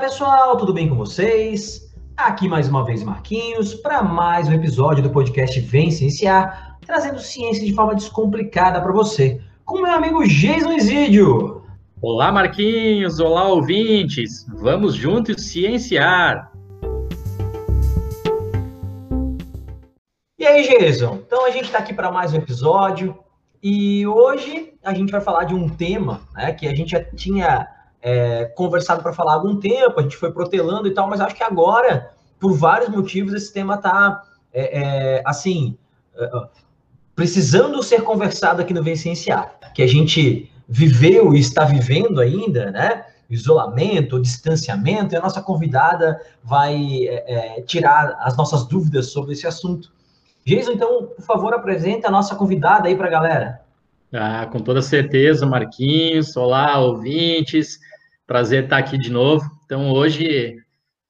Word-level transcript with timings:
Pessoal, 0.00 0.56
tudo 0.56 0.72
bem 0.72 0.88
com 0.88 0.94
vocês? 0.94 1.92
Aqui 2.16 2.48
mais 2.48 2.68
uma 2.68 2.84
vez 2.84 3.02
Marquinhos 3.02 3.74
para 3.74 4.00
mais 4.00 4.46
um 4.46 4.52
episódio 4.52 5.02
do 5.02 5.10
podcast 5.10 5.58
Vem 5.58 5.90
Cienciar, 5.90 6.78
trazendo 6.86 7.18
ciência 7.18 7.66
de 7.66 7.74
forma 7.74 7.96
descomplicada 7.96 8.80
para 8.80 8.92
você, 8.92 9.40
com 9.64 9.82
meu 9.82 9.90
amigo 9.90 10.24
Jason 10.24 10.72
Isidio. 10.74 11.64
Olá 12.00 12.30
Marquinhos, 12.30 13.18
olá 13.18 13.48
ouvintes, 13.48 14.46
vamos 14.48 14.94
juntos 14.94 15.42
cienciar. 15.48 16.52
E 20.38 20.46
aí 20.46 20.68
Jason, 20.68 21.18
então 21.26 21.44
a 21.44 21.50
gente 21.50 21.64
está 21.64 21.78
aqui 21.78 21.92
para 21.92 22.12
mais 22.12 22.32
um 22.32 22.36
episódio 22.36 23.18
e 23.60 24.06
hoje 24.06 24.74
a 24.84 24.94
gente 24.94 25.10
vai 25.10 25.20
falar 25.20 25.42
de 25.42 25.56
um 25.56 25.68
tema 25.68 26.20
né, 26.34 26.52
que 26.52 26.68
a 26.68 26.74
gente 26.74 26.92
já 26.92 27.02
tinha 27.02 27.66
é, 28.02 28.44
conversado 28.56 29.02
para 29.02 29.12
falar 29.12 29.32
há 29.32 29.34
algum 29.36 29.56
tempo, 29.56 29.98
a 29.98 30.02
gente 30.02 30.16
foi 30.16 30.32
protelando 30.32 30.86
e 30.88 30.94
tal, 30.94 31.08
mas 31.08 31.20
acho 31.20 31.34
que 31.34 31.42
agora, 31.42 32.10
por 32.38 32.52
vários 32.52 32.88
motivos, 32.88 33.32
esse 33.34 33.52
tema 33.52 33.74
está, 33.74 34.22
é, 34.52 34.80
é, 34.80 35.22
assim, 35.24 35.76
é, 36.16 36.30
precisando 37.14 37.82
ser 37.82 38.02
conversado 38.02 38.62
aqui 38.62 38.72
no 38.72 38.82
Vencenciar, 38.82 39.54
que 39.74 39.82
a 39.82 39.86
gente 39.86 40.50
viveu 40.68 41.34
e 41.34 41.40
está 41.40 41.64
vivendo 41.64 42.20
ainda, 42.20 42.70
né? 42.70 43.04
Isolamento, 43.28 44.20
distanciamento, 44.20 45.14
e 45.14 45.16
a 45.16 45.20
nossa 45.20 45.42
convidada 45.42 46.20
vai 46.42 47.06
é, 47.06 47.58
é, 47.58 47.62
tirar 47.62 48.16
as 48.20 48.36
nossas 48.36 48.66
dúvidas 48.66 49.10
sobre 49.10 49.32
esse 49.32 49.46
assunto. 49.46 49.92
Jason, 50.46 50.72
então, 50.72 51.08
por 51.08 51.24
favor, 51.24 51.52
apresente 51.52 52.06
a 52.06 52.10
nossa 52.10 52.34
convidada 52.34 52.88
aí 52.88 52.96
para 52.96 53.06
a 53.06 53.10
galera. 53.10 53.60
Ah, 54.12 54.46
com 54.46 54.58
toda 54.60 54.80
certeza, 54.80 55.44
Marquinhos. 55.44 56.34
Olá, 56.34 56.78
ouvintes. 56.78 57.78
Prazer 58.26 58.64
estar 58.64 58.78
aqui 58.78 58.96
de 58.96 59.10
novo. 59.10 59.44
Então, 59.66 59.90
hoje 59.90 60.56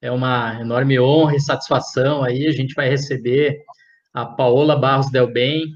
é 0.03 0.11
uma 0.11 0.61
enorme 0.61 0.99
honra 0.99 1.37
e 1.37 1.41
satisfação 1.41 2.25
aí. 2.25 2.49
A 2.49 2.53
gente 2.53 2.75
vai 2.75 2.89
receber 2.89 3.61
a 4.13 4.27
Paola 4.27 4.75
Barros 4.75 5.13
Del 5.13 5.33
Bem, 5.33 5.67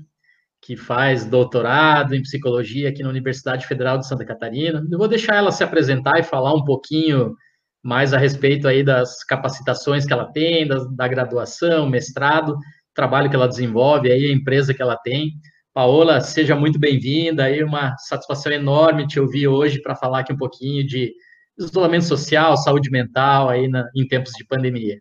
que 0.60 0.76
faz 0.76 1.24
doutorado 1.24 2.12
em 2.12 2.22
psicologia 2.22 2.88
aqui 2.88 3.04
na 3.04 3.08
Universidade 3.08 3.68
Federal 3.68 3.98
de 3.98 4.08
Santa 4.08 4.24
Catarina. 4.24 4.84
Eu 4.90 4.98
vou 4.98 5.06
deixar 5.06 5.36
ela 5.36 5.52
se 5.52 5.62
apresentar 5.62 6.18
e 6.18 6.24
falar 6.24 6.52
um 6.52 6.64
pouquinho 6.64 7.36
mais 7.84 8.12
a 8.12 8.18
respeito 8.18 8.66
aí 8.66 8.82
das 8.82 9.22
capacitações 9.22 10.04
que 10.04 10.12
ela 10.12 10.26
tem, 10.32 10.66
da, 10.66 10.84
da 10.90 11.06
graduação, 11.06 11.88
mestrado, 11.88 12.58
trabalho 12.92 13.30
que 13.30 13.36
ela 13.36 13.48
desenvolve, 13.48 14.10
aí 14.10 14.26
a 14.26 14.32
empresa 14.32 14.74
que 14.74 14.82
ela 14.82 14.96
tem. 14.96 15.30
Paola, 15.74 16.20
seja 16.20 16.54
muito 16.54 16.78
bem-vinda, 16.78 17.44
aí 17.44 17.64
uma 17.64 17.96
satisfação 17.96 18.52
enorme 18.52 19.06
te 19.06 19.18
ouvir 19.18 19.48
hoje 19.48 19.80
para 19.80 19.96
falar 19.96 20.20
aqui 20.20 20.30
um 20.30 20.36
pouquinho 20.36 20.86
de 20.86 21.14
isolamento 21.58 22.04
social, 22.04 22.58
saúde 22.58 22.90
mental 22.90 23.48
aí 23.48 23.66
na, 23.68 23.88
em 23.96 24.06
tempos 24.06 24.32
de 24.36 24.44
pandemia. 24.44 25.00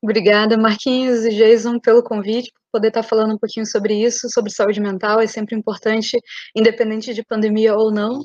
Obrigada, 0.00 0.56
Marquinhos 0.56 1.24
e 1.24 1.30
Jason, 1.30 1.80
pelo 1.80 2.04
convite, 2.04 2.52
por 2.52 2.78
poder 2.78 2.88
estar 2.88 3.02
falando 3.02 3.34
um 3.34 3.38
pouquinho 3.38 3.66
sobre 3.66 3.94
isso, 3.94 4.28
sobre 4.30 4.52
saúde 4.52 4.80
mental, 4.80 5.20
é 5.20 5.26
sempre 5.26 5.56
importante, 5.56 6.16
independente 6.54 7.12
de 7.12 7.24
pandemia 7.24 7.74
ou 7.74 7.90
não. 7.90 8.20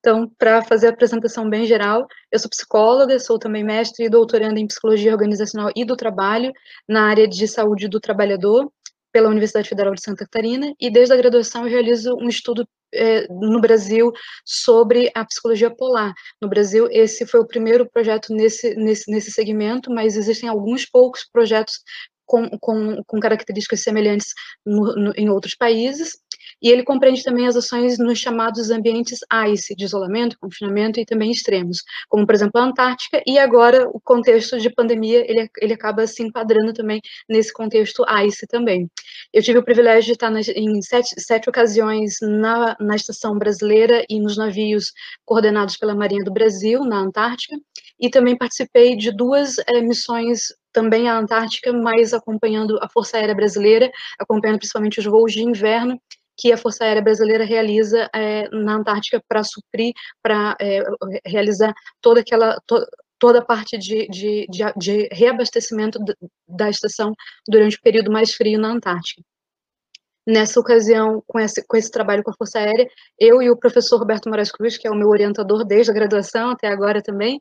Então, 0.00 0.30
para 0.38 0.62
fazer 0.62 0.86
a 0.86 0.90
apresentação 0.90 1.48
bem 1.48 1.66
geral, 1.66 2.06
eu 2.30 2.38
sou 2.38 2.48
psicóloga, 2.48 3.18
sou 3.18 3.38
também 3.38 3.64
mestre 3.64 4.06
e 4.06 4.10
doutoranda 4.10 4.60
em 4.60 4.66
psicologia 4.66 5.12
organizacional 5.12 5.70
e 5.74 5.84
do 5.84 5.96
trabalho, 5.96 6.52
na 6.88 7.08
área 7.08 7.26
de 7.26 7.48
saúde 7.48 7.88
do 7.88 7.98
trabalhador, 7.98 8.70
pela 9.18 9.30
Universidade 9.30 9.68
Federal 9.68 9.92
de 9.96 10.00
Santa 10.00 10.24
Catarina, 10.24 10.72
e 10.80 10.88
desde 10.88 11.12
a 11.12 11.16
graduação 11.16 11.64
eu 11.64 11.70
realizo 11.72 12.14
um 12.14 12.28
estudo 12.28 12.64
é, 12.94 13.26
no 13.28 13.60
Brasil 13.60 14.12
sobre 14.44 15.10
a 15.12 15.24
psicologia 15.24 15.74
polar. 15.74 16.14
No 16.40 16.48
Brasil, 16.48 16.86
esse 16.88 17.26
foi 17.26 17.40
o 17.40 17.46
primeiro 17.46 17.84
projeto 17.90 18.32
nesse, 18.32 18.76
nesse, 18.76 19.10
nesse 19.10 19.32
segmento, 19.32 19.92
mas 19.92 20.16
existem 20.16 20.48
alguns 20.48 20.86
poucos 20.86 21.28
projetos 21.32 21.80
com, 22.24 22.48
com, 22.60 23.02
com 23.04 23.18
características 23.18 23.80
semelhantes 23.80 24.32
no, 24.64 24.94
no, 24.94 25.12
em 25.16 25.28
outros 25.28 25.56
países, 25.56 26.16
e 26.62 26.70
ele 26.70 26.82
compreende 26.82 27.22
também 27.22 27.46
as 27.46 27.56
ações 27.56 27.98
nos 27.98 28.18
chamados 28.18 28.70
ambientes 28.70 29.20
ICE, 29.52 29.74
de 29.74 29.84
isolamento, 29.84 30.38
confinamento 30.38 31.00
e 31.00 31.04
também 31.04 31.30
extremos, 31.30 31.82
como, 32.08 32.26
por 32.26 32.34
exemplo, 32.34 32.60
a 32.60 32.64
Antártica, 32.64 33.22
e 33.26 33.38
agora 33.38 33.88
o 33.88 34.00
contexto 34.00 34.58
de 34.58 34.70
pandemia, 34.70 35.24
ele, 35.28 35.48
ele 35.60 35.72
acaba 35.72 36.06
se 36.06 36.22
enquadrando 36.22 36.72
também 36.72 37.00
nesse 37.28 37.52
contexto 37.52 38.04
ICE 38.24 38.46
também. 38.46 38.90
Eu 39.32 39.42
tive 39.42 39.58
o 39.58 39.64
privilégio 39.64 40.06
de 40.06 40.12
estar 40.12 40.30
nas, 40.30 40.48
em 40.48 40.82
sete, 40.82 41.20
sete 41.20 41.48
ocasiões 41.48 42.16
na, 42.22 42.76
na 42.80 42.96
estação 42.96 43.38
brasileira 43.38 44.04
e 44.08 44.20
nos 44.20 44.36
navios 44.36 44.92
coordenados 45.24 45.76
pela 45.76 45.94
Marinha 45.94 46.24
do 46.24 46.32
Brasil, 46.32 46.84
na 46.84 46.98
Antártica, 46.98 47.56
e 48.00 48.08
também 48.08 48.36
participei 48.36 48.96
de 48.96 49.10
duas 49.10 49.58
é, 49.66 49.80
missões 49.80 50.48
também 50.72 51.08
à 51.08 51.18
Antártica, 51.18 51.72
mas 51.72 52.14
acompanhando 52.14 52.78
a 52.80 52.88
Força 52.88 53.16
Aérea 53.16 53.34
Brasileira, 53.34 53.90
acompanhando 54.18 54.58
principalmente 54.58 55.00
os 55.00 55.06
voos 55.06 55.32
de 55.32 55.42
inverno 55.42 56.00
que 56.38 56.52
a 56.52 56.56
Força 56.56 56.84
Aérea 56.84 57.02
Brasileira 57.02 57.44
realiza 57.44 58.08
é, 58.14 58.48
na 58.50 58.76
Antártica 58.76 59.20
para 59.28 59.42
suprir, 59.42 59.92
para 60.22 60.56
é, 60.60 60.82
realizar 61.26 61.74
toda 62.00 62.20
aquela 62.20 62.56
to, 62.66 62.80
toda 63.18 63.40
a 63.40 63.44
parte 63.44 63.76
de, 63.76 64.06
de, 64.08 64.46
de, 64.48 64.62
de 64.76 65.08
reabastecimento 65.10 65.98
da 66.48 66.70
estação 66.70 67.12
durante 67.48 67.76
o 67.76 67.82
período 67.82 68.12
mais 68.12 68.32
frio 68.32 68.60
na 68.60 68.68
Antártica. 68.68 69.20
Nessa 70.24 70.60
ocasião, 70.60 71.22
com 71.26 71.40
esse, 71.40 71.66
com 71.66 71.76
esse 71.76 71.90
trabalho 71.90 72.22
com 72.22 72.30
a 72.30 72.34
Força 72.34 72.58
Aérea, 72.58 72.86
eu 73.18 73.42
e 73.42 73.50
o 73.50 73.56
professor 73.56 73.98
Roberto 73.98 74.28
Moraes 74.28 74.52
Cruz, 74.52 74.76
que 74.76 74.86
é 74.86 74.90
o 74.90 74.94
meu 74.94 75.08
orientador 75.08 75.64
desde 75.64 75.90
a 75.90 75.94
graduação 75.94 76.50
até 76.50 76.68
agora 76.68 77.02
também, 77.02 77.40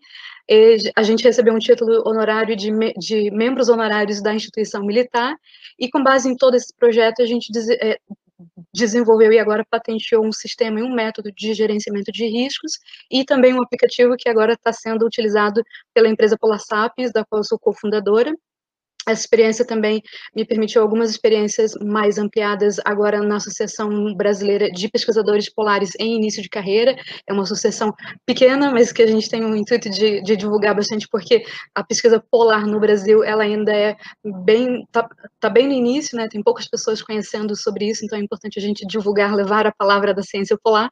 a 0.96 1.04
gente 1.04 1.26
recebeu 1.26 1.54
um 1.54 1.60
título 1.60 2.02
honorário 2.08 2.56
de, 2.56 2.72
de 2.98 3.30
membros 3.30 3.68
honorários 3.68 4.22
da 4.22 4.34
instituição 4.34 4.86
militar, 4.86 5.36
e 5.78 5.90
com 5.90 6.02
base 6.02 6.30
em 6.30 6.38
todo 6.38 6.56
esse 6.56 6.74
projeto, 6.74 7.22
a 7.22 7.26
gente 7.26 7.52
é, 7.82 8.00
desenvolveu 8.74 9.32
e 9.32 9.40
agora 9.40 9.66
patenteou 9.70 10.26
um 10.26 10.32
sistema 10.32 10.80
e 10.80 10.84
um 10.84 10.94
método 10.94 11.32
de 11.32 11.54
gerenciamento 11.54 12.12
de 12.12 12.26
riscos 12.26 12.74
e 13.12 13.26
também 13.26 13.54
um 13.54 13.62
aplicativo 13.62 14.16
que 14.18 14.30
agora 14.30 14.54
está 14.54 14.72
sendo 14.72 15.06
utilizado 15.06 15.64
pela 15.94 16.08
empresa 16.08 16.38
Polar 16.38 16.60
Sapiens, 16.60 17.12
da 17.12 17.26
qual 17.26 17.44
sou 17.44 17.58
cofundadora, 17.58 18.34
essa 19.08 19.22
experiência 19.22 19.66
também 19.66 20.02
me 20.36 20.46
permitiu 20.46 20.82
algumas 20.82 21.10
experiências 21.10 21.72
mais 21.82 22.18
ampliadas 22.18 22.78
agora 22.84 23.22
na 23.22 23.38
Associação 23.38 24.14
Brasileira 24.16 24.70
de 24.70 24.90
Pesquisadores 24.90 25.50
Polares 25.52 25.92
em 26.00 26.16
Início 26.16 26.42
de 26.42 26.50
Carreira. 26.50 26.96
É 27.26 27.34
uma 27.34 27.44
associação 27.44 27.94
pequena, 28.26 28.72
mas 28.72 28.92
que 28.92 29.02
a 29.02 29.08
gente 29.08 29.30
tem 29.30 29.46
o 29.46 29.56
intuito 29.56 29.90
de, 29.90 30.22
de 30.22 30.36
divulgar 30.36 30.76
bastante, 30.76 31.08
porque 31.10 31.44
a 31.74 31.84
pesquisa 31.84 32.24
polar 32.30 32.68
no 32.68 32.80
Brasil, 32.80 33.24
ela 33.24 33.44
ainda 33.44 33.74
é 33.74 33.96
bem, 34.44 34.86
tá, 34.92 35.08
tá 35.40 35.50
bem 35.50 35.68
no 35.68 35.74
início, 35.74 36.18
né? 36.18 36.28
Tem 36.28 36.44
poucas 36.44 36.68
pessoas 36.68 37.02
conhecendo 37.02 37.56
sobre 37.56 37.86
isso, 37.90 38.06
então 38.06 38.20
é 38.20 38.22
importante 38.22 38.60
a 38.60 38.62
gente 38.62 38.86
divulgar, 38.86 39.34
levar 39.34 39.66
a 39.66 39.72
palavra 39.72 40.14
da 40.14 40.22
ciência 40.22 40.58
polar. 40.62 40.90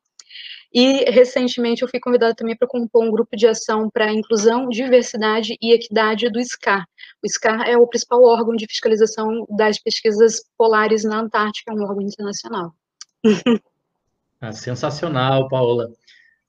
E, 0.74 1.10
recentemente, 1.10 1.82
eu 1.82 1.88
fui 1.88 2.00
convidada 2.00 2.36
também 2.36 2.56
para 2.56 2.68
compor 2.68 3.04
um 3.04 3.12
grupo 3.12 3.36
de 3.36 3.48
ação 3.48 3.90
para 3.90 4.12
inclusão, 4.12 4.68
diversidade 4.70 5.56
e 5.62 5.74
equidade 5.74 6.30
do 6.30 6.40
SCAR. 6.44 6.86
O 7.24 7.30
SCAR 7.30 7.68
é 7.68 7.78
o 7.78 7.88
principal 7.88 8.24
órgão 8.24 8.56
de 8.56 8.68
fiscalização 8.68 9.46
das 9.50 9.80
pesquisas 9.80 10.44
polares 10.58 11.04
na 11.04 11.20
Antártica, 11.20 11.72
é 11.72 11.76
um 11.76 11.84
órgão 11.84 12.02
internacional. 12.02 12.74
Ah, 14.42 14.52
sensacional, 14.52 15.48
Paola. 15.48 15.88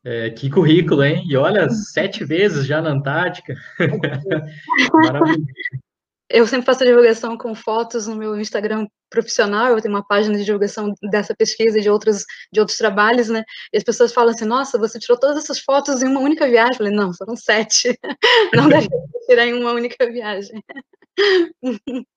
É, 0.05 0.31
que 0.31 0.51
currículo, 0.51 1.03
hein? 1.03 1.25
E 1.27 1.37
olha, 1.37 1.71
sete 1.71 2.25
vezes 2.25 2.67
já 2.67 2.83
na 2.83 2.91
Antártica. 2.91 3.55
Maravilhoso 4.93 5.47
eu 6.29 6.47
sempre 6.47 6.67
faço 6.67 6.85
divulgação 6.85 7.37
com 7.37 7.55
fotos 7.55 8.07
no 8.07 8.17
meu 8.17 8.39
Instagram 8.39 8.87
profissional, 9.09 9.69
eu 9.69 9.81
tenho 9.81 9.95
uma 9.95 10.05
página 10.07 10.37
de 10.37 10.45
divulgação 10.45 10.93
dessa 11.11 11.35
pesquisa 11.37 11.79
e 11.79 11.83
de 11.83 11.91
outros, 11.91 12.25
de 12.53 12.61
outros 12.61 12.77
trabalhos, 12.77 13.29
né? 13.29 13.45
E 13.73 13.77
as 13.79 13.85
pessoas 13.85 14.13
falam 14.13 14.35
assim, 14.35 14.45
nossa, 14.45 14.79
você 14.79 14.99
tirou 14.99 15.19
todas 15.19 15.45
essas 15.45 15.61
fotos 15.61 16.03
em 16.03 16.09
uma 16.09 16.21
única 16.21 16.49
viagem. 16.49 16.73
Eu 16.73 16.77
falei, 16.79 16.93
não, 16.93 17.15
foram 17.15 17.37
sete. 17.37 17.99
Não 18.55 18.69
dá 18.69 18.79
tirar 19.27 19.47
em 19.47 19.55
uma 19.55 19.73
única 19.73 20.07
viagem. 20.11 20.63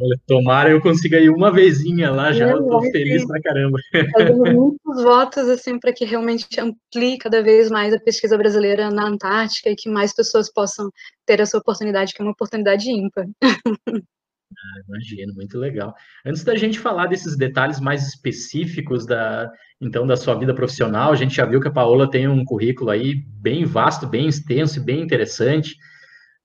Olha, 0.00 0.18
tomara 0.26 0.70
eu 0.70 0.80
consiga 0.80 1.20
ir 1.20 1.28
uma 1.28 1.52
vezinha 1.52 2.10
lá 2.10 2.32
já, 2.32 2.50
eu 2.50 2.66
tô 2.66 2.80
feliz 2.90 3.26
pra 3.26 3.40
caramba. 3.42 3.78
Fazendo 4.12 4.50
muitos 4.50 5.02
votos, 5.02 5.48
assim, 5.48 5.78
para 5.78 5.92
que 5.92 6.04
realmente 6.04 6.46
amplie 6.58 7.18
cada 7.18 7.42
vez 7.42 7.70
mais 7.70 7.92
a 7.92 8.00
pesquisa 8.00 8.38
brasileira 8.38 8.90
na 8.90 9.06
Antártica 9.06 9.68
e 9.68 9.76
que 9.76 9.90
mais 9.90 10.14
pessoas 10.14 10.50
possam 10.50 10.90
ter 11.26 11.40
essa 11.40 11.58
oportunidade, 11.58 12.14
que 12.14 12.22
é 12.22 12.24
uma 12.24 12.32
oportunidade 12.32 12.90
ímpar. 12.90 13.26
Ah, 14.54 14.80
imagino, 14.86 15.34
muito 15.34 15.58
legal. 15.58 15.94
Antes 16.26 16.44
da 16.44 16.54
gente 16.54 16.78
falar 16.78 17.06
desses 17.06 17.36
detalhes 17.36 17.80
mais 17.80 18.06
específicos 18.06 19.06
da, 19.06 19.50
então, 19.80 20.06
da 20.06 20.14
sua 20.14 20.34
vida 20.34 20.54
profissional, 20.54 21.10
a 21.10 21.16
gente 21.16 21.34
já 21.34 21.46
viu 21.46 21.58
que 21.58 21.68
a 21.68 21.72
Paola 21.72 22.10
tem 22.10 22.28
um 22.28 22.44
currículo 22.44 22.90
aí 22.90 23.14
bem 23.14 23.64
vasto, 23.64 24.06
bem 24.06 24.28
extenso 24.28 24.78
e 24.78 24.82
bem 24.82 25.00
interessante. 25.00 25.74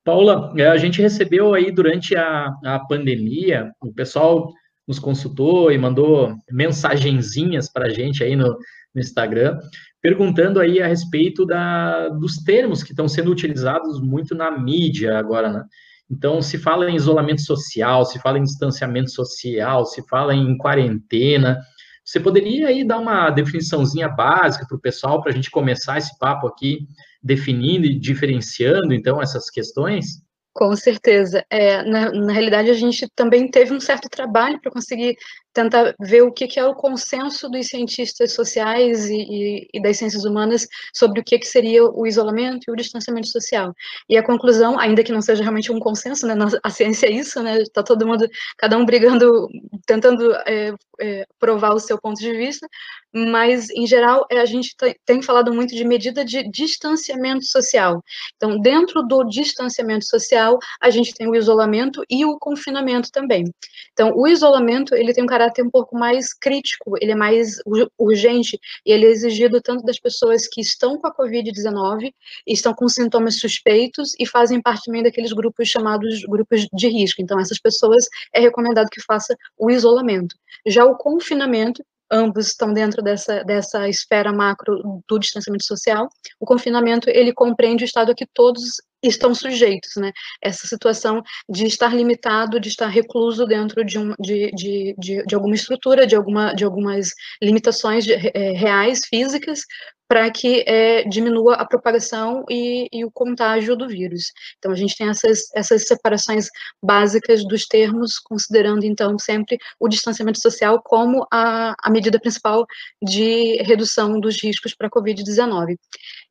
Paula, 0.08 0.54
é, 0.56 0.66
a 0.70 0.78
gente 0.78 1.02
recebeu 1.02 1.54
aí 1.54 1.70
durante 1.70 2.16
a, 2.16 2.56
a 2.64 2.80
pandemia, 2.80 3.74
o 3.82 3.94
pessoal 3.94 4.54
nos 4.88 5.00
consultou 5.00 5.70
e 5.70 5.78
mandou 5.78 6.34
mensagenzinhas 6.50 7.70
para 7.70 7.88
a 7.88 7.90
gente 7.90 8.24
aí 8.24 8.34
no, 8.34 8.48
no 8.96 9.02
Instagram, 9.02 9.60
perguntando 10.02 10.62
aí 10.62 10.82
a 10.82 10.88
respeito 10.88 11.46
da, 11.46 12.08
dos 12.08 12.38
termos 12.38 12.84
que 12.84 12.92
estão 12.92 13.06
sendo 13.06 13.30
utilizados 13.30 14.00
muito 14.00 14.34
na 14.34 14.50
mídia 14.50 15.20
agora, 15.20 15.52
né? 15.52 15.66
Então, 16.10 16.42
se 16.42 16.58
fala 16.58 16.90
em 16.90 16.96
isolamento 16.96 17.42
social, 17.42 18.06
se 18.06 18.18
fala 18.18 18.40
em 18.40 18.44
distanciamento 18.44 19.12
social, 19.12 19.86
se 19.86 20.02
fala 20.08 20.34
em 20.34 20.56
quarentena. 20.56 21.60
Você 22.08 22.22
poderia 22.22 22.70
aí 22.70 22.86
dar 22.86 23.00
uma 23.00 23.30
definiçãozinha 23.30 24.08
básica 24.08 24.66
para 24.66 24.78
o 24.78 24.80
pessoal, 24.80 25.22
para 25.22 25.34
a 25.34 25.36
gente 25.36 25.52
começar 25.52 25.98
esse 25.98 26.18
papo 26.18 26.48
aqui, 26.48 26.88
definindo 27.22 27.86
e 27.86 28.00
diferenciando, 28.00 28.94
então, 28.94 29.22
essas 29.22 29.50
questões? 29.50 30.22
Com 30.54 30.74
certeza. 30.74 31.46
É, 31.50 31.84
na, 31.84 32.10
na 32.14 32.32
realidade, 32.32 32.70
a 32.70 32.74
gente 32.74 33.10
também 33.14 33.52
teve 33.52 33.74
um 33.74 33.80
certo 33.82 34.08
trabalho 34.08 34.58
para 34.62 34.72
conseguir 34.72 35.18
tentar 35.58 35.96
ver 36.00 36.22
o 36.22 36.32
que, 36.32 36.48
que 36.48 36.60
é 36.60 36.66
o 36.66 36.76
consenso 36.76 37.50
dos 37.50 37.66
cientistas 37.66 38.34
sociais 38.34 39.10
e, 39.10 39.16
e, 39.16 39.68
e, 39.74 39.82
das 39.82 39.98
ciências 39.98 40.24
humanas 40.24 40.68
sobre 40.94 41.20
o 41.20 41.24
que, 41.24 41.40
que 41.40 41.48
seria 41.48 41.84
o 41.84 42.06
isolamento 42.06 42.66
e 42.68 42.72
o 42.72 42.76
distanciamento 42.76 43.28
social. 43.28 43.74
E 44.08 44.16
a 44.16 44.24
conclusão, 44.24 44.80
ainda 44.80 45.04
que 45.04 45.12
não 45.12 45.22
seja 45.22 45.42
realmente 45.42 45.72
um 45.72 45.80
consenso, 45.80 46.28
né, 46.28 46.36
a 46.62 46.70
ciência 46.70 47.08
é 47.08 47.12
isso, 47.12 47.42
né, 47.42 47.60
está 47.60 47.82
todo 47.82 48.06
mundo, 48.06 48.28
cada 48.56 48.78
um 48.78 48.86
brigando, 48.86 49.48
tentando 49.88 50.32
é, 50.46 50.76
é, 51.00 51.26
provar 51.40 51.74
o 51.74 51.80
seu 51.80 52.00
ponto 52.00 52.20
de 52.20 52.32
vista, 52.34 52.68
mas, 53.12 53.70
em 53.72 53.88
geral, 53.88 54.28
é, 54.30 54.40
a 54.40 54.46
gente 54.46 54.76
tem 55.06 55.24
falado 55.24 55.52
muito 55.54 55.76
de 55.76 55.84
medida 55.84 56.24
de 56.24 56.48
distanciamento 56.52 57.46
social. 57.46 58.04
Então, 58.36 58.60
dentro 58.60 59.02
do 59.02 59.24
distanciamento 59.24 60.06
social, 60.06 60.60
a 60.80 60.92
gente 60.92 61.16
tem 61.16 61.28
o 61.28 61.36
isolamento 61.36 62.04
e 62.10 62.26
o 62.26 62.38
confinamento 62.38 63.12
também. 63.12 63.46
Então, 63.94 64.12
o 64.16 64.28
isolamento, 64.28 64.94
ele 64.94 65.14
tem 65.14 65.24
um 65.24 65.28
caráter 65.28 65.47
caráter 65.48 65.64
um 65.64 65.70
pouco 65.70 65.98
mais 65.98 66.34
crítico, 66.34 66.96
ele 67.02 67.12
é 67.12 67.16
mais 67.16 67.58
urgente, 67.98 68.60
e 68.86 68.92
ele 68.92 69.06
é 69.06 69.10
exigido 69.10 69.62
tanto 69.62 69.84
das 69.84 70.00
pessoas 70.00 70.48
que 70.48 70.62
estão 70.62 70.98
com 70.98 71.08
a 71.08 71.16
Covid-19, 71.16 72.14
estão 72.46 72.74
com 72.74 72.88
sintomas 72.88 73.40
suspeitos 73.40 74.14
e 74.20 74.26
fazem 74.26 74.62
parte 74.62 74.86
também 74.86 75.04
daqueles 75.04 75.34
grupos 75.34 75.68
chamados 75.68 76.22
grupos 76.28 76.68
de 76.74 76.88
risco. 76.88 77.22
Então, 77.22 77.40
essas 77.40 77.60
pessoas 77.60 78.06
é 78.34 78.40
recomendado 78.40 78.90
que 78.90 79.02
faça 79.02 79.36
o 79.58 79.72
isolamento. 79.72 80.36
Já 80.66 80.86
o 80.86 80.98
confinamento, 80.98 81.84
ambos 82.12 82.48
estão 82.48 82.74
dentro 82.74 83.02
dessa, 83.02 83.44
dessa 83.44 83.88
esfera 83.88 84.32
macro 84.32 85.04
do 85.08 85.20
distanciamento 85.20 85.66
social. 85.66 86.08
O 86.40 86.46
confinamento, 86.46 87.10
ele 87.10 87.34
compreende 87.34 87.84
o 87.84 87.86
estado 87.86 88.12
a 88.12 88.16
que 88.16 88.26
todos 88.26 88.82
estão 89.04 89.34
sujeitos, 89.34 89.96
né? 89.98 90.12
Essa 90.42 90.66
situação 90.66 91.22
de 91.48 91.66
estar 91.66 91.94
limitado, 91.94 92.60
de 92.60 92.70
estar 92.70 92.88
recluso 92.88 93.46
dentro 93.46 93.84
de, 93.86 94.00
um, 94.00 94.14
de, 94.20 94.52
de, 94.52 94.96
de, 94.98 95.24
de 95.24 95.36
alguma 95.36 95.56
estrutura, 95.56 96.08
de, 96.08 96.16
alguma, 96.16 96.54
de 96.54 96.64
algumas 96.64 97.10
limitações 97.42 98.04
de, 98.06 98.14
é, 98.14 98.52
reais, 98.52 99.02
físicas, 99.08 99.62
para 100.08 100.30
que 100.32 100.64
é, 100.66 101.04
diminua 101.04 101.56
a 101.56 101.66
propagação 101.66 102.46
e, 102.50 102.88
e, 102.92 103.04
o 103.04 103.12
contágio 103.12 103.76
do 103.76 103.88
vírus. 103.88 104.32
Então, 104.58 104.72
a 104.72 104.76
gente 104.76 104.96
tem 104.96 105.10
essas, 105.10 105.50
essas 105.54 105.86
separações 105.86 106.48
básicas 106.82 107.46
dos 107.46 107.66
termos, 107.66 108.18
considerando, 108.20 108.86
então, 108.86 109.18
sempre 109.20 109.58
o 109.80 109.88
distanciamento 109.88 110.40
social 110.42 110.82
como 110.82 111.28
a, 111.32 111.74
a 111.82 111.90
medida 111.90 112.20
principal 112.20 112.66
de 113.02 113.62
redução 113.64 114.20
dos 114.20 114.42
riscos 114.42 114.74
para 114.74 114.88
a 114.88 114.92
Covid-19. 114.92 115.76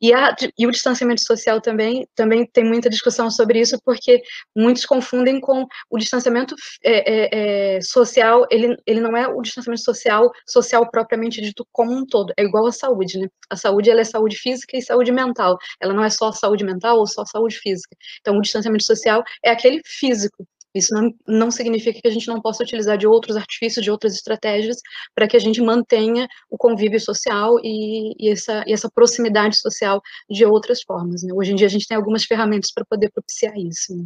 E, 0.00 0.12
e 0.58 0.66
o 0.66 0.70
distanciamento 0.70 1.22
social 1.22 1.60
também, 1.60 2.06
também 2.14 2.46
tem 2.46 2.64
muita 2.64 2.88
discussão 2.88 3.30
sobre 3.30 3.60
isso, 3.60 3.78
porque 3.84 4.22
muitos 4.54 4.86
confundem 4.86 5.40
com 5.40 5.66
o 5.90 5.98
distanciamento 5.98 6.54
é, 6.82 7.12
é, 7.12 7.76
é, 7.76 7.80
social, 7.80 8.46
ele, 8.50 8.76
ele 8.86 9.00
não 9.00 9.16
é 9.16 9.28
o 9.28 9.40
distanciamento 9.42 9.82
social, 9.82 10.30
social 10.46 10.88
propriamente 10.90 11.40
dito 11.40 11.66
como 11.72 11.92
um 11.92 12.06
todo, 12.06 12.32
é 12.36 12.42
igual 12.42 12.66
à 12.66 12.72
saúde, 12.72 13.18
né? 13.18 13.28
A 13.50 13.56
saúde, 13.66 13.90
ela 13.90 14.00
é 14.00 14.04
saúde 14.04 14.36
física 14.36 14.76
e 14.76 14.82
saúde 14.82 15.12
mental, 15.12 15.58
ela 15.80 15.92
não 15.92 16.04
é 16.04 16.10
só 16.10 16.32
saúde 16.32 16.64
mental 16.64 16.98
ou 16.98 17.06
só 17.06 17.24
saúde 17.24 17.58
física. 17.58 17.96
Então, 18.20 18.36
o 18.38 18.40
distanciamento 18.40 18.84
social 18.84 19.22
é 19.44 19.50
aquele 19.50 19.80
físico, 19.84 20.46
isso 20.76 20.94
não, 20.94 21.10
não 21.26 21.50
significa 21.50 22.00
que 22.02 22.06
a 22.08 22.10
gente 22.10 22.28
não 22.28 22.40
possa 22.40 22.62
utilizar 22.62 22.98
de 22.98 23.06
outros 23.06 23.34
artifícios, 23.34 23.82
de 23.82 23.90
outras 23.90 24.14
estratégias, 24.14 24.76
para 25.14 25.26
que 25.26 25.36
a 25.36 25.40
gente 25.40 25.62
mantenha 25.62 26.28
o 26.50 26.58
convívio 26.58 27.00
social 27.00 27.58
e, 27.62 28.12
e, 28.18 28.30
essa, 28.30 28.62
e 28.66 28.74
essa 28.74 28.90
proximidade 28.90 29.56
social 29.58 30.02
de 30.28 30.44
outras 30.44 30.82
formas. 30.82 31.22
Né? 31.22 31.32
Hoje 31.32 31.52
em 31.52 31.56
dia 31.56 31.66
a 31.66 31.70
gente 31.70 31.86
tem 31.88 31.96
algumas 31.96 32.24
ferramentas 32.24 32.70
para 32.70 32.84
poder 32.84 33.10
propiciar 33.10 33.56
isso. 33.56 33.96
Né? 33.96 34.04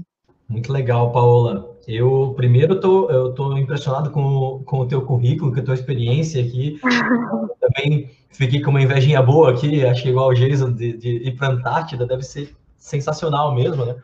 Muito 0.50 0.72
legal, 0.72 1.12
Paola. 1.12 1.76
Eu, 1.86 2.34
primeiro, 2.36 2.80
tô, 2.80 3.08
eu 3.08 3.30
estou 3.30 3.56
impressionado 3.56 4.10
com, 4.10 4.60
com 4.66 4.80
o 4.80 4.86
teu 4.86 5.00
currículo, 5.02 5.52
com 5.54 5.60
a 5.60 5.62
tua 5.62 5.74
experiência 5.74 6.42
aqui. 6.42 6.80
Também 7.60 8.10
fiquei 8.32 8.60
com 8.60 8.70
uma 8.70 8.82
invejinha 8.82 9.22
boa 9.22 9.52
aqui, 9.52 9.86
acho 9.86 10.02
que 10.02 10.08
igual 10.08 10.30
o 10.30 10.34
Jason, 10.34 10.72
de, 10.72 10.96
de 10.96 11.08
ir 11.28 11.36
para 11.36 11.46
a 11.46 11.50
Antártida, 11.52 12.04
deve 12.04 12.24
ser 12.24 12.52
sensacional 12.76 13.54
mesmo, 13.54 13.84
né? 13.84 13.94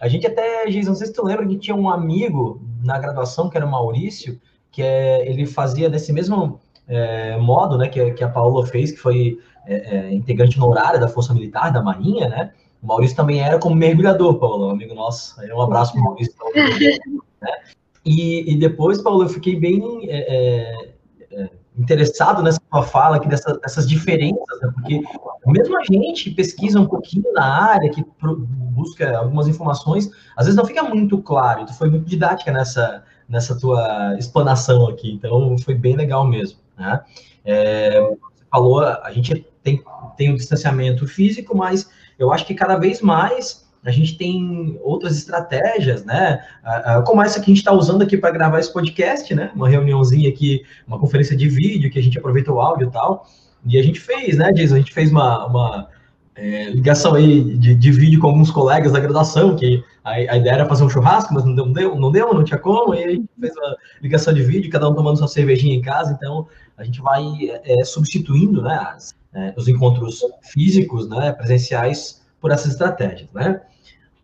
A 0.00 0.08
gente 0.08 0.26
até, 0.26 0.70
Giz, 0.70 0.86
não 0.86 0.94
sei 0.94 1.08
se 1.08 1.12
tu 1.12 1.22
lembra 1.22 1.46
que 1.46 1.58
tinha 1.58 1.76
um 1.76 1.90
amigo 1.90 2.62
na 2.82 2.98
graduação, 2.98 3.50
que 3.50 3.58
era 3.58 3.66
o 3.66 3.70
Maurício, 3.70 4.40
que 4.72 4.82
é, 4.82 5.28
ele 5.28 5.44
fazia 5.44 5.90
desse 5.90 6.14
mesmo 6.14 6.58
é, 6.88 7.36
modo, 7.36 7.76
né, 7.76 7.88
que, 7.88 8.12
que 8.12 8.24
a 8.24 8.28
Paula 8.30 8.66
fez, 8.66 8.90
que 8.90 8.98
foi 8.98 9.38
é, 9.66 9.74
é, 9.96 10.14
integrante 10.14 10.58
no 10.58 10.66
horário 10.66 10.98
da 10.98 11.08
Força 11.08 11.34
Militar, 11.34 11.70
da 11.70 11.82
Marinha, 11.82 12.30
né? 12.30 12.52
O 12.82 12.86
Maurício 12.86 13.16
também 13.16 13.40
era 13.40 13.58
como 13.58 13.74
mergulhador, 13.74 14.38
Paulo, 14.38 14.68
um 14.68 14.70
amigo 14.70 14.94
nosso. 14.94 15.36
Um 15.40 15.60
abraço 15.60 15.92
para 15.92 16.00
o 16.00 16.04
Maurício. 16.04 16.34
Né? 17.42 17.52
E, 18.04 18.52
e, 18.52 18.56
depois, 18.56 19.02
Paulo, 19.02 19.24
eu 19.24 19.28
fiquei 19.28 19.56
bem 19.56 20.08
é, 20.08 20.18
é, 20.18 21.42
é 21.42 21.50
interessado 21.78 22.42
nessa 22.42 22.60
tua 22.70 22.82
fala 22.82 23.16
aqui, 23.16 23.28
dessa, 23.28 23.56
dessas 23.58 23.88
diferenças, 23.88 24.60
né? 24.62 24.70
porque 24.74 25.02
mesmo 25.46 25.78
a 25.78 25.84
gente 25.84 26.30
pesquisa 26.30 26.80
um 26.80 26.86
pouquinho 26.86 27.32
na 27.32 27.44
área, 27.44 27.90
que 27.90 28.04
busca 28.22 29.18
algumas 29.18 29.48
informações, 29.48 30.10
às 30.36 30.46
vezes 30.46 30.56
não 30.56 30.66
fica 30.66 30.82
muito 30.82 31.18
claro, 31.22 31.66
tu 31.66 31.74
foi 31.74 31.90
muito 31.90 32.06
didática 32.06 32.52
nessa, 32.52 33.04
nessa 33.28 33.58
tua 33.58 34.16
explanação 34.18 34.88
aqui, 34.88 35.12
então 35.12 35.56
foi 35.58 35.74
bem 35.74 35.96
legal 35.96 36.26
mesmo, 36.26 36.58
né? 36.76 37.02
É, 37.44 38.00
você 38.00 38.44
falou, 38.50 38.80
a 38.80 39.10
gente 39.12 39.46
tem, 39.62 39.82
tem 40.16 40.30
um 40.30 40.36
distanciamento 40.36 41.06
físico, 41.06 41.56
mas 41.56 41.88
eu 42.20 42.30
acho 42.32 42.46
que 42.46 42.54
cada 42.54 42.76
vez 42.76 43.00
mais 43.00 43.68
a 43.82 43.90
gente 43.90 44.18
tem 44.18 44.78
outras 44.82 45.16
estratégias, 45.16 46.04
né? 46.04 46.44
Como 47.06 47.22
essa 47.22 47.40
que 47.40 47.46
a 47.46 47.54
gente 47.54 47.58
está 47.58 47.72
usando 47.72 48.02
aqui 48.02 48.16
para 48.16 48.30
gravar 48.30 48.60
esse 48.60 48.70
podcast, 48.70 49.34
né? 49.34 49.50
Uma 49.56 49.70
reuniãozinha 49.70 50.28
aqui, 50.28 50.62
uma 50.86 50.98
conferência 50.98 51.34
de 51.34 51.48
vídeo 51.48 51.90
que 51.90 51.98
a 51.98 52.02
gente 52.02 52.18
aproveita 52.18 52.52
o 52.52 52.60
áudio 52.60 52.88
e 52.88 52.90
tal. 52.90 53.26
E 53.64 53.78
a 53.78 53.82
gente 53.82 53.98
fez, 53.98 54.36
né, 54.36 54.52
Jason? 54.52 54.74
A 54.74 54.78
gente 54.78 54.92
fez 54.92 55.10
uma, 55.10 55.46
uma 55.46 55.88
é, 56.40 56.70
ligação 56.70 57.14
aí 57.14 57.44
de, 57.58 57.74
de, 57.74 57.92
vídeo 57.92 58.18
com 58.18 58.28
alguns 58.28 58.50
colegas 58.50 58.92
da 58.92 58.98
graduação, 58.98 59.54
que 59.54 59.84
a, 60.02 60.12
a, 60.12 60.36
ideia 60.38 60.54
era 60.54 60.66
fazer 60.66 60.82
um 60.84 60.88
churrasco, 60.88 61.34
mas 61.34 61.44
não 61.44 61.54
deu, 61.54 61.66
não 61.66 61.72
deu, 61.72 61.96
não, 61.96 62.10
deu, 62.10 62.34
não 62.34 62.42
tinha 62.42 62.58
como. 62.58 62.94
E 62.94 63.04
a 63.04 63.10
gente 63.10 63.28
fez 63.38 63.54
uma 63.54 63.76
ligação 64.00 64.32
de 64.32 64.42
vídeo, 64.42 64.70
cada 64.70 64.88
um 64.88 64.94
tomando 64.94 65.18
sua 65.18 65.28
cervejinha 65.28 65.74
em 65.74 65.82
casa. 65.82 66.12
Então, 66.12 66.48
a 66.78 66.84
gente 66.84 67.02
vai 67.02 67.22
é, 67.62 67.84
substituindo, 67.84 68.62
né, 68.62 68.74
as, 68.94 69.14
é, 69.34 69.52
os 69.54 69.68
encontros 69.68 70.20
físicos, 70.50 71.06
né, 71.10 71.30
presenciais, 71.32 72.22
por 72.40 72.50
essas 72.50 72.72
estratégias, 72.72 73.30
né? 73.34 73.60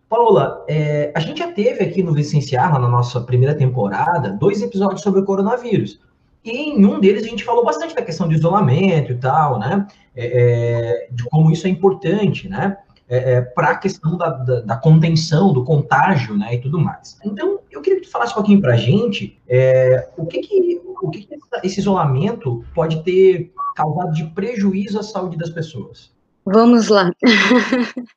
Paula, 0.08 0.64
é, 0.68 1.12
a 1.14 1.20
gente 1.20 1.38
já 1.38 1.52
teve 1.52 1.82
aqui 1.82 2.02
no 2.02 2.14
Licenciar, 2.14 2.72
na 2.80 2.88
nossa 2.88 3.20
primeira 3.20 3.54
temporada, 3.54 4.30
dois 4.30 4.62
episódios 4.62 5.02
sobre 5.02 5.20
o 5.20 5.24
coronavírus. 5.24 6.00
E 6.46 6.70
em 6.70 6.86
um 6.86 7.00
deles 7.00 7.24
a 7.24 7.28
gente 7.28 7.42
falou 7.42 7.64
bastante 7.64 7.92
da 7.92 8.02
questão 8.02 8.28
de 8.28 8.36
isolamento 8.36 9.10
e 9.10 9.16
tal, 9.16 9.58
né? 9.58 9.84
É, 10.14 11.06
é 11.06 11.08
de 11.10 11.24
como 11.24 11.50
isso 11.50 11.66
é 11.66 11.70
importante, 11.70 12.48
né? 12.48 12.78
É, 13.08 13.34
é 13.34 13.40
para 13.40 13.70
a 13.70 13.76
questão 13.76 14.16
da, 14.16 14.30
da, 14.30 14.60
da, 14.60 14.76
contenção, 14.76 15.52
do 15.52 15.64
contágio, 15.64 16.38
né? 16.38 16.54
E 16.54 16.60
tudo 16.60 16.78
mais. 16.78 17.18
Então, 17.24 17.58
eu 17.68 17.82
queria 17.82 17.98
que 17.98 18.06
tu 18.06 18.12
falasse 18.12 18.32
um 18.32 18.36
pouquinho 18.36 18.60
para 18.60 18.74
a 18.74 18.76
gente 18.76 19.36
é, 19.48 20.08
o 20.16 20.24
que 20.24 20.38
que, 20.38 20.80
o 21.02 21.10
que, 21.10 21.24
que 21.24 21.36
esse 21.64 21.80
isolamento 21.80 22.64
pode 22.72 23.02
ter 23.02 23.52
causado 23.74 24.12
de 24.12 24.24
prejuízo 24.26 25.00
à 25.00 25.02
saúde 25.02 25.36
das 25.36 25.50
pessoas. 25.50 26.15
Vamos 26.46 26.88
lá. 26.88 27.10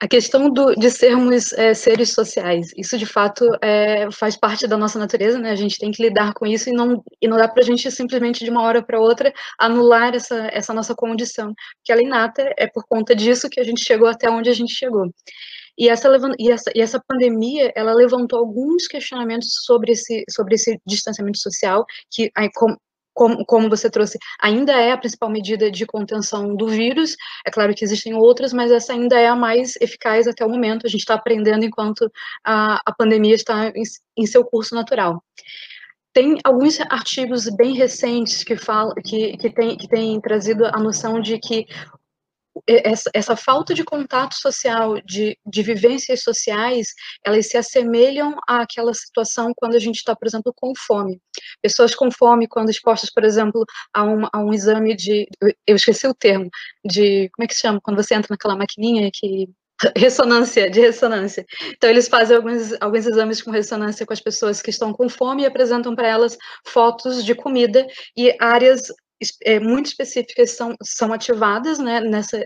A 0.00 0.08
questão 0.08 0.50
do, 0.50 0.74
de 0.74 0.90
sermos 0.90 1.52
é, 1.52 1.72
seres 1.72 2.12
sociais, 2.12 2.72
isso 2.76 2.98
de 2.98 3.06
fato 3.06 3.48
é, 3.62 4.10
faz 4.10 4.36
parte 4.36 4.66
da 4.66 4.76
nossa 4.76 4.98
natureza, 4.98 5.38
né? 5.38 5.50
A 5.50 5.54
gente 5.54 5.78
tem 5.78 5.90
que 5.90 6.02
lidar 6.02 6.34
com 6.34 6.44
isso 6.44 6.68
e 6.68 6.72
não, 6.72 7.02
e 7.22 7.28
não 7.28 7.38
dá 7.38 7.48
para 7.48 7.62
a 7.62 7.64
gente 7.64 7.90
simplesmente 7.90 8.44
de 8.44 8.50
uma 8.50 8.62
hora 8.62 8.82
para 8.82 9.00
outra 9.00 9.32
anular 9.58 10.14
essa, 10.14 10.48
essa 10.52 10.74
nossa 10.74 10.94
condição, 10.94 11.54
que 11.82 11.92
ela 11.92 12.02
é 12.02 12.04
inata, 12.04 12.52
é 12.58 12.66
por 12.66 12.84
conta 12.86 13.14
disso 13.14 13.48
que 13.48 13.60
a 13.60 13.64
gente 13.64 13.84
chegou 13.84 14.08
até 14.08 14.28
onde 14.28 14.50
a 14.50 14.52
gente 14.52 14.74
chegou. 14.74 15.08
E 15.78 15.88
essa, 15.88 16.08
e 16.38 16.50
essa, 16.50 16.70
e 16.74 16.80
essa 16.80 17.02
pandemia, 17.06 17.72
ela 17.74 17.94
levantou 17.94 18.40
alguns 18.40 18.86
questionamentos 18.86 19.48
sobre 19.64 19.92
esse, 19.92 20.24
sobre 20.28 20.56
esse 20.56 20.78
distanciamento 20.86 21.38
social, 21.38 21.84
que, 22.10 22.30
como, 23.14 23.44
como 23.46 23.70
você 23.70 23.88
trouxe, 23.88 24.18
ainda 24.40 24.72
é 24.72 24.92
a 24.92 24.98
principal 24.98 25.30
medida 25.30 25.70
de 25.70 25.86
contenção 25.86 26.54
do 26.54 26.68
vírus. 26.68 27.16
É 27.46 27.50
claro 27.50 27.74
que 27.74 27.84
existem 27.84 28.14
outras, 28.14 28.52
mas 28.52 28.70
essa 28.70 28.92
ainda 28.92 29.18
é 29.18 29.28
a 29.28 29.36
mais 29.36 29.76
eficaz 29.80 30.26
até 30.26 30.44
o 30.44 30.50
momento. 30.50 30.86
A 30.86 30.90
gente 30.90 31.00
está 31.00 31.14
aprendendo 31.14 31.64
enquanto 31.64 32.10
a, 32.44 32.80
a 32.84 32.92
pandemia 32.92 33.34
está 33.34 33.68
em, 33.68 33.82
em 34.16 34.26
seu 34.26 34.44
curso 34.44 34.74
natural. 34.74 35.22
tem 36.12 36.38
alguns 36.44 36.80
artigos 36.90 37.48
bem 37.56 37.74
recentes 37.74 38.44
que 38.44 38.56
falam 38.56 38.94
que, 39.04 39.36
que, 39.36 39.50
tem, 39.50 39.76
que 39.76 39.88
tem 39.88 40.20
trazido 40.20 40.66
a 40.66 40.78
noção 40.78 41.20
de 41.20 41.38
que 41.38 41.66
essa, 42.66 43.10
essa, 43.12 43.36
falta 43.36 43.74
de 43.74 43.84
contato 43.84 44.34
social, 44.34 45.00
de, 45.04 45.38
de 45.44 45.62
vivências 45.62 46.22
sociais, 46.22 46.88
elas 47.24 47.48
se 47.48 47.56
assemelham 47.56 48.36
àquela 48.48 48.94
situação 48.94 49.52
quando 49.56 49.74
a 49.74 49.78
gente 49.78 49.96
está, 49.96 50.14
por 50.14 50.26
exemplo, 50.26 50.52
com 50.54 50.72
fome. 50.76 51.20
Pessoas 51.60 51.94
com 51.94 52.10
fome, 52.10 52.46
quando 52.48 52.70
expostas, 52.70 53.10
por 53.10 53.24
exemplo, 53.24 53.64
a 53.92 54.04
um, 54.04 54.26
a 54.32 54.38
um 54.38 54.52
exame 54.52 54.94
de. 54.94 55.26
Eu 55.66 55.76
esqueci 55.76 56.06
o 56.06 56.14
termo, 56.14 56.48
de. 56.84 57.28
Como 57.30 57.44
é 57.44 57.46
que 57.48 57.54
se 57.54 57.60
chama? 57.60 57.80
Quando 57.82 58.02
você 58.02 58.14
entra 58.14 58.28
naquela 58.30 58.56
maquininha 58.56 59.10
que 59.12 59.48
ressonância, 59.96 60.70
de 60.70 60.80
ressonância. 60.80 61.44
Então, 61.76 61.90
eles 61.90 62.08
fazem 62.08 62.36
alguns, 62.36 62.72
alguns 62.80 63.06
exames 63.06 63.42
com 63.42 63.50
ressonância 63.50 64.06
com 64.06 64.12
as 64.12 64.20
pessoas 64.20 64.62
que 64.62 64.70
estão 64.70 64.92
com 64.92 65.08
fome 65.08 65.42
e 65.42 65.46
apresentam 65.46 65.94
para 65.94 66.08
elas 66.08 66.36
fotos 66.64 67.24
de 67.24 67.34
comida 67.34 67.86
e 68.16 68.34
áreas 68.40 68.92
é, 69.42 69.60
muito 69.60 69.86
específicas 69.86 70.52
são, 70.52 70.74
são 70.82 71.12
ativadas 71.12 71.78
né, 71.78 72.00
nessa, 72.00 72.44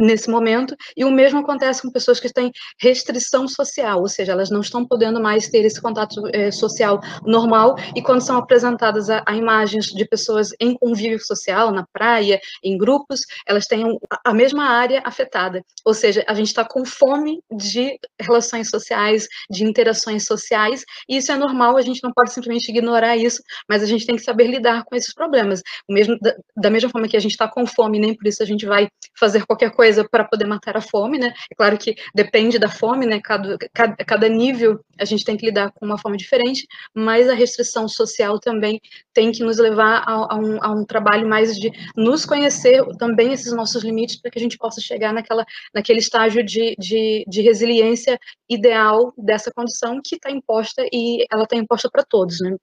nesse 0.00 0.30
momento, 0.30 0.74
e 0.96 1.04
o 1.04 1.10
mesmo 1.10 1.40
acontece 1.40 1.82
com 1.82 1.90
pessoas 1.90 2.18
que 2.18 2.32
têm 2.32 2.50
restrição 2.80 3.46
social, 3.46 4.00
ou 4.00 4.08
seja, 4.08 4.32
elas 4.32 4.50
não 4.50 4.60
estão 4.60 4.84
podendo 4.84 5.20
mais 5.20 5.48
ter 5.48 5.64
esse 5.64 5.80
contato 5.80 6.22
é, 6.32 6.50
social 6.50 7.00
normal, 7.24 7.76
e 7.94 8.02
quando 8.02 8.22
são 8.22 8.38
apresentadas 8.38 9.10
a, 9.10 9.22
a, 9.26 9.36
imagens 9.36 9.86
de 9.86 10.04
pessoas 10.06 10.50
em 10.58 10.74
convívio 10.74 11.20
social, 11.20 11.70
na 11.70 11.86
praia, 11.92 12.40
em 12.64 12.78
grupos, 12.78 13.20
elas 13.46 13.66
têm 13.66 13.98
a 14.24 14.32
mesma 14.32 14.64
área 14.64 15.02
afetada, 15.04 15.62
ou 15.84 15.92
seja, 15.92 16.24
a 16.26 16.34
gente 16.34 16.48
está 16.48 16.64
com 16.64 16.84
fome 16.84 17.42
de 17.54 17.98
relações 18.18 18.70
sociais, 18.70 19.28
de 19.50 19.64
interações 19.64 20.24
sociais, 20.24 20.82
e 21.08 21.18
isso 21.18 21.30
é 21.30 21.36
normal, 21.36 21.76
a 21.76 21.82
gente 21.82 22.02
não 22.02 22.12
pode 22.12 22.32
simplesmente 22.32 22.70
ignorar 22.70 23.16
isso, 23.16 23.42
mas 23.68 23.82
a 23.82 23.86
gente 23.86 24.06
tem 24.06 24.16
que 24.16 24.22
saber 24.22 24.46
lidar 24.46 24.84
com 24.84 24.96
esses 24.96 25.12
problemas, 25.12 25.62
mesmo, 25.88 26.18
da, 26.20 26.34
da 26.56 26.70
mesma 26.70 26.88
forma 26.88 27.06
que 27.06 27.16
a 27.16 27.20
gente 27.20 27.32
está 27.32 27.46
com 27.46 27.66
fome, 27.66 27.98
nem 27.98 28.14
por 28.14 28.26
isso 28.26 28.42
a 28.42 28.46
gente 28.46 28.64
vai 28.64 28.88
fazer 29.18 29.44
qualquer 29.44 29.70
coisa 29.70 29.89
coisa 29.90 30.08
para 30.08 30.24
poder 30.24 30.46
matar 30.46 30.76
a 30.76 30.80
fome, 30.80 31.18
né? 31.18 31.34
É 31.50 31.54
claro 31.54 31.76
que 31.76 31.96
depende 32.14 32.58
da 32.58 32.68
fome, 32.68 33.06
né? 33.06 33.20
Cada, 33.20 33.58
cada, 34.06 34.28
nível 34.28 34.80
a 34.98 35.04
gente 35.04 35.24
tem 35.24 35.36
que 35.36 35.46
lidar 35.46 35.72
com 35.72 35.84
uma 35.84 35.98
forma 35.98 36.16
diferente, 36.16 36.66
mas 36.94 37.28
a 37.28 37.34
restrição 37.34 37.88
social 37.88 38.38
também 38.38 38.80
tem 39.12 39.32
que 39.32 39.42
nos 39.42 39.58
levar 39.58 40.04
a, 40.06 40.34
a, 40.34 40.36
um, 40.36 40.58
a 40.62 40.70
um, 40.70 40.84
trabalho 40.84 41.28
mais 41.28 41.56
de 41.56 41.72
nos 41.96 42.24
conhecer 42.24 42.84
também 42.98 43.32
esses 43.32 43.52
nossos 43.52 43.82
limites 43.82 44.20
para 44.20 44.30
que 44.30 44.38
a 44.38 44.42
gente 44.42 44.56
possa 44.56 44.80
chegar 44.80 45.12
naquela, 45.12 45.44
naquele 45.74 45.98
estágio 45.98 46.44
de, 46.44 46.76
de, 46.78 47.24
de 47.26 47.42
resiliência 47.42 48.18
ideal 48.48 49.12
dessa 49.18 49.50
condição 49.50 50.00
que 50.04 50.14
está 50.16 50.30
imposta 50.30 50.86
e 50.92 51.26
ela 51.32 51.44
está 51.44 51.56
imposta 51.56 51.88
para 51.90 52.04
todos, 52.04 52.40
né? 52.40 52.54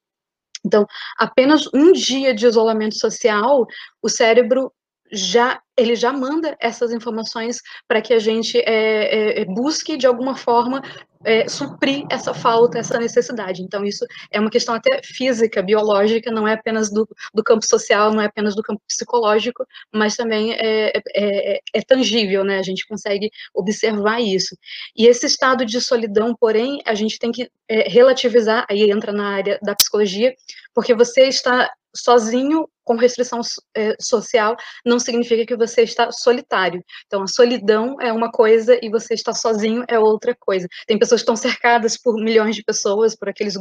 Então, 0.66 0.86
apenas 1.18 1.68
um 1.74 1.92
dia 1.92 2.34
de 2.34 2.46
isolamento 2.46 2.98
social, 2.98 3.66
o 4.02 4.10
cérebro 4.10 4.72
já 5.12 5.62
ele 5.78 5.96
já 5.96 6.12
manda 6.12 6.58
essas 6.60 6.92
informações 6.92 7.62
para 7.88 8.02
que 8.02 8.14
a 8.14 8.20
gente 8.20 8.58
é, 8.58 9.42
é, 9.42 9.46
busque 9.46 9.96
de 9.96 10.08
alguma 10.08 10.36
forma 10.36 10.82
é, 11.24 11.48
suprir 11.48 12.04
essa 12.10 12.34
falta, 12.34 12.80
essa 12.80 12.98
necessidade. 12.98 13.62
Então, 13.62 13.86
isso 13.86 14.04
é 14.32 14.40
uma 14.40 14.50
questão 14.50 14.74
até 14.74 15.02
física, 15.04 15.62
biológica, 15.62 16.32
não 16.32 16.48
é 16.48 16.54
apenas 16.54 16.90
do, 16.90 17.08
do 17.32 17.44
campo 17.44 17.64
social, 17.66 18.12
não 18.12 18.22
é 18.22 18.26
apenas 18.26 18.56
do 18.56 18.64
campo 18.64 18.82
psicológico, 18.88 19.68
mas 19.94 20.16
também 20.16 20.54
é, 20.54 20.88
é, 20.88 21.02
é, 21.16 21.60
é 21.74 21.82
tangível, 21.82 22.44
né? 22.44 22.58
A 22.58 22.64
gente 22.64 22.88
consegue 22.88 23.30
observar 23.54 24.20
isso. 24.20 24.58
E 24.96 25.06
esse 25.06 25.28
estado 25.28 25.64
de 25.64 25.80
solidão, 25.80 26.36
porém, 26.36 26.82
a 26.86 26.96
gente 26.96 27.20
tem 27.20 27.32
que 27.32 27.52
relativizar, 27.70 28.66
aí 28.70 28.90
entra 28.90 29.12
na 29.12 29.30
área 29.30 29.60
da 29.62 29.76
psicologia, 29.76 30.34
porque 30.74 30.96
você 30.96 31.24
está 31.24 31.70
sozinho 31.96 32.68
com 32.88 32.96
restrição 32.96 33.42
é, 33.76 33.96
social 34.00 34.56
não 34.86 34.98
significa 34.98 35.46
que 35.46 35.58
você 35.58 35.82
está 35.82 36.10
solitário. 36.10 36.82
Então, 37.06 37.22
a 37.22 37.28
solidão 37.28 37.98
é 38.00 38.14
uma 38.14 38.32
coisa 38.32 38.80
e 38.82 38.90
você 38.90 39.14
está 39.14 39.34
sozinho 39.34 39.84
é 39.90 40.00
outra 40.00 40.34
coisa. 40.34 40.68
Tem 40.88 40.98
pessoas 40.98 41.20
que 41.22 41.24
estão 41.24 41.36
cercadas 41.36 41.98
por 41.98 42.16
milhões 42.16 42.56
de 42.56 42.64
pessoas, 42.64 43.14
por 43.14 43.28
aqueles 43.28 43.56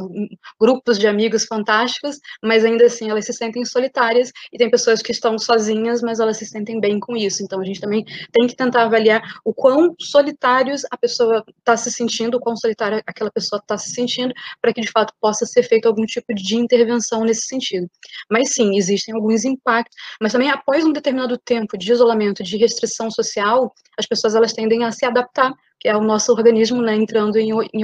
grupos 0.59 0.97
de 0.97 1.07
amigos 1.07 1.43
fantásticos, 1.43 2.17
mas 2.41 2.63
ainda 2.63 2.85
assim 2.85 3.09
elas 3.09 3.25
se 3.25 3.33
sentem 3.33 3.65
solitárias, 3.65 4.31
e 4.53 4.57
tem 4.57 4.69
pessoas 4.71 5.01
que 5.01 5.11
estão 5.11 5.37
sozinhas, 5.37 6.01
mas 6.01 6.21
elas 6.21 6.37
se 6.37 6.45
sentem 6.45 6.79
bem 6.79 6.97
com 6.97 7.17
isso. 7.17 7.43
Então, 7.43 7.59
a 7.59 7.65
gente 7.65 7.81
também 7.81 8.05
tem 8.31 8.47
que 8.47 8.55
tentar 8.55 8.83
avaliar 8.83 9.21
o 9.43 9.53
quão 9.53 9.93
solitários 9.99 10.83
a 10.89 10.97
pessoa 10.97 11.43
está 11.59 11.75
se 11.75 11.91
sentindo, 11.91 12.37
o 12.37 12.39
quão 12.39 12.55
solitária 12.55 13.03
aquela 13.05 13.29
pessoa 13.29 13.59
está 13.59 13.77
se 13.77 13.91
sentindo, 13.91 14.33
para 14.61 14.71
que 14.73 14.79
de 14.79 14.89
fato 14.89 15.13
possa 15.19 15.45
ser 15.45 15.63
feito 15.63 15.85
algum 15.85 16.05
tipo 16.05 16.33
de 16.33 16.55
intervenção 16.55 17.25
nesse 17.25 17.47
sentido. 17.47 17.89
Mas 18.31 18.53
sim, 18.53 18.77
existem 18.77 19.16
alguns 19.17 19.43
impactos, 19.43 19.95
mas 20.21 20.31
também 20.31 20.49
após 20.49 20.85
um 20.85 20.93
determinado 20.93 21.37
tempo 21.37 21.77
de 21.77 21.91
isolamento, 21.91 22.43
de 22.43 22.57
restrição 22.57 23.11
social, 23.11 23.73
as 23.97 24.05
pessoas 24.05 24.35
elas 24.35 24.53
tendem 24.53 24.83
a 24.83 24.91
se 24.91 25.05
adaptar, 25.05 25.53
que 25.79 25.87
é 25.87 25.95
o 25.95 26.01
nosso 26.01 26.31
organismo 26.31 26.81
né, 26.81 26.95
entrando 26.95 27.37
em, 27.37 27.51
em 27.73 27.83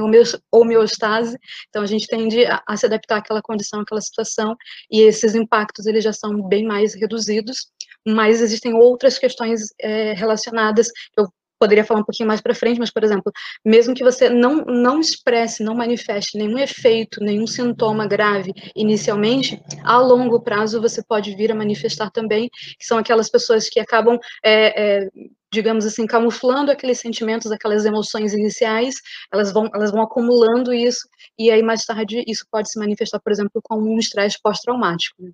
homeostase, 0.52 1.38
então 1.70 1.84
a 1.84 1.86
gente 1.86 2.08
tende 2.08 2.46
a, 2.46 2.62
a 2.68 2.78
se 2.78 2.86
adaptar 2.86 3.18
àquela 3.18 3.42
condição, 3.42 3.82
àquela 3.82 4.02
situação, 4.02 4.56
e 4.92 5.02
esses 5.02 5.36
impactos 5.36 5.86
eles 5.86 6.04
já 6.04 6.14
são 6.14 6.42
bem 6.48 6.66
mais 6.66 6.96
reduzidos, 6.96 7.68
mas 8.06 8.42
existem 8.42 8.74
outras 8.74 9.18
questões 9.18 9.62
é, 9.80 10.14
relacionadas, 10.14 10.88
eu 11.18 11.28
poderia 11.64 11.86
falar 11.86 12.02
um 12.02 12.04
pouquinho 12.04 12.28
mais 12.28 12.42
para 12.42 12.54
frente, 12.54 12.78
mas, 12.78 12.92
por 12.92 13.06
exemplo, 13.06 13.32
mesmo 13.64 13.96
que 13.96 14.04
você 14.04 14.30
não, 14.30 14.58
não 14.66 15.00
expresse, 15.00 15.64
não 15.64 15.74
manifeste 15.74 16.38
nenhum 16.38 16.58
efeito, 16.58 17.24
nenhum 17.24 17.48
sintoma 17.48 18.06
grave 18.06 18.52
inicialmente, 18.76 19.64
a 19.82 19.98
longo 19.98 20.42
prazo 20.42 20.82
você 20.82 21.02
pode 21.02 21.34
vir 21.38 21.54
a 21.54 21.56
manifestar 21.56 22.12
também, 22.12 22.50
que 22.78 22.86
são 22.86 22.98
aquelas 22.98 23.30
pessoas 23.30 23.70
que 23.70 23.80
acabam, 23.80 24.20
é, 24.44 25.04
é, 25.04 25.10
digamos 25.54 25.86
assim, 25.86 26.06
camuflando 26.06 26.70
aqueles 26.70 27.00
sentimentos, 27.00 27.50
aquelas 27.50 27.86
emoções 27.86 28.34
iniciais, 28.34 28.96
elas 29.32 29.54
vão, 29.54 29.70
elas 29.74 29.90
vão 29.90 30.02
acumulando 30.02 30.74
isso, 30.74 31.08
e 31.40 31.50
aí 31.50 31.64
mais 31.64 31.86
tarde 31.86 32.26
isso 32.28 32.46
pode 32.52 32.70
se 32.70 32.78
manifestar, 32.78 33.22
por 33.22 33.32
exemplo, 33.32 33.62
como 33.64 33.90
um 33.90 33.98
estresse 33.98 34.38
pós-traumático, 34.44 35.16
né? 35.24 35.32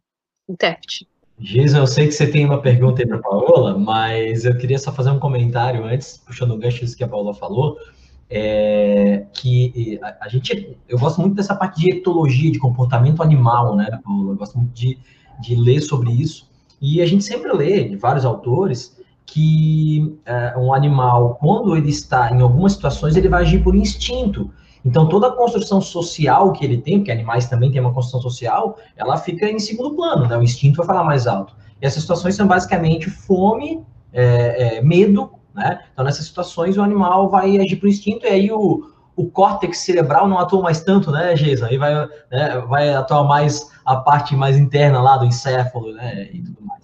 um 0.48 0.55
TEPT. 0.55 1.07
Giza, 1.39 1.77
eu 1.77 1.88
sei 1.88 2.08
que 2.08 2.12
você 2.12 2.27
tem 2.27 2.46
uma 2.46 2.62
pergunta 2.62 3.01
aí 3.01 3.08
para 3.08 3.17
a 3.17 3.22
Paola, 3.22 3.77
mas 3.77 4.43
eu 4.43 4.58
queria 4.58 4.77
só 4.77 4.91
fazer 4.91 5.10
um 5.10 5.19
comentário 5.19 5.86
antes, 5.86 6.22
puxando 6.25 6.51
o 6.51 6.58
gancho 6.58 6.81
disso 6.81 6.98
que 6.98 7.03
a 7.03 7.08
Paola 7.08 7.34
falou, 7.34 7.77
é, 8.29 9.25
que 9.34 9.98
a, 10.03 10.25
a, 10.25 10.27
gente, 10.27 10.77
eu 10.88 11.00
gosto 11.00 11.22
muito 11.22 11.36
dessa 11.36 11.55
parte 11.55 11.79
de 11.79 11.96
etologia, 11.96 12.51
de 12.51 12.60
comportamento 12.60 13.24
animal, 13.24 13.75
né, 13.75 13.88
Paola? 14.03 14.34
Eu 14.34 14.36
gosto 14.36 14.58
muito 14.58 14.74
de, 14.74 15.00
de 15.39 15.55
ler 15.55 15.79
sobre 15.81 16.12
isso, 16.12 16.50
e 16.81 17.01
a 17.01 17.05
gente 17.05 17.24
sempre 17.24 17.51
lê 17.53 17.86
de 17.86 17.96
vários 17.96 18.25
autores 18.25 18.98
que 19.25 20.19
é, 20.25 20.58
um 20.58 20.74
animal, 20.74 21.36
quando 21.39 21.75
ele 21.75 21.89
está 21.89 22.31
em 22.31 22.41
algumas 22.41 22.74
situações, 22.74 23.15
ele 23.15 23.29
vai 23.29 23.43
agir 23.43 23.63
por 23.63 23.75
instinto, 23.75 24.51
então, 24.86 25.09
toda 25.09 25.27
a 25.27 25.31
construção 25.31 25.81
social 25.81 26.53
que 26.53 26.63
ele 26.63 26.77
tem, 26.77 27.00
porque 27.00 27.12
animais 27.12 27.48
também 27.48 27.71
têm 27.71 27.81
uma 27.81 27.93
construção 27.93 28.21
social, 28.21 28.77
ela 28.95 29.17
fica 29.17 29.45
em 29.45 29.59
segundo 29.59 29.95
plano, 29.95 30.27
né? 30.27 30.38
O 30.38 30.43
instinto 30.43 30.77
vai 30.77 30.86
falar 30.86 31.03
mais 31.03 31.27
alto. 31.27 31.53
E 31.81 31.86
essas 31.86 32.01
situações 32.01 32.36
são 32.36 32.48
basicamente 32.48 33.09
fome, 33.09 33.83
é, 34.13 34.77
é, 34.77 34.81
medo, 34.81 35.31
né? 35.53 35.81
Então, 35.91 36.05
nessas 36.05 36.25
situações, 36.25 36.77
o 36.77 36.81
animal 36.81 37.29
vai 37.29 37.57
agir 37.57 37.75
por 37.75 37.89
instinto, 37.89 38.25
e 38.25 38.29
aí 38.29 38.51
o, 38.51 38.89
o 39.15 39.29
córtex 39.29 39.79
cerebral 39.79 40.27
não 40.27 40.39
atua 40.39 40.62
mais 40.62 40.81
tanto, 40.81 41.12
né, 41.12 41.33
Jason? 41.33 41.65
Aí 41.65 41.77
vai, 41.77 41.93
né, 42.31 42.63
vai 42.67 42.93
atuar 42.93 43.25
mais 43.25 43.69
a 43.86 43.98
parte 43.98 44.36
mais 44.36 44.57
interna 44.57 45.01
lá 45.01 45.17
do 45.17 45.25
encéfalo, 45.25 45.91
né, 45.93 46.29
e 46.31 46.41
tudo 46.41 46.62
mais. 46.62 46.78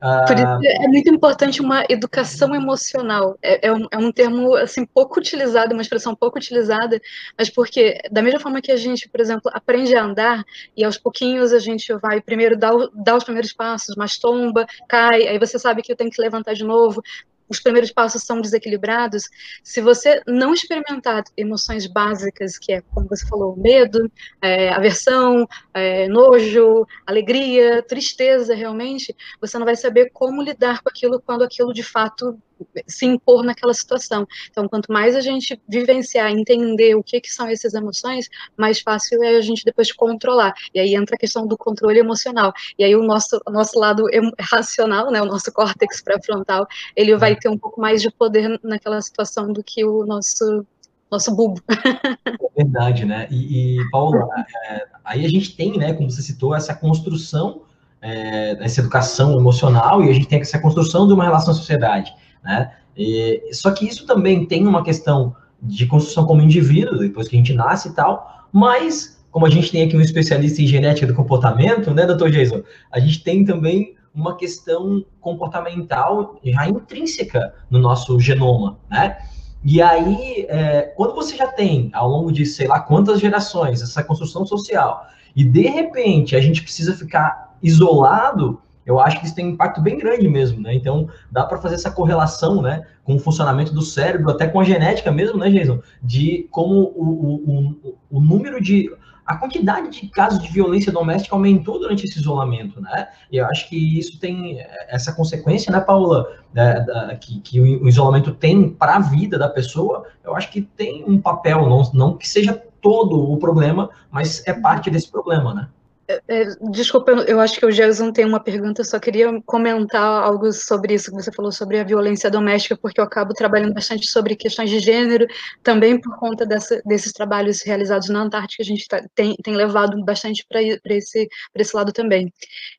Por 0.00 0.36
isso 0.36 0.46
ah, 0.46 0.60
é 0.62 0.86
muito 0.86 1.12
importante 1.12 1.60
uma 1.60 1.84
educação 1.88 2.54
emocional. 2.54 3.36
É, 3.42 3.66
é, 3.66 3.72
um, 3.72 3.86
é, 3.90 3.98
um, 3.98 4.12
termo 4.12 4.54
assim 4.54 4.86
pouco 4.86 5.18
utilizado, 5.18 5.72
uma 5.72 5.82
expressão 5.82 6.14
pouco 6.14 6.38
utilizada, 6.38 7.00
mas 7.36 7.50
porque 7.50 7.98
da 8.10 8.22
mesma 8.22 8.38
forma 8.38 8.62
que 8.62 8.70
a 8.70 8.76
gente, 8.76 9.08
por 9.08 9.20
exemplo, 9.20 9.50
aprende 9.52 9.96
a 9.96 10.04
andar 10.04 10.44
e 10.76 10.84
aos 10.84 10.96
pouquinhos 10.96 11.52
a 11.52 11.58
gente 11.58 11.92
vai 11.94 12.20
primeiro 12.20 12.56
dar, 12.56 12.72
dar 12.94 13.16
os 13.16 13.24
primeiros 13.24 13.52
passos, 13.52 13.96
mas 13.96 14.18
tomba, 14.18 14.66
cai, 14.88 15.26
aí 15.26 15.38
você 15.38 15.58
sabe 15.58 15.82
que 15.82 15.90
eu 15.90 15.96
tenho 15.96 16.10
que 16.10 16.22
levantar 16.22 16.54
de 16.54 16.64
novo 16.64 17.02
os 17.48 17.60
primeiros 17.60 17.90
passos 17.90 18.22
são 18.22 18.40
desequilibrados, 18.40 19.24
se 19.62 19.80
você 19.80 20.22
não 20.26 20.52
experimentar 20.52 21.24
emoções 21.36 21.86
básicas, 21.86 22.58
que 22.58 22.72
é, 22.72 22.80
como 22.92 23.08
você 23.08 23.26
falou, 23.26 23.56
medo, 23.56 24.10
é, 24.40 24.70
aversão, 24.70 25.46
é, 25.72 26.08
nojo, 26.08 26.86
alegria, 27.06 27.82
tristeza, 27.82 28.54
realmente, 28.54 29.14
você 29.40 29.58
não 29.58 29.66
vai 29.66 29.76
saber 29.76 30.10
como 30.12 30.42
lidar 30.42 30.82
com 30.82 30.88
aquilo 30.88 31.20
quando 31.20 31.42
aquilo 31.42 31.72
de 31.72 31.82
fato 31.82 32.40
se 32.86 33.06
impor 33.06 33.44
naquela 33.44 33.74
situação. 33.74 34.26
Então, 34.50 34.68
quanto 34.68 34.92
mais 34.92 35.14
a 35.14 35.20
gente 35.20 35.60
vivenciar, 35.68 36.30
entender 36.30 36.94
o 36.94 37.02
que, 37.02 37.20
que 37.20 37.30
são 37.30 37.46
essas 37.46 37.74
emoções, 37.74 38.28
mais 38.56 38.80
fácil 38.80 39.22
é 39.22 39.36
a 39.36 39.40
gente 39.40 39.64
depois 39.64 39.92
controlar. 39.92 40.54
E 40.74 40.80
aí 40.80 40.94
entra 40.94 41.14
a 41.14 41.18
questão 41.18 41.46
do 41.46 41.56
controle 41.56 41.98
emocional. 41.98 42.52
E 42.78 42.84
aí 42.84 42.94
o 42.94 43.02
nosso, 43.02 43.40
o 43.46 43.50
nosso 43.50 43.78
lado 43.78 44.04
racional, 44.40 45.10
né, 45.10 45.20
o 45.22 45.26
nosso 45.26 45.52
córtex 45.52 46.02
pré-frontal, 46.02 46.66
ele 46.96 47.16
vai 47.16 47.36
ter 47.36 47.48
um 47.48 47.58
pouco 47.58 47.80
mais 47.80 48.02
de 48.02 48.10
poder 48.10 48.58
naquela 48.62 49.00
situação 49.00 49.52
do 49.52 49.62
que 49.62 49.84
o 49.84 50.04
nosso 50.04 50.66
nosso 51.10 51.34
bulbo. 51.34 51.60
É 52.58 52.64
verdade, 52.64 53.04
né? 53.04 53.28
E, 53.30 53.78
e 53.78 53.90
Paula, 53.90 54.28
é, 54.66 54.84
aí 55.04 55.24
a 55.24 55.28
gente 55.28 55.54
tem, 55.54 55.78
né, 55.78 55.92
como 55.92 56.10
você 56.10 56.20
citou, 56.20 56.56
essa 56.56 56.74
construção, 56.74 57.62
é, 58.02 58.56
essa 58.60 58.80
educação 58.80 59.38
emocional 59.38 60.02
e 60.02 60.10
a 60.10 60.12
gente 60.12 60.26
tem 60.26 60.40
essa 60.40 60.58
construção 60.58 61.06
de 61.06 61.12
uma 61.12 61.22
relação 61.22 61.52
à 61.52 61.56
sociedade, 61.56 62.12
né? 62.42 62.72
E, 62.96 63.42
só 63.52 63.70
que 63.70 63.86
isso 63.86 64.06
também 64.06 64.46
tem 64.46 64.66
uma 64.66 64.82
questão 64.82 65.34
de 65.62 65.86
construção 65.86 66.24
como 66.26 66.42
indivíduo, 66.42 66.98
depois 66.98 67.28
que 67.28 67.36
a 67.36 67.38
gente 67.38 67.52
nasce 67.52 67.88
e 67.88 67.92
tal, 67.92 68.46
mas 68.52 69.18
como 69.30 69.46
a 69.46 69.50
gente 69.50 69.70
tem 69.70 69.82
aqui 69.82 69.96
um 69.96 70.00
especialista 70.00 70.62
em 70.62 70.66
genética 70.66 71.06
do 71.06 71.14
comportamento, 71.14 71.92
né, 71.92 72.06
doutor 72.06 72.30
Jason? 72.30 72.62
A 72.90 72.98
gente 72.98 73.22
tem 73.22 73.44
também 73.44 73.94
uma 74.14 74.36
questão 74.36 75.04
comportamental 75.20 76.40
já 76.42 76.68
intrínseca 76.68 77.54
no 77.70 77.78
nosso 77.78 78.18
genoma, 78.18 78.78
né? 78.90 79.18
E 79.64 79.82
aí, 79.82 80.46
é, 80.48 80.92
quando 80.96 81.14
você 81.14 81.36
já 81.36 81.46
tem, 81.46 81.90
ao 81.92 82.08
longo 82.08 82.32
de 82.32 82.46
sei 82.46 82.66
lá 82.66 82.80
quantas 82.80 83.20
gerações, 83.20 83.82
essa 83.82 84.02
construção 84.02 84.46
social, 84.46 85.06
e 85.34 85.44
de 85.44 85.68
repente 85.68 86.34
a 86.34 86.40
gente 86.40 86.62
precisa 86.62 86.96
ficar 86.96 87.56
isolado, 87.62 88.60
eu 88.88 88.98
acho 88.98 89.20
que 89.20 89.26
isso 89.26 89.34
tem 89.34 89.44
um 89.44 89.50
impacto 89.50 89.82
bem 89.82 89.98
grande 89.98 90.26
mesmo, 90.26 90.62
né? 90.62 90.74
Então, 90.74 91.10
dá 91.30 91.44
para 91.44 91.58
fazer 91.58 91.74
essa 91.74 91.90
correlação, 91.90 92.62
né, 92.62 92.86
com 93.04 93.16
o 93.16 93.18
funcionamento 93.18 93.70
do 93.74 93.82
cérebro, 93.82 94.30
até 94.30 94.48
com 94.48 94.58
a 94.58 94.64
genética 94.64 95.12
mesmo, 95.12 95.38
né, 95.38 95.50
Jason? 95.50 95.80
De 96.02 96.48
como 96.50 96.74
o, 96.96 97.04
o, 97.04 97.68
o, 97.84 97.98
o 98.12 98.20
número 98.20 98.62
de 98.62 98.90
a 99.26 99.36
quantidade 99.36 99.90
de 99.90 100.08
casos 100.08 100.42
de 100.42 100.50
violência 100.50 100.90
doméstica 100.90 101.36
aumentou 101.36 101.78
durante 101.78 102.06
esse 102.06 102.18
isolamento, 102.18 102.80
né? 102.80 103.08
E 103.30 103.36
eu 103.36 103.44
acho 103.44 103.68
que 103.68 103.98
isso 103.98 104.18
tem 104.18 104.58
eh, 104.58 104.86
essa 104.88 105.12
consequência, 105.12 105.70
né, 105.70 105.80
Paula, 105.80 106.26
da, 106.54 106.78
da, 106.78 107.14
que, 107.16 107.40
que, 107.40 107.60
o 107.60 107.86
isolamento 107.86 108.32
tem 108.32 108.70
para 108.70 108.96
a 108.96 109.00
vida 109.00 109.38
da 109.38 109.50
pessoa. 109.50 110.06
Eu 110.24 110.34
acho 110.34 110.50
que 110.50 110.62
tem 110.62 111.04
um 111.06 111.20
papel, 111.20 111.68
não, 111.68 111.82
não 111.92 112.16
que 112.16 112.26
seja 112.26 112.54
todo 112.80 113.30
o 113.30 113.36
problema, 113.36 113.90
mas 114.10 114.42
é 114.46 114.54
parte 114.54 114.90
desse 114.90 115.10
problema, 115.10 115.52
né? 115.52 115.68
É, 116.10 116.22
é, 116.26 116.44
desculpa, 116.70 117.12
eu 117.28 117.38
acho 117.38 117.60
que 117.60 117.66
o 117.66 117.70
Gerson 117.70 118.10
tem 118.10 118.24
uma 118.24 118.40
pergunta, 118.40 118.82
só 118.82 118.98
queria 118.98 119.28
comentar 119.44 120.22
algo 120.22 120.50
sobre 120.52 120.94
isso 120.94 121.10
que 121.10 121.22
você 121.22 121.30
falou 121.30 121.52
sobre 121.52 121.78
a 121.78 121.84
violência 121.84 122.30
doméstica, 122.30 122.78
porque 122.80 122.98
eu 122.98 123.04
acabo 123.04 123.34
trabalhando 123.34 123.74
bastante 123.74 124.06
sobre 124.06 124.34
questões 124.34 124.70
de 124.70 124.80
gênero, 124.80 125.26
também 125.62 126.00
por 126.00 126.18
conta 126.18 126.46
dessa, 126.46 126.80
desses 126.86 127.12
trabalhos 127.12 127.60
realizados 127.62 128.08
na 128.08 128.22
Antártica, 128.22 128.62
a 128.62 128.66
gente 128.66 128.88
tá, 128.88 129.04
tem, 129.14 129.36
tem 129.44 129.54
levado 129.54 130.02
bastante 130.02 130.46
para 130.48 130.62
esse, 130.62 131.28
esse 131.54 131.76
lado 131.76 131.92
também. 131.92 132.32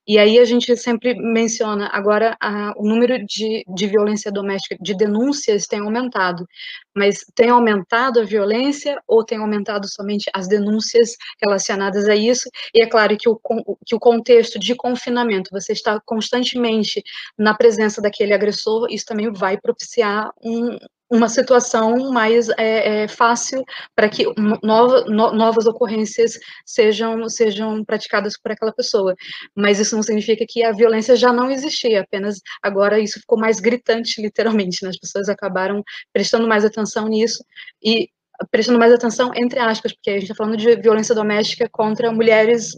E 0.07 0.17
aí 0.17 0.39
a 0.39 0.45
gente 0.45 0.75
sempre 0.75 1.13
menciona, 1.13 1.87
agora 1.93 2.35
a, 2.41 2.73
o 2.77 2.83
número 2.83 3.23
de, 3.27 3.63
de 3.75 3.85
violência 3.85 4.31
doméstica, 4.31 4.75
de 4.81 4.97
denúncias 4.97 5.67
tem 5.67 5.81
aumentado, 5.81 6.47
mas 6.95 7.23
tem 7.35 7.49
aumentado 7.51 8.19
a 8.19 8.23
violência 8.23 8.99
ou 9.07 9.23
tem 9.23 9.37
aumentado 9.37 9.87
somente 9.87 10.31
as 10.33 10.47
denúncias 10.47 11.15
relacionadas 11.39 12.09
a 12.09 12.15
isso? 12.15 12.49
E 12.73 12.83
é 12.83 12.87
claro 12.87 13.18
que 13.19 13.29
o, 13.29 13.39
que 13.85 13.95
o 13.95 13.99
contexto 13.99 14.57
de 14.59 14.75
confinamento, 14.75 15.49
você 15.51 15.73
está 15.73 15.99
constantemente 16.05 17.03
na 17.37 17.53
presença 17.53 18.01
daquele 18.01 18.33
agressor, 18.33 18.87
isso 18.89 19.05
também 19.05 19.31
vai 19.31 19.59
propiciar 19.59 20.31
um, 20.43 20.77
uma 21.09 21.27
situação 21.27 22.11
mais 22.11 22.49
é, 22.49 23.03
é, 23.03 23.07
fácil 23.07 23.63
para 23.95 24.07
que 24.07 24.25
nova, 24.63 25.05
no, 25.05 25.33
novas 25.33 25.65
ocorrências 25.65 26.37
sejam, 26.65 27.27
sejam 27.27 27.83
praticadas 27.83 28.39
por 28.39 28.51
aquela 28.51 28.71
pessoa. 28.71 29.15
Mas 29.55 29.79
isso 29.79 29.95
não 29.95 30.03
significa 30.03 30.45
que 30.47 30.63
a 30.63 30.71
violência 30.71 31.15
já 31.15 31.33
não 31.33 31.49
existia, 31.49 32.01
apenas 32.01 32.39
agora 32.61 32.99
isso 32.99 33.19
ficou 33.19 33.39
mais 33.39 33.59
gritante, 33.59 34.21
literalmente. 34.21 34.83
Né? 34.83 34.89
As 34.89 34.99
pessoas 34.99 35.29
acabaram 35.29 35.83
prestando 36.13 36.47
mais 36.47 36.63
atenção 36.63 37.07
nisso 37.07 37.43
e 37.83 38.09
prestando 38.51 38.79
mais 38.79 38.93
atenção, 38.93 39.31
entre 39.35 39.59
aspas, 39.59 39.91
porque 39.91 40.11
a 40.11 40.13
gente 40.13 40.23
está 40.23 40.35
falando 40.35 40.55
de 40.55 40.75
violência 40.77 41.13
doméstica 41.15 41.67
contra 41.69 42.11
mulheres 42.11 42.73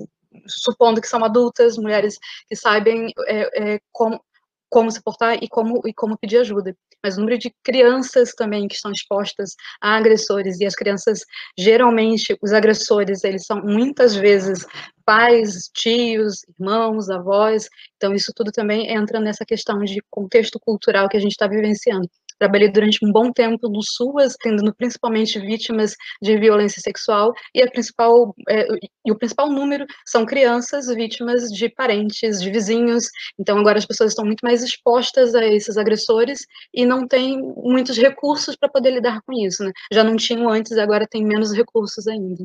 supondo 0.48 1.02
que 1.02 1.08
são 1.08 1.24
adultas, 1.24 1.78
mulheres 1.78 2.18
que 2.48 2.56
sabem 2.56 3.12
é, 3.28 3.74
é, 3.74 3.80
como, 3.92 4.22
como 4.70 4.92
se 4.92 5.02
portar 5.02 5.38
e 5.42 5.48
como, 5.48 5.82
e 5.86 5.94
como 5.94 6.18
pedir 6.18 6.38
ajuda. 6.38 6.76
Mas 7.04 7.18
o 7.18 7.22
número 7.22 7.38
de 7.38 7.54
crianças 7.64 8.34
também 8.34 8.68
que 8.68 8.76
estão 8.76 8.92
expostas 8.92 9.56
a 9.82 9.98
agressores, 9.98 10.60
e 10.60 10.66
as 10.66 10.76
crianças, 10.76 11.22
geralmente, 11.58 12.38
os 12.42 12.54
agressores, 12.54 13.24
eles 13.24 13.46
são 13.46 13.60
muitas 13.62 14.16
vezes 14.16 14.66
pais, 15.04 15.70
tios, 15.74 16.46
irmãos, 16.60 17.10
avós, 17.10 17.68
então 17.98 18.14
isso 18.14 18.32
tudo 18.36 18.52
também 18.52 18.92
entra 18.94 19.20
nessa 19.20 19.44
questão 19.44 19.80
de 19.80 20.00
contexto 20.12 20.60
cultural 20.60 21.10
que 21.10 21.18
a 21.18 21.20
gente 21.20 21.32
está 21.32 21.48
vivenciando. 21.48 22.08
Trabalhei 22.42 22.72
durante 22.72 22.98
um 23.06 23.12
bom 23.12 23.32
tempo 23.32 23.70
no 23.70 23.84
SUAS, 23.84 24.34
atendendo 24.34 24.74
principalmente 24.74 25.40
vítimas 25.40 25.94
de 26.20 26.36
violência 26.40 26.82
sexual, 26.82 27.32
e, 27.54 27.64
principal, 27.70 28.34
é, 28.50 28.66
e 29.06 29.12
o 29.12 29.16
principal 29.16 29.48
número 29.48 29.86
são 30.08 30.26
crianças 30.26 30.88
vítimas 30.88 31.50
de 31.50 31.70
parentes, 31.70 32.42
de 32.42 32.50
vizinhos. 32.50 33.04
Então, 33.40 33.60
agora 33.60 33.78
as 33.78 33.86
pessoas 33.86 34.14
estão 34.14 34.26
muito 34.26 34.42
mais 34.42 34.64
expostas 34.64 35.36
a 35.36 35.46
esses 35.46 35.78
agressores 35.78 36.40
e 36.74 36.84
não 36.84 37.08
têm 37.08 37.40
muitos 37.58 37.96
recursos 37.96 38.56
para 38.56 38.70
poder 38.70 38.90
lidar 38.90 39.22
com 39.22 39.34
isso. 39.34 39.64
Né? 39.64 39.72
Já 39.94 40.04
não 40.04 40.16
tinham 40.16 40.50
antes, 40.50 40.76
agora 40.80 41.06
tem 41.08 41.24
menos 41.24 41.54
recursos 41.54 42.08
ainda. 42.08 42.44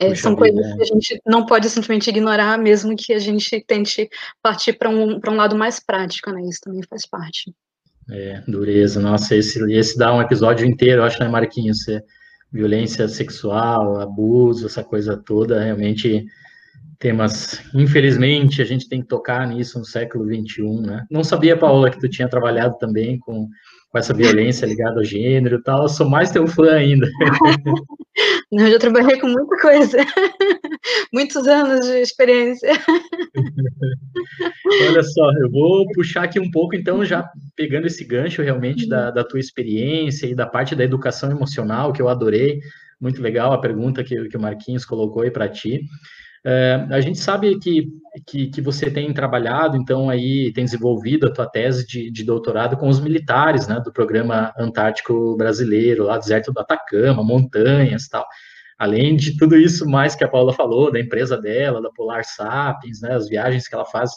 É, 0.00 0.12
são 0.16 0.34
coisas 0.34 0.74
que 0.74 0.82
a 0.82 0.84
gente 0.86 1.22
não 1.24 1.46
pode 1.46 1.70
simplesmente 1.70 2.10
ignorar, 2.10 2.58
mesmo 2.58 2.96
que 2.96 3.12
a 3.12 3.18
gente 3.20 3.64
tente 3.64 4.10
partir 4.42 4.72
para 4.72 4.90
um, 4.90 5.20
um 5.24 5.36
lado 5.36 5.54
mais 5.54 5.78
prático, 5.78 6.32
né? 6.32 6.42
Isso 6.42 6.62
também 6.64 6.82
faz 6.90 7.06
parte. 7.06 7.54
É, 8.10 8.42
dureza. 8.46 9.00
Nossa, 9.00 9.34
esse, 9.34 9.60
esse 9.72 9.98
dá 9.98 10.14
um 10.14 10.22
episódio 10.22 10.66
inteiro, 10.66 11.02
acho, 11.02 11.20
né, 11.20 11.28
Marquinhos? 11.28 11.86
É, 11.88 12.02
violência 12.52 13.08
sexual, 13.08 14.00
abuso, 14.00 14.66
essa 14.66 14.82
coisa 14.82 15.16
toda, 15.16 15.62
realmente 15.62 16.24
temas, 16.98 17.60
infelizmente, 17.74 18.62
a 18.62 18.64
gente 18.64 18.88
tem 18.88 19.02
que 19.02 19.08
tocar 19.08 19.46
nisso 19.46 19.78
no 19.78 19.84
século 19.84 20.24
XXI, 20.24 20.80
né? 20.80 21.04
Não 21.10 21.22
sabia, 21.22 21.56
Paola, 21.56 21.90
que 21.90 22.00
tu 22.00 22.08
tinha 22.08 22.28
trabalhado 22.28 22.78
também 22.78 23.18
com, 23.18 23.48
com 23.90 23.98
essa 23.98 24.14
violência 24.14 24.66
ligada 24.66 24.98
ao 24.98 25.04
gênero 25.04 25.56
e 25.56 25.62
tal, 25.62 25.82
eu 25.82 25.88
sou 25.88 26.08
mais 26.08 26.30
teu 26.30 26.46
fã 26.46 26.72
ainda. 26.72 27.08
Não, 28.50 28.64
eu 28.64 28.72
já 28.72 28.78
trabalhei 28.78 29.18
com 29.18 29.28
muita 29.28 29.60
coisa, 29.60 29.98
muitos 31.12 31.46
anos 31.46 31.86
de 31.86 32.00
experiência. 32.00 32.72
Olha 34.88 35.02
só, 35.02 35.32
eu 35.32 35.50
vou 35.50 35.86
puxar 35.92 36.24
aqui 36.24 36.40
um 36.40 36.50
pouco, 36.50 36.74
então, 36.74 37.04
já 37.04 37.28
pegando 37.54 37.86
esse 37.86 38.04
gancho 38.04 38.42
realmente 38.42 38.88
da, 38.88 39.10
da 39.10 39.24
tua 39.24 39.40
experiência 39.40 40.26
e 40.26 40.34
da 40.34 40.46
parte 40.46 40.74
da 40.74 40.84
educação 40.84 41.30
emocional, 41.30 41.92
que 41.92 42.00
eu 42.00 42.08
adorei, 42.08 42.60
muito 43.00 43.20
legal 43.20 43.52
a 43.52 43.60
pergunta 43.60 44.02
que, 44.02 44.28
que 44.28 44.36
o 44.36 44.40
Marquinhos 44.40 44.84
colocou 44.84 45.22
aí 45.22 45.30
para 45.30 45.48
ti. 45.48 45.82
É, 46.48 46.86
a 46.92 47.00
gente 47.00 47.18
sabe 47.18 47.58
que, 47.58 47.88
que, 48.24 48.46
que, 48.46 48.60
você 48.60 48.88
tem 48.88 49.12
trabalhado, 49.12 49.76
então, 49.76 50.08
aí, 50.08 50.52
tem 50.52 50.64
desenvolvido 50.64 51.26
a 51.26 51.32
tua 51.32 51.44
tese 51.44 51.84
de, 51.84 52.08
de 52.08 52.22
doutorado 52.22 52.76
com 52.76 52.88
os 52.88 53.00
militares, 53.00 53.66
né, 53.66 53.80
do 53.84 53.92
Programa 53.92 54.54
Antártico 54.56 55.36
Brasileiro, 55.36 56.04
lá 56.04 56.16
deserto 56.16 56.52
do 56.52 56.60
Atacama, 56.60 57.24
montanhas 57.24 58.06
tal. 58.06 58.24
Além 58.78 59.16
de 59.16 59.36
tudo 59.36 59.56
isso 59.56 59.90
mais 59.90 60.14
que 60.14 60.22
a 60.22 60.28
Paula 60.28 60.52
falou, 60.52 60.92
da 60.92 61.00
empresa 61.00 61.36
dela, 61.36 61.82
da 61.82 61.90
Polar 61.90 62.24
Sapiens, 62.24 63.00
né, 63.00 63.14
as 63.14 63.28
viagens 63.28 63.66
que 63.66 63.74
ela 63.74 63.84
faz. 63.84 64.12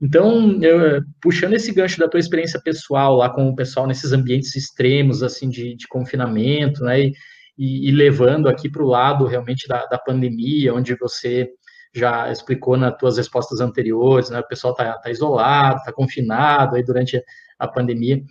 Então, 0.00 0.62
eu, 0.62 1.02
puxando 1.20 1.54
esse 1.54 1.74
gancho 1.74 1.98
da 1.98 2.06
tua 2.06 2.20
experiência 2.20 2.60
pessoal 2.62 3.16
lá 3.16 3.28
com 3.28 3.48
o 3.48 3.56
pessoal 3.56 3.88
nesses 3.88 4.12
ambientes 4.12 4.54
extremos, 4.54 5.24
assim, 5.24 5.48
de, 5.48 5.74
de 5.74 5.88
confinamento, 5.88 6.84
né, 6.84 7.00
e, 7.00 7.12
e, 7.58 7.88
e 7.88 7.90
levando 7.90 8.48
aqui 8.48 8.70
para 8.70 8.84
o 8.84 8.86
lado 8.86 9.26
realmente 9.26 9.66
da, 9.66 9.86
da 9.86 9.98
pandemia, 9.98 10.72
onde 10.72 10.94
você 10.94 11.50
já 11.94 12.30
explicou 12.30 12.76
nas 12.76 12.96
tuas 12.96 13.16
respostas 13.16 13.60
anteriores, 13.60 14.30
né? 14.30 14.40
O 14.40 14.48
pessoal 14.48 14.72
está 14.72 14.94
tá 14.94 15.10
isolado, 15.10 15.78
está 15.78 15.92
confinado 15.92 16.76
aí 16.76 16.82
durante 16.82 17.22
a 17.58 17.68
pandemia. 17.68 18.22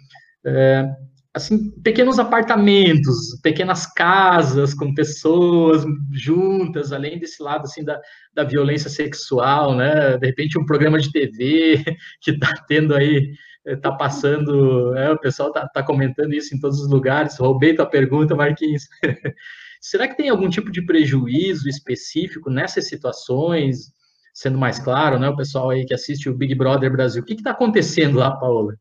É, 0.46 0.90
assim, 1.34 1.72
pequenos 1.82 2.20
apartamentos, 2.20 3.40
pequenas 3.42 3.86
casas 3.86 4.74
com 4.74 4.94
pessoas 4.94 5.84
juntas, 6.12 6.92
além 6.92 7.18
desse 7.18 7.42
lado 7.42 7.64
assim 7.64 7.84
da, 7.84 8.00
da 8.34 8.44
violência 8.44 8.90
sexual, 8.90 9.76
né? 9.76 10.18
De 10.18 10.28
repente 10.28 10.60
um 10.60 10.66
programa 10.66 11.00
de 11.00 11.12
TV 11.12 11.84
que 12.22 12.32
está 12.32 12.52
tendo 12.68 12.94
aí, 12.94 13.34
está 13.66 13.92
passando, 13.94 14.96
é, 14.96 15.12
o 15.12 15.18
pessoal 15.18 15.50
está 15.50 15.68
tá 15.68 15.82
comentando 15.82 16.34
isso 16.34 16.54
em 16.56 16.60
todos 16.60 16.80
os 16.80 16.90
lugares. 16.90 17.40
Roubei 17.40 17.74
tua 17.74 17.86
pergunta, 17.86 18.36
Marquinhos. 18.36 18.88
Será 19.84 20.08
que 20.08 20.16
tem 20.16 20.30
algum 20.30 20.50
tipo 20.50 20.72
de 20.72 20.82
prejuízo 20.82 21.68
específico 21.68 22.50
nessas 22.50 22.88
situações? 22.88 23.92
Sendo 24.34 24.58
mais 24.58 24.80
claro, 24.80 25.20
né, 25.20 25.28
o 25.28 25.36
pessoal 25.36 25.72
aí 25.72 25.86
que 25.86 25.94
assiste 25.94 26.30
o 26.30 26.34
Big 26.34 26.56
Brother 26.56 26.90
Brasil, 26.90 27.22
o 27.22 27.26
que 27.26 27.34
está 27.34 27.52
acontecendo 27.52 28.18
lá, 28.18 28.32
Paola? 28.32 28.76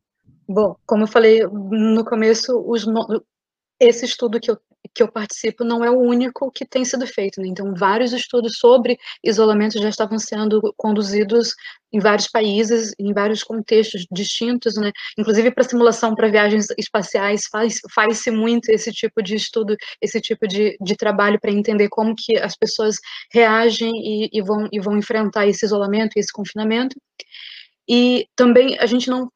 Bom, 0.47 0.77
como 0.85 1.03
eu 1.03 1.07
falei 1.07 1.45
no 1.45 2.05
começo, 2.05 2.57
os, 2.65 2.85
esse 3.79 4.05
estudo 4.05 4.39
que 4.39 4.49
eu 4.49 4.57
que 4.93 5.01
eu 5.03 5.07
participo 5.11 5.63
não 5.63 5.83
é 5.83 5.89
o 5.89 5.99
único 5.99 6.51
que 6.51 6.65
tem 6.65 6.83
sido 6.83 7.05
feito. 7.07 7.41
Né? 7.41 7.47
Então, 7.47 7.73
vários 7.73 8.13
estudos 8.13 8.57
sobre 8.57 8.97
isolamento 9.23 9.81
já 9.81 9.89
estavam 9.89 10.19
sendo 10.19 10.73
conduzidos 10.77 11.53
em 11.91 11.99
vários 11.99 12.27
países, 12.27 12.93
em 12.97 13.13
vários 13.13 13.43
contextos 13.43 14.05
distintos, 14.11 14.73
né? 14.75 14.91
Inclusive 15.17 15.51
para 15.51 15.63
simulação 15.63 16.15
para 16.15 16.27
viagens 16.27 16.65
espaciais 16.77 17.43
faz 17.51 17.79
faz-se 17.93 18.31
muito 18.31 18.69
esse 18.69 18.91
tipo 18.91 19.21
de 19.21 19.35
estudo, 19.35 19.75
esse 20.01 20.19
tipo 20.19 20.47
de, 20.47 20.75
de 20.81 20.95
trabalho 20.95 21.39
para 21.39 21.51
entender 21.51 21.89
como 21.89 22.15
que 22.17 22.37
as 22.37 22.57
pessoas 22.57 22.95
reagem 23.31 23.91
e, 23.95 24.29
e, 24.33 24.41
vão 24.41 24.67
e 24.71 24.79
vão 24.79 24.97
enfrentar 24.97 25.47
esse 25.47 25.65
isolamento, 25.65 26.17
esse 26.17 26.33
confinamento. 26.33 26.95
E 27.87 28.27
também 28.35 28.77
a 28.79 28.85
gente 28.87 29.09
não 29.09 29.29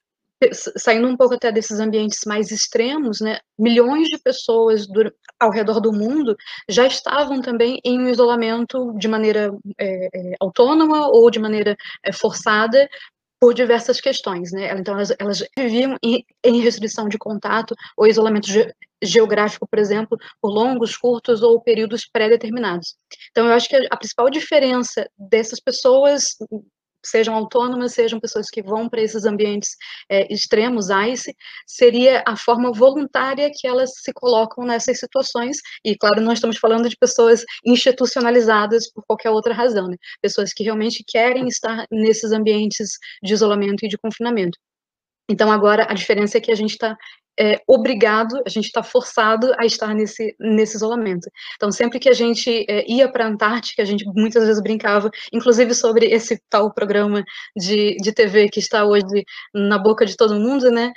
saindo 0.78 1.08
um 1.08 1.18
pouco 1.18 1.34
até 1.34 1.52
desses 1.52 1.80
ambientes 1.80 2.20
mais 2.26 2.52
extremos, 2.52 3.20
né, 3.20 3.40
milhões 3.58 4.08
de 4.08 4.20
pessoas 4.20 4.88
do, 4.88 5.12
ao 5.40 5.52
redor 5.52 5.80
do 5.80 5.92
mundo 5.92 6.36
já 6.70 6.86
estavam 6.86 7.42
também 7.42 7.80
em 7.84 8.00
um 8.00 8.10
isolamento 8.10 8.94
de 8.98 9.08
maneira 9.08 9.52
é, 9.80 10.10
é, 10.14 10.34
autônoma 10.40 11.08
ou 11.08 11.30
de 11.32 11.40
maneira 11.40 11.76
é, 12.04 12.14
forçada 12.14 12.88
por 13.40 13.54
diversas 13.54 14.02
questões, 14.02 14.52
né? 14.52 14.74
Então 14.80 14.96
elas, 14.96 15.14
elas 15.20 15.44
viviam 15.56 15.96
em, 16.04 16.26
em, 16.44 16.60
restrição 16.60 17.08
de 17.08 17.20
contato 17.20 17.76
ou 17.96 18.08
isolamento 18.08 18.48
ge 18.48 18.74
geográfico, 19.00 19.68
por 19.68 19.78
exemplo, 19.78 20.18
por 20.42 20.50
longos, 20.50 20.98
curtos 20.98 21.44
ou 21.44 21.62
períodos 21.62 22.08
pré-determinados. 22.08 22.96
Então 23.30 23.46
eu 23.46 23.54
acho 23.54 23.70
que 23.70 23.76
a, 23.76 23.88
a 23.92 23.98
principal 23.98 24.28
diferença 24.28 25.08
dessas 25.16 25.60
pessoas 25.60 26.36
sejam 27.10 27.36
autônomas, 27.36 27.94
sejam 27.94 28.20
pessoas 28.20 28.50
que 28.50 28.62
vão 28.62 28.90
para 28.90 29.02
esses 29.02 29.26
ambientes 29.26 29.76
é, 30.10 30.32
extremos, 30.34 30.88
ICE, 30.90 31.36
seria 31.66 32.24
a 32.28 32.36
forma 32.36 32.72
voluntária 32.72 33.50
que 33.54 33.68
elas 33.68 33.92
se 33.96 34.12
colocam 34.14 34.66
nessas 34.66 35.00
situações, 35.00 35.58
e 35.84 35.96
claro, 35.96 36.22
nós 36.22 36.36
estamos 36.36 36.58
falando 36.58 36.90
de 36.90 36.96
pessoas 36.98 37.44
institucionalizadas 37.66 38.92
por 38.92 39.04
qualquer 39.06 39.30
outra 39.30 39.54
razão, 39.54 39.88
né? 39.88 39.96
pessoas 40.22 40.54
que 40.54 40.64
realmente 40.64 41.04
querem 41.08 41.48
estar 41.48 41.86
nesses 41.92 42.32
ambientes 42.32 42.98
de 43.24 43.34
isolamento 43.34 43.86
e 43.86 43.88
de 43.88 43.98
confinamento. 43.98 44.58
Então, 45.30 45.52
agora, 45.52 45.86
a 45.90 45.94
diferença 45.94 46.38
é 46.38 46.42
que 46.42 46.52
a 46.52 46.56
gente 46.56 46.72
está 46.72 46.96
é, 47.40 47.62
obrigado, 47.68 48.42
a 48.46 48.50
gente 48.50 48.66
está 48.66 48.82
forçado 48.82 49.54
a 49.58 49.66
estar 49.66 49.94
nesse, 49.94 50.36
nesse 50.40 50.76
isolamento. 50.76 51.30
Então, 51.56 51.72
sempre 51.72 52.00
que 52.00 52.10
a 52.10 52.14
gente 52.14 52.66
é, 52.68 52.90
ia 52.90 53.10
para 53.10 53.26
a 53.26 53.28
Antártica, 53.28 53.82
a 53.82 53.86
gente 53.86 54.06
muitas 54.16 54.46
vezes 54.46 54.62
brincava, 54.62 55.10
inclusive 55.32 55.74
sobre 55.74 56.08
esse 56.08 56.42
tal 56.50 56.74
programa 56.74 57.24
de, 57.56 57.96
de 57.98 58.12
TV 58.12 58.50
que 58.50 58.60
está 58.60 58.86
hoje 58.86 59.24
na 59.54 59.78
boca 59.78 60.06
de 60.06 60.16
todo 60.16 60.40
mundo, 60.40 60.72
né? 60.72 60.92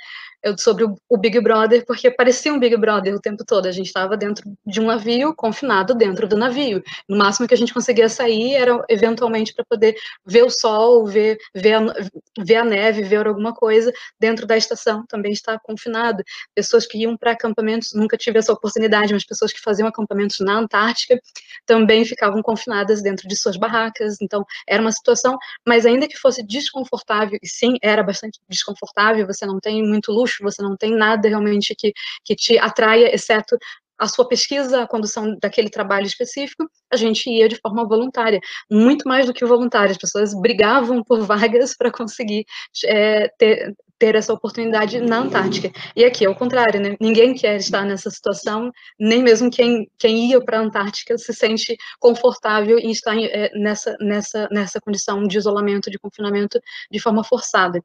Sobre 0.57 0.83
o, 0.83 0.97
o, 1.07 1.17
Big 1.17 1.39
Brother, 1.39 1.85
porque 1.85 2.09
parecia 2.09 2.53
um 2.53 2.59
Big 2.59 2.75
Brother 2.77 3.13
o 3.13 3.21
tempo 3.21 3.45
todo. 3.45 3.67
A 3.67 3.71
gente 3.71 3.87
estava 3.87 4.17
dentro 4.17 4.43
de 4.65 4.81
um 4.81 4.87
navio, 4.87 5.35
confinado 5.35 5.93
dentro 5.93 6.27
do 6.27 6.35
navio. 6.35 6.83
No 7.07 7.17
máximo 7.17 7.47
que 7.47 7.53
a 7.53 7.57
gente 7.57 7.73
conseguia 7.73 8.09
sair 8.09 8.55
era 8.55 8.83
eventualmente 8.89 9.53
para 9.53 9.63
poder 9.65 9.95
ver 10.25 10.43
o 10.43 10.49
sol, 10.49 11.05
ver, 11.05 11.37
ver, 11.53 11.73
a, 11.73 11.93
ver 12.39 12.55
a 12.55 12.65
neve, 12.65 13.03
ver 13.03 13.27
alguma 13.27 13.53
coisa 13.53 13.93
dentro 14.19 14.47
da 14.47 14.57
estação. 14.57 15.05
Também 15.07 15.31
está 15.31 15.59
confinado. 15.59 16.23
Pessoas 16.55 16.87
que 16.87 16.97
iam 16.97 17.15
para 17.15 17.31
acampamentos, 17.31 17.93
nunca 17.93 18.17
tive 18.17 18.39
essa 18.39 18.51
oportunidade, 18.51 19.13
mas 19.13 19.23
pessoas 19.23 19.53
que 19.53 19.61
faziam 19.61 19.87
acampamentos 19.87 20.39
na 20.39 20.57
Antártica 20.57 21.19
também 21.65 22.03
ficavam 22.03 22.41
confinadas 22.41 23.01
dentro 23.01 23.27
de 23.27 23.35
suas 23.35 23.57
barracas. 23.57 24.17
Então, 24.21 24.43
era 24.67 24.81
uma 24.81 24.91
situação, 24.91 25.37
mas 25.67 25.85
ainda 25.85 26.07
que 26.07 26.17
fosse 26.17 26.41
desconfortável, 26.41 27.37
e 27.41 27.47
sim, 27.47 27.75
era 27.81 28.01
bastante 28.01 28.39
desconfortável, 28.49 29.27
você 29.27 29.45
não 29.45 29.59
tem 29.59 29.83
muito 29.83 30.11
luxo 30.11 30.30
luxo, 30.31 30.43
você 30.43 30.61
não 30.61 30.75
tem 30.75 30.95
nada 30.95 31.27
realmente 31.27 31.75
que, 31.75 31.93
que 32.23 32.35
te 32.35 32.57
atraia, 32.57 33.13
exceto 33.13 33.57
a 33.97 34.07
sua 34.07 34.27
pesquisa, 34.27 34.81
a 34.81 34.87
condução 34.87 35.37
daquele 35.39 35.69
trabalho 35.69 36.07
específico, 36.07 36.67
a 36.91 36.97
gente 36.97 37.29
ia 37.29 37.47
de 37.47 37.57
forma 37.57 37.87
voluntária, 37.87 38.39
muito 38.69 39.07
mais 39.07 39.27
do 39.27 39.33
que 39.33 39.45
voluntária, 39.45 39.91
as 39.91 39.97
pessoas 39.97 40.33
brigavam 40.33 41.03
por 41.03 41.21
vagas 41.25 41.75
para 41.77 41.91
conseguir 41.91 42.43
é, 42.85 43.27
ter, 43.37 43.75
ter 43.99 44.15
essa 44.15 44.33
oportunidade 44.33 44.99
na 44.99 45.19
Antártica. 45.19 45.71
E 45.95 46.03
aqui 46.03 46.25
é 46.25 46.29
o 46.29 46.33
contrário, 46.33 46.81
né? 46.81 46.95
Ninguém 46.99 47.35
quer 47.35 47.57
estar 47.57 47.85
nessa 47.85 48.09
situação, 48.09 48.71
nem 48.99 49.21
mesmo 49.21 49.51
quem, 49.51 49.87
quem 49.99 50.31
ia 50.31 50.43
para 50.43 50.57
a 50.57 50.61
Antártica 50.63 51.15
se 51.19 51.31
sente 51.31 51.77
confortável 51.99 52.79
em 52.79 52.89
estar 52.89 53.15
é, 53.15 53.51
nessa, 53.53 53.95
nessa, 53.99 54.49
nessa 54.51 54.81
condição 54.81 55.21
de 55.27 55.37
isolamento, 55.37 55.91
de 55.91 55.99
confinamento 55.99 56.59
de 56.91 56.99
forma 56.99 57.23
forçada 57.23 57.79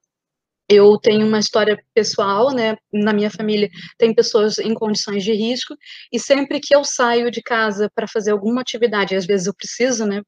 eu 0.69 0.99
tenho 0.99 1.27
uma 1.27 1.39
história 1.39 1.79
pessoal, 1.95 2.51
né? 2.53 2.77
Na 2.93 3.13
minha 3.13 3.31
família 3.31 3.69
tem 3.99 4.15
pessoas 4.15 4.59
em 4.59 4.75
condições 4.75 5.23
de 5.23 5.33
risco 5.33 5.77
e 6.13 6.19
sempre 6.19 6.61
que 6.61 6.75
eu 6.75 6.85
saio 6.85 7.31
de 7.31 7.43
casa 7.43 7.91
para 7.95 8.09
fazer 8.09 8.33
alguma 8.33 8.61
atividade, 8.63 9.15
às 9.15 9.27
vezes 9.27 9.47
eu 9.47 9.55
preciso, 9.55 10.05
né? 10.05 10.23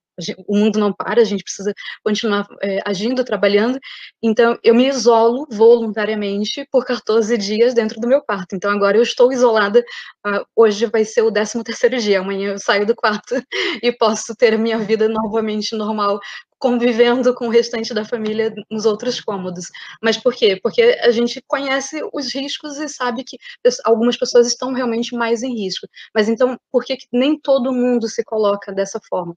O 0.49 0.57
mundo 0.57 0.81
não 0.81 0.93
para, 0.93 1.21
a 1.21 1.25
gente 1.25 1.45
precisa 1.45 1.73
continuar 2.05 2.45
é, 2.61 2.81
agindo, 2.85 3.25
trabalhando. 3.25 3.79
Então 4.23 4.59
eu 4.65 4.75
me 4.75 4.89
isolo 4.89 5.47
voluntariamente 5.51 6.67
por 6.73 6.85
14 6.85 7.37
dias 7.39 7.73
dentro 7.73 8.01
do 8.01 8.09
meu 8.09 8.21
quarto. 8.23 8.55
Então 8.55 8.71
agora 8.71 8.97
eu 8.97 9.03
estou 9.03 9.33
isolada. 9.33 9.81
Uh, 10.27 10.45
hoje 10.57 10.87
vai 10.87 11.05
ser 11.05 11.23
o 11.23 11.31
13 11.33 11.63
terceiro 11.63 11.99
dia. 11.99 12.21
Amanhã 12.21 12.51
eu 12.51 12.59
saio 12.59 12.85
do 12.85 12.97
quarto 12.97 13.35
e 13.83 13.93
posso 13.93 14.35
ter 14.35 14.55
a 14.55 14.59
minha 14.59 14.79
vida 14.79 15.09
novamente 15.09 15.77
normal 15.77 16.19
convivendo 16.59 17.35
com 17.35 17.47
o 17.47 17.51
restante 17.51 17.95
da 17.95 18.05
família 18.05 18.53
nos 18.71 18.85
outros 18.85 19.21
cômodos. 19.21 19.67
Mas 20.03 20.17
por 20.17 20.35
quê? 20.35 20.59
Porque 20.63 20.83
a 21.03 21.11
gente 21.11 21.43
conhece 21.47 22.01
os 22.13 22.35
riscos 22.35 22.79
e 22.79 22.89
sabe 22.89 23.25
que 23.25 23.39
algumas 23.85 24.17
pessoas 24.17 24.47
estão 24.47 24.73
realmente 24.73 25.15
mais 25.15 25.43
em 25.43 25.55
risco. 25.55 25.87
Mas 26.15 26.29
então, 26.29 26.59
por 26.71 26.85
que 26.85 26.97
nem 27.13 27.39
todo 27.39 27.73
mundo 27.73 28.09
se 28.09 28.25
coloca 28.25 28.73
dessa 28.73 29.01
forma? 29.09 29.35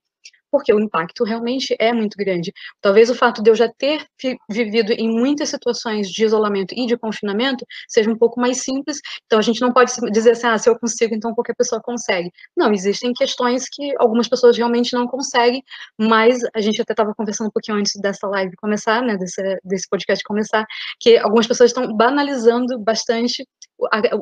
Porque 0.52 0.74
o 0.74 0.80
impacto 0.80 1.24
realmente 1.24 1.76
é 1.80 1.94
muito 1.94 2.16
grande. 2.18 2.52
Talvez 2.82 3.10
o 3.10 3.16
fato 3.16 3.42
de 3.42 3.50
eu 3.50 3.56
já 3.56 3.70
ter 3.70 4.06
vivido 4.50 4.92
em 4.92 5.10
muitas 5.10 5.50
situações 5.50 6.10
de 6.10 6.26
isolamento 6.26 6.74
e 6.78 6.86
de 6.86 6.98
confinamento 6.98 7.66
seja 7.88 8.10
um 8.10 8.18
pouco 8.18 8.40
mais 8.40 8.62
simples, 8.62 9.00
então 9.26 9.40
a 9.40 9.42
gente 9.42 9.62
não 9.62 9.72
pode 9.72 9.92
dizer 10.12 10.32
assim, 10.32 10.48
ah, 10.48 10.58
se 10.58 10.70
eu 10.70 10.78
consigo, 10.78 11.16
então 11.16 11.34
qualquer 11.34 11.56
pessoa 11.56 11.82
consegue. 11.82 12.32
Não, 12.56 12.72
existem 12.74 13.14
questões 13.14 13.66
que 13.72 13.94
algumas 13.98 14.28
pessoas 14.28 14.58
realmente 14.58 14.94
não 14.94 15.08
conseguem, 15.08 15.64
mas 15.98 16.40
a 16.54 16.62
gente 16.62 16.82
até 16.82 16.94
estava 16.94 17.14
conversando 17.16 17.48
um 17.48 17.52
pouquinho 17.52 17.78
antes 17.78 17.94
dessa 18.02 18.28
live 18.28 18.56
começar, 18.58 19.02
né, 19.02 19.18
desse, 19.18 19.42
desse 19.64 19.88
podcast 19.90 20.24
começar, 20.24 20.66
que 21.00 21.18
algumas 21.18 21.48
pessoas 21.48 21.70
estão 21.70 21.96
banalizando 21.96 22.78
bastante 22.80 23.46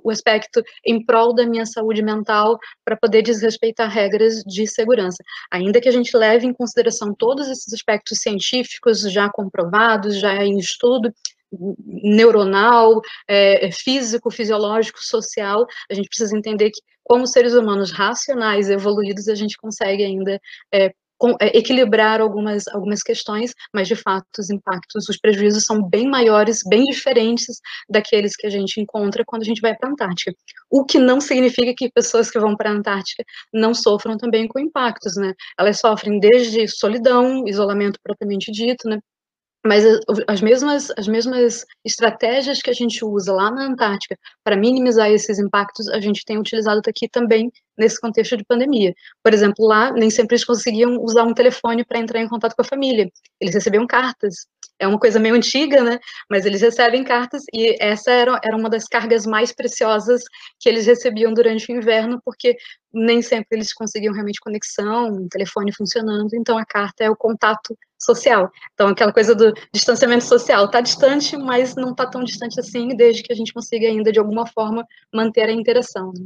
o 0.04 0.10
aspecto 0.10 0.64
em 0.86 1.04
prol 1.04 1.34
da 1.34 1.46
minha 1.46 1.66
saúde 1.66 2.02
mental 2.02 2.58
para 2.86 2.98
poder 2.98 3.22
desrespeitar 3.22 3.90
regras 3.90 4.44
de 4.46 4.66
segurança. 4.68 5.24
Ainda 5.52 5.82
que 5.82 5.90
a 5.90 5.92
gente 5.92 6.16
leve 6.16 6.46
em 6.46 6.54
consideração 6.54 7.14
todos 7.14 7.48
esses 7.48 7.74
aspectos 7.74 8.20
científicos 8.20 9.02
já 9.12 9.30
comprovados, 9.30 10.20
já 10.20 10.44
em 10.44 10.58
estudo, 10.58 11.14
neuronal, 11.52 13.02
é, 13.28 13.72
físico, 13.72 14.30
fisiológico, 14.30 15.00
social, 15.02 15.66
a 15.90 15.94
gente 15.94 16.08
precisa 16.08 16.38
entender 16.38 16.70
que, 16.70 16.82
como 17.04 17.26
seres 17.26 17.54
humanos 17.54 17.92
racionais, 17.92 18.70
evoluídos, 18.70 19.28
a 19.28 19.36
gente 19.36 19.58
consegue 19.58 20.04
ainda 20.04 20.40
é, 20.72 20.94
é, 21.42 21.58
equilibrar 21.58 22.22
algumas, 22.22 22.68
algumas 22.68 23.02
questões, 23.04 23.54
mas 23.74 23.88
de 23.88 23.96
fato 23.96 24.26
os 24.40 24.50
impactos, 24.50 25.10
os 25.10 25.18
prejuízos 25.18 25.64
são 25.64 25.82
bem 25.84 26.08
maiores, 26.08 26.62
bem 26.68 26.84
diferentes 26.86 27.60
daqueles 27.90 28.36
que 28.36 28.48
a 28.48 28.50
gente 28.50 28.80
encontra 28.80 29.24
quando 29.26 29.42
a 29.42 29.46
gente 29.46 29.62
vai 29.62 29.76
para 29.76 29.90
a 29.90 29.92
Antártica. 29.92 30.36
O 30.70 30.86
que 30.86 31.00
não 31.00 31.20
significa 31.20 31.74
que 31.76 31.92
pessoas 31.92 32.30
que 32.32 32.40
vão 32.40 32.56
para 32.56 32.70
a 32.70 32.74
Antártica 32.74 33.24
não 33.54 33.74
sofram 33.74 34.18
também 34.18 34.48
com 34.48 34.60
impactos, 34.60 35.16
né? 35.16 35.34
Elas 35.58 35.80
sofrem 35.80 36.20
desde 36.20 36.68
solidão, 36.68 37.48
isolamento 37.48 38.00
propriamente 38.04 38.52
dito, 38.52 38.88
né? 38.88 39.00
Mas 39.66 39.84
as 40.28 40.42
mesmas, 40.42 40.90
as 40.98 41.08
mesmas 41.08 41.66
estratégias 41.84 42.62
que 42.62 42.70
a 42.70 42.74
gente 42.74 43.04
usa 43.04 43.34
lá 43.34 43.52
na 43.52 43.66
Antártica 43.66 44.18
para 44.44 44.56
minimizar 44.56 45.12
esses 45.12 45.38
impactos, 45.38 45.90
a 45.90 46.00
gente 46.00 46.24
tem 46.24 46.38
utilizado 46.38 46.82
aqui 46.88 47.10
também 47.10 47.52
nesse 47.78 48.00
contexto 48.00 48.38
de 48.38 48.46
pandemia. 48.46 48.94
Por 49.22 49.34
exemplo, 49.34 49.66
lá 49.66 49.92
nem 49.92 50.10
sempre 50.10 50.36
eles 50.36 50.46
conseguiam 50.46 50.98
usar 51.02 51.24
um 51.24 51.34
telefone 51.34 51.84
para 51.84 52.00
entrar 52.00 52.22
em 52.22 52.30
contato 52.30 52.56
com 52.56 52.62
a 52.62 52.66
família. 52.66 53.10
Eles 53.40 53.54
recebiam 53.54 53.86
cartas. 53.86 54.48
É 54.80 54.88
uma 54.88 54.98
coisa 54.98 55.20
meio 55.20 55.36
antiga, 55.36 55.84
né? 55.84 56.00
Mas 56.30 56.46
eles 56.46 56.62
recebem 56.62 57.04
cartas 57.04 57.44
e 57.54 57.76
essa 57.80 58.12
era, 58.12 58.40
era 58.44 58.56
uma 58.56 58.70
das 58.70 58.86
cargas 58.86 59.26
mais 59.26 59.52
preciosas 59.52 60.24
que 60.60 60.70
eles 60.70 60.86
recebiam 60.86 61.34
durante 61.34 61.72
o 61.72 61.76
inverno, 61.76 62.22
porque 62.24 62.56
nem 62.94 63.22
sempre 63.22 63.58
eles 63.58 63.74
conseguiam 63.74 64.14
realmente 64.14 64.40
conexão, 64.40 65.10
um 65.10 65.28
telefone 65.28 65.74
funcionando, 65.74 66.34
então 66.34 66.58
a 66.58 66.66
carta 66.66 67.04
é 67.04 67.10
o 67.10 67.16
contato 67.16 67.78
social. 68.00 68.50
Então, 68.74 68.88
aquela 68.88 69.12
coisa 69.12 69.36
do 69.36 69.54
distanciamento 69.74 70.24
social, 70.24 70.66
está 70.66 70.82
distante, 70.82 71.38
mas 71.38 71.76
não 71.76 71.92
está 71.92 72.06
tão 72.08 72.24
distante 72.24 72.60
assim, 72.60 72.96
desde 72.96 73.22
que 73.22 73.34
a 73.34 73.36
gente 73.36 73.54
consiga 73.54 73.88
ainda, 73.88 74.12
de 74.12 74.20
alguma 74.20 74.48
forma, 74.48 74.86
manter 75.14 75.50
a 75.50 75.52
interação. 75.52 76.14
Né? 76.18 76.26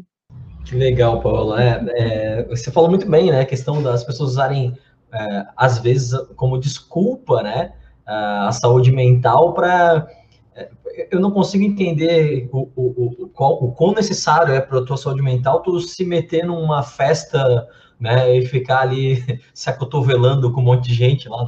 Que 0.66 0.76
legal, 0.76 1.22
Paula. 1.22 1.62
É, 1.62 1.84
é, 1.96 2.44
você 2.44 2.72
falou 2.72 2.90
muito 2.90 3.10
bem, 3.10 3.32
né? 3.32 3.42
A 3.42 3.46
questão 3.46 3.82
das 3.82 4.04
pessoas 4.04 4.32
usarem, 4.32 4.78
é, 5.12 5.46
às 5.58 5.80
vezes, 5.80 6.18
como 6.36 6.60
desculpa, 6.60 7.42
né? 7.42 7.74
A 8.06 8.52
saúde 8.52 8.92
mental 8.92 9.54
para. 9.54 10.08
É, 10.56 10.70
eu 11.12 11.20
não 11.20 11.32
consigo 11.32 11.64
entender 11.64 12.50
o, 12.52 12.70
o, 12.76 13.24
o, 13.24 13.30
qual, 13.30 13.64
o 13.64 13.72
quão 13.72 13.94
necessário 13.94 14.54
é 14.54 14.62
para 14.62 14.80
a 14.80 14.86
tua 14.86 14.98
saúde 14.98 15.22
mental 15.22 15.62
tu 15.62 15.80
se 15.80 16.06
meter 16.06 16.46
numa 16.46 16.84
festa 16.84 17.68
né, 18.00 18.38
e 18.38 18.46
ficar 18.46 18.82
ali 18.82 19.24
se 19.54 19.70
acotovelando 19.70 20.52
com 20.52 20.60
um 20.60 20.66
monte 20.66 20.90
de 20.90 20.94
gente 20.94 21.30
lá 21.30 21.48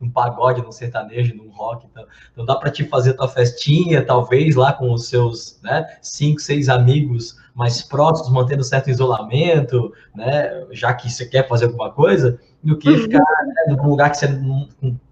num, 0.00 0.10
pagode, 0.10 0.62
num 0.62 0.72
sertanejo, 0.72 1.36
num 1.36 1.50
rock. 1.50 1.86
Então, 1.90 2.06
então 2.32 2.44
dá 2.46 2.56
para 2.56 2.70
te 2.70 2.84
fazer 2.84 3.12
tua 3.12 3.28
festinha, 3.28 4.04
talvez, 4.04 4.54
lá 4.54 4.72
com 4.72 4.92
os 4.92 5.08
seus 5.08 5.60
né, 5.62 5.86
cinco, 6.00 6.40
seis 6.40 6.68
amigos 6.68 7.36
mais 7.54 7.82
próximos, 7.82 8.32
mantendo 8.32 8.64
certo 8.64 8.90
isolamento, 8.90 9.92
né, 10.14 10.66
já 10.70 10.92
que 10.94 11.10
você 11.10 11.26
quer 11.26 11.46
fazer 11.46 11.66
alguma 11.66 11.90
coisa, 11.90 12.40
do 12.62 12.78
que 12.78 12.88
uhum. 12.88 12.98
ficar 12.98 13.18
né, 13.18 13.76
num 13.76 13.88
lugar 13.88 14.10
que 14.10 14.16
você, 14.16 14.28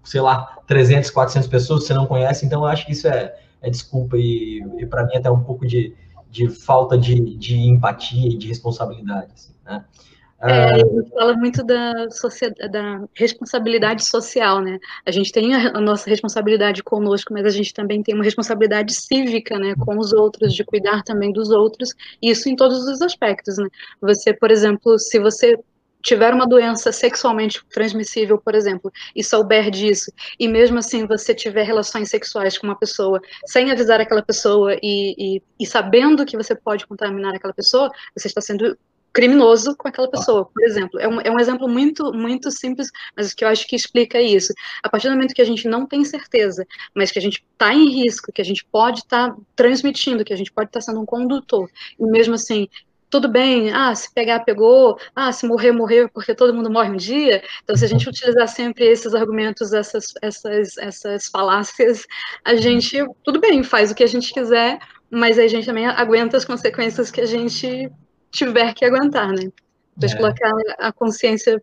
sei 0.03 0.21
lá, 0.21 0.57
300, 0.65 1.11
400 1.11 1.47
pessoas 1.47 1.81
que 1.81 1.87
você 1.87 1.93
não 1.93 2.07
conhece. 2.07 2.45
Então, 2.45 2.61
eu 2.61 2.67
acho 2.67 2.85
que 2.85 2.93
isso 2.93 3.07
é, 3.07 3.35
é 3.61 3.69
desculpa 3.69 4.17
e, 4.17 4.63
e 4.79 4.85
para 4.85 5.05
mim 5.05 5.15
até 5.15 5.29
um 5.29 5.43
pouco 5.43 5.67
de, 5.67 5.95
de 6.29 6.49
falta 6.49 6.97
de, 6.97 7.35
de 7.37 7.57
empatia 7.57 8.29
e 8.29 8.37
de 8.37 8.47
responsabilidade. 8.47 9.31
Assim, 9.33 9.53
né? 9.63 9.83
É, 10.43 10.73
a 10.73 10.77
gente 10.77 11.09
fala 11.11 11.37
muito 11.37 11.63
da, 11.63 11.93
da 12.71 13.05
responsabilidade 13.15 14.07
social, 14.07 14.59
né? 14.59 14.79
A 15.05 15.11
gente 15.11 15.31
tem 15.31 15.53
a, 15.53 15.79
nossa 15.79 16.09
responsabilidade 16.09 16.81
conosco, 16.81 17.31
mas 17.31 17.45
a 17.45 17.49
gente 17.49 17.73
também 17.73 18.01
tem 18.01 18.15
uma 18.15 18.23
responsabilidade 18.23 18.93
cívica, 18.93 19.59
né, 19.59 19.75
com 19.75 19.99
os 19.99 20.13
outros, 20.13 20.53
de 20.53 20.63
cuidar 20.63 21.03
também 21.03 21.31
dos 21.31 21.51
outros, 21.51 21.93
isso 22.21 22.49
em 22.49 22.55
todos 22.55 22.85
os 22.85 23.01
aspectos, 23.01 23.57
né? 23.57 23.67
Você, 24.01 24.33
por 24.33 24.49
exemplo, 24.49 24.97
se 24.97 25.19
você 25.19 25.57
tiver 26.01 26.33
uma 26.33 26.47
doença 26.47 26.91
sexualmente 26.91 27.63
transmissível, 27.69 28.37
por 28.37 28.55
exemplo, 28.55 28.91
e 29.15 29.23
souber 29.23 29.69
disso, 29.69 30.11
e 30.39 30.47
mesmo 30.47 30.79
assim 30.79 31.05
você 31.05 31.33
tiver 31.33 31.63
relações 31.63 32.09
sexuais 32.09 32.57
com 32.57 32.65
uma 32.65 32.77
pessoa 32.77 33.21
sem 33.45 33.71
avisar 33.71 34.01
aquela 34.01 34.23
pessoa 34.23 34.75
e, 34.81 35.35
e, 35.37 35.43
e 35.59 35.65
sabendo 35.67 36.25
que 36.25 36.35
você 36.35 36.55
pode 36.55 36.87
contaminar 36.87 37.35
aquela 37.35 37.53
pessoa, 37.53 37.91
você 38.17 38.27
está 38.27 38.41
sendo 38.41 38.75
criminoso 39.13 39.75
com 39.75 39.87
aquela 39.87 40.09
pessoa, 40.09 40.45
por 40.45 40.63
exemplo. 40.63 40.99
É 40.99 41.07
um, 41.07 41.21
é 41.21 41.31
um 41.31 41.39
exemplo 41.39 41.67
muito, 41.67 42.13
muito 42.13 42.49
simples, 42.51 42.89
mas 43.15 43.33
que 43.33 43.43
eu 43.43 43.49
acho 43.49 43.67
que 43.67 43.75
explica 43.75 44.21
isso. 44.21 44.53
A 44.83 44.89
partir 44.89 45.07
do 45.07 45.15
momento 45.15 45.33
que 45.33 45.41
a 45.41 45.45
gente 45.45 45.67
não 45.67 45.85
tem 45.85 46.03
certeza, 46.05 46.65
mas 46.95 47.11
que 47.11 47.19
a 47.19 47.21
gente 47.21 47.43
está 47.51 47.73
em 47.73 47.89
risco, 47.89 48.31
que 48.31 48.41
a 48.41 48.45
gente 48.45 48.65
pode 48.65 48.99
estar 48.99 49.31
tá 49.31 49.37
transmitindo, 49.55 50.23
que 50.23 50.33
a 50.33 50.37
gente 50.37 50.51
pode 50.51 50.69
estar 50.69 50.79
tá 50.79 50.85
sendo 50.85 51.01
um 51.01 51.05
condutor, 51.05 51.69
e 51.99 52.05
mesmo 52.05 52.35
assim, 52.35 52.67
tudo 53.11 53.27
bem, 53.27 53.71
ah, 53.71 53.93
se 53.93 54.11
pegar, 54.13 54.39
pegou, 54.39 54.97
ah, 55.13 55.33
se 55.33 55.45
morrer, 55.45 55.73
morreu, 55.73 56.09
porque 56.09 56.33
todo 56.33 56.53
mundo 56.53 56.71
morre 56.71 56.91
um 56.91 56.95
dia. 56.95 57.43
Então, 57.61 57.75
se 57.75 57.83
a 57.83 57.87
gente 57.87 58.07
utilizar 58.07 58.47
sempre 58.47 58.85
esses 58.85 59.13
argumentos, 59.13 59.73
essas, 59.73 60.13
essas, 60.21 60.77
essas 60.77 61.27
falácias, 61.27 62.05
a 62.45 62.55
gente, 62.55 63.05
tudo 63.21 63.41
bem, 63.41 63.63
faz 63.63 63.91
o 63.91 63.95
que 63.95 64.03
a 64.03 64.07
gente 64.07 64.33
quiser, 64.33 64.79
mas 65.09 65.37
a 65.37 65.45
gente 65.45 65.65
também 65.65 65.85
aguenta 65.85 66.37
as 66.37 66.45
consequências 66.45 67.11
que 67.11 67.19
a 67.19 67.25
gente 67.25 67.91
tiver 68.31 68.73
que 68.73 68.85
aguentar, 68.85 69.29
né? 69.29 69.51
Depois 69.95 70.13
é. 70.13 70.17
colocar 70.17 70.51
a 70.79 70.91
consciência 70.91 71.61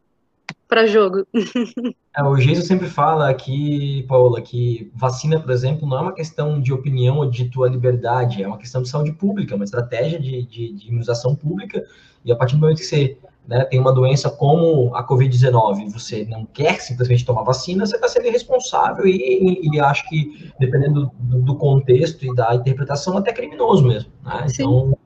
para 0.69 0.87
jogo. 0.87 1.27
É, 2.17 2.23
o 2.25 2.37
Geiso 2.37 2.63
sempre 2.63 2.89
fala 2.89 3.31
aqui, 3.31 4.05
Paula, 4.09 4.41
que 4.41 4.91
vacina, 4.93 5.39
por 5.39 5.53
exemplo, 5.53 5.87
não 5.87 5.99
é 5.99 6.01
uma 6.01 6.13
questão 6.13 6.61
de 6.61 6.73
opinião 6.73 7.19
ou 7.19 7.31
de 7.31 7.49
tua 7.49 7.69
liberdade, 7.69 8.43
é 8.43 8.49
uma 8.49 8.59
questão 8.59 8.83
de 8.83 8.89
saúde 8.89 9.13
pública, 9.13 9.55
uma 9.55 9.65
estratégia 9.65 10.19
de, 10.19 10.43
de, 10.43 10.73
de 10.73 10.89
imunização 10.89 11.37
pública, 11.37 11.85
e 12.25 12.33
a 12.33 12.35
partir 12.35 12.57
do 12.57 12.61
momento 12.61 12.79
que 12.79 12.87
você 12.87 13.17
né, 13.47 13.65
tem 13.65 13.79
uma 13.79 13.93
doença 13.93 14.29
como 14.29 14.95
a 14.95 15.07
Covid-19 15.07 15.91
você 15.91 16.25
não 16.25 16.45
quer 16.45 16.81
simplesmente 16.81 17.25
tomar 17.25 17.43
vacina, 17.43 17.87
você 17.87 17.95
está 17.95 18.09
sendo 18.09 18.27
irresponsável 18.27 19.07
e, 19.07 19.17
e, 19.17 19.77
e, 19.77 19.81
acho 19.81 20.09
que, 20.09 20.53
dependendo 20.59 21.13
do, 21.19 21.41
do, 21.41 21.55
contexto 21.55 22.27
e 22.27 22.35
da 22.35 22.53
interpretação, 22.55 23.17
até 23.17 23.33
criminoso 23.33 23.87
mesmo. 23.87 24.11
Né? 24.25 24.47
Então, 24.53 24.98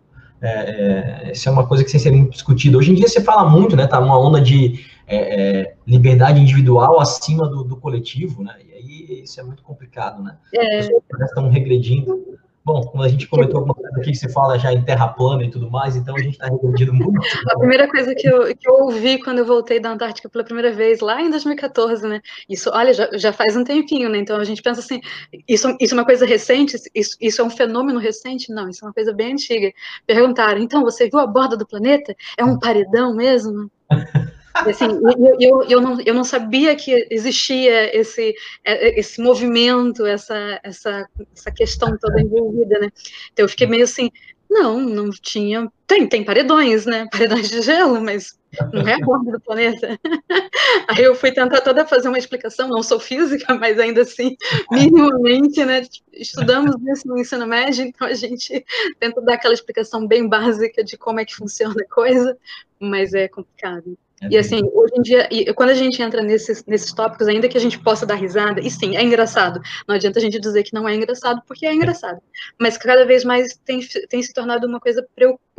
é, 0.42 1.28
é, 1.28 1.32
isso 1.32 1.48
é 1.48 1.52
uma 1.52 1.66
coisa 1.66 1.84
que 1.84 1.90
tem 1.90 2.00
que 2.00 2.02
ser 2.02 2.12
muito 2.12 2.32
discutida. 2.32 2.76
Hoje 2.76 2.90
em 2.90 2.94
dia 2.94 3.06
se 3.06 3.22
fala 3.22 3.48
muito, 3.48 3.76
né? 3.76 3.86
Tá 3.86 4.00
uma 4.00 4.18
onda 4.18 4.40
de 4.40 4.84
é, 5.06 5.60
é, 5.60 5.74
liberdade 5.86 6.40
individual 6.40 7.00
acima 7.00 7.48
do, 7.48 7.62
do, 7.62 7.76
coletivo, 7.76 8.42
né? 8.42 8.56
E 8.68 8.72
aí 8.72 9.22
isso 9.22 9.38
é 9.38 9.44
muito 9.44 9.62
complicado, 9.62 10.20
né? 10.20 10.36
É. 10.52 10.78
As 10.80 10.86
pessoas 10.86 11.28
estão 11.28 11.48
regredindo. 11.48 12.31
Bom, 12.64 12.80
como 12.82 13.02
a 13.02 13.08
gente 13.08 13.26
comentou 13.26 13.56
alguma 13.56 13.74
coisa 13.74 13.90
aqui 13.96 14.12
que 14.12 14.16
se 14.16 14.32
fala 14.32 14.56
já 14.56 14.72
em 14.72 14.82
terra 14.84 15.08
plana 15.08 15.42
e 15.42 15.50
tudo 15.50 15.68
mais, 15.68 15.96
então 15.96 16.14
a 16.14 16.18
gente 16.20 16.34
está 16.34 16.46
regredindo 16.46 16.94
muito. 16.94 17.20
A 17.50 17.58
primeira 17.58 17.88
coisa 17.88 18.14
que 18.14 18.28
eu, 18.28 18.54
que 18.54 18.68
eu 18.68 18.74
ouvi 18.74 19.18
quando 19.18 19.38
eu 19.38 19.44
voltei 19.44 19.80
da 19.80 19.90
Antártica 19.90 20.28
pela 20.28 20.44
primeira 20.44 20.72
vez, 20.72 21.00
lá 21.00 21.20
em 21.20 21.28
2014, 21.28 22.06
né? 22.06 22.20
Isso, 22.48 22.70
olha, 22.72 22.94
já, 22.94 23.08
já 23.14 23.32
faz 23.32 23.56
um 23.56 23.64
tempinho, 23.64 24.08
né? 24.08 24.18
Então 24.18 24.38
a 24.38 24.44
gente 24.44 24.62
pensa 24.62 24.80
assim, 24.80 25.00
isso, 25.48 25.76
isso 25.80 25.94
é 25.94 25.98
uma 25.98 26.04
coisa 26.04 26.24
recente? 26.24 26.76
Isso, 26.94 27.16
isso 27.20 27.42
é 27.42 27.44
um 27.44 27.50
fenômeno 27.50 27.98
recente? 27.98 28.52
Não, 28.52 28.68
isso 28.68 28.84
é 28.84 28.88
uma 28.88 28.94
coisa 28.94 29.12
bem 29.12 29.32
antiga. 29.32 29.72
Perguntaram, 30.06 30.60
então, 30.60 30.82
você 30.82 31.08
viu 31.08 31.18
a 31.18 31.26
borda 31.26 31.56
do 31.56 31.66
planeta? 31.66 32.14
É 32.36 32.44
um 32.44 32.58
paredão 32.58 33.14
mesmo? 33.14 33.70
Assim, 34.54 34.86
eu, 35.18 35.36
eu, 35.40 35.62
eu, 35.68 35.80
não, 35.80 36.00
eu 36.00 36.14
não 36.14 36.24
sabia 36.24 36.76
que 36.76 37.06
existia 37.10 37.96
esse, 37.96 38.34
é, 38.64 38.88
é, 38.88 39.00
esse 39.00 39.20
movimento, 39.20 40.04
essa, 40.04 40.60
essa, 40.62 41.08
essa 41.34 41.50
questão 41.50 41.96
toda 41.98 42.20
envolvida, 42.20 42.78
né? 42.78 42.88
Então 43.32 43.44
eu 43.44 43.48
fiquei 43.48 43.66
meio 43.66 43.84
assim, 43.84 44.10
não, 44.52 44.78
não 44.78 45.10
tinha. 45.10 45.70
Tem, 45.86 46.06
tem 46.06 46.24
paredões, 46.24 46.84
né? 46.84 47.06
Paredões 47.10 47.48
de 47.48 47.62
gelo, 47.62 48.00
mas 48.02 48.38
não 48.72 48.86
é 48.86 48.94
a 48.94 48.98
borda 48.98 49.32
do 49.32 49.40
planeta. 49.40 49.98
Aí 50.88 51.02
eu 51.02 51.14
fui 51.14 51.32
tentar 51.32 51.62
toda 51.62 51.86
fazer 51.86 52.08
uma 52.08 52.18
explicação, 52.18 52.68
não 52.68 52.82
sou 52.82 53.00
física, 53.00 53.54
mas 53.54 53.78
ainda 53.78 54.02
assim, 54.02 54.36
minimamente, 54.70 55.64
né? 55.64 55.82
Estudamos 56.12 56.74
isso 56.86 57.08
no 57.08 57.18
ensino 57.18 57.46
médio, 57.46 57.86
então 57.86 58.06
a 58.06 58.12
gente 58.12 58.62
tenta 59.00 59.22
dar 59.22 59.34
aquela 59.34 59.54
explicação 59.54 60.06
bem 60.06 60.28
básica 60.28 60.84
de 60.84 60.98
como 60.98 61.20
é 61.20 61.24
que 61.24 61.34
funciona 61.34 61.74
a 61.80 61.94
coisa, 61.94 62.36
mas 62.78 63.14
é 63.14 63.28
complicado. 63.28 63.96
É 64.22 64.28
e 64.30 64.38
assim, 64.38 64.60
hoje 64.72 64.92
em 64.96 65.02
dia, 65.02 65.28
e 65.30 65.52
quando 65.52 65.70
a 65.70 65.74
gente 65.74 66.00
entra 66.00 66.22
nesses, 66.22 66.64
nesses 66.64 66.92
tópicos, 66.92 67.26
ainda 67.26 67.48
que 67.48 67.56
a 67.56 67.60
gente 67.60 67.78
possa 67.78 68.06
dar 68.06 68.14
risada, 68.14 68.60
e 68.60 68.70
sim, 68.70 68.96
é 68.96 69.02
engraçado. 69.02 69.60
Não 69.86 69.94
adianta 69.94 70.18
a 70.18 70.22
gente 70.22 70.38
dizer 70.38 70.62
que 70.62 70.74
não 70.74 70.88
é 70.88 70.94
engraçado, 70.94 71.42
porque 71.46 71.66
é 71.66 71.74
engraçado. 71.74 72.20
Mas 72.58 72.78
cada 72.78 73.04
vez 73.04 73.24
mais 73.24 73.58
tem, 73.64 73.80
tem 74.08 74.22
se 74.22 74.32
tornado 74.32 74.66
uma 74.66 74.78
coisa 74.78 75.06
preocupante 75.14 75.51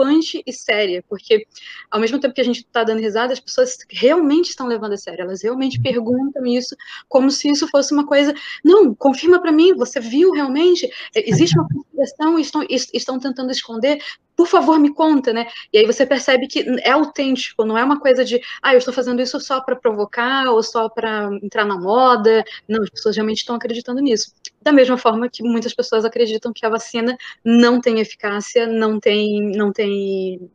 e 0.45 0.51
séria, 0.51 1.03
porque 1.07 1.45
ao 1.89 1.99
mesmo 1.99 2.19
tempo 2.19 2.33
que 2.33 2.41
a 2.41 2.45
gente 2.45 2.57
está 2.57 2.83
dando 2.83 2.99
risada, 2.99 3.33
as 3.33 3.39
pessoas 3.39 3.77
realmente 3.89 4.49
estão 4.49 4.67
levando 4.67 4.93
a 4.93 4.97
sério. 4.97 5.21
Elas 5.21 5.43
realmente 5.43 5.77
uhum. 5.77 5.83
perguntam 5.83 6.45
isso 6.45 6.75
como 7.07 7.29
se 7.29 7.49
isso 7.49 7.67
fosse 7.67 7.93
uma 7.93 8.05
coisa. 8.05 8.33
Não, 8.63 8.93
confirma 8.93 9.39
para 9.41 9.51
mim, 9.51 9.73
você 9.75 9.99
viu 9.99 10.31
realmente? 10.31 10.89
Existe 11.15 11.57
uma 11.57 11.67
conspiração 11.67 12.39
e 12.39 12.41
estão, 12.41 12.65
estão 12.69 13.19
tentando 13.19 13.51
esconder? 13.51 13.99
por 14.35 14.47
favor, 14.47 14.79
me 14.79 14.93
conta, 14.93 15.31
né? 15.31 15.47
E 15.71 15.77
aí 15.77 15.85
você 15.85 16.05
percebe 16.05 16.47
que 16.47 16.65
é 16.83 16.91
autêntico, 16.91 17.65
não 17.65 17.77
é 17.77 17.83
uma 17.83 17.99
coisa 17.99 18.25
de, 18.25 18.41
ah, 18.61 18.73
eu 18.73 18.79
estou 18.79 18.93
fazendo 18.93 19.21
isso 19.21 19.39
só 19.39 19.61
para 19.61 19.75
provocar 19.75 20.47
ou 20.47 20.61
só 20.63 20.89
para 20.89 21.29
entrar 21.41 21.65
na 21.65 21.77
moda. 21.77 22.43
Não, 22.67 22.83
as 22.83 22.89
pessoas 22.89 23.15
realmente 23.15 23.39
estão 23.39 23.55
acreditando 23.55 24.01
nisso. 24.01 24.33
Da 24.63 24.71
mesma 24.71 24.97
forma 24.97 25.29
que 25.29 25.43
muitas 25.43 25.73
pessoas 25.73 26.05
acreditam 26.05 26.53
que 26.53 26.65
a 26.65 26.69
vacina 26.69 27.17
não 27.43 27.81
tem 27.81 27.99
eficácia, 27.99 28.65
não 28.65 28.99
tem, 28.99 29.51
não 29.51 29.71
tem 29.71 30.49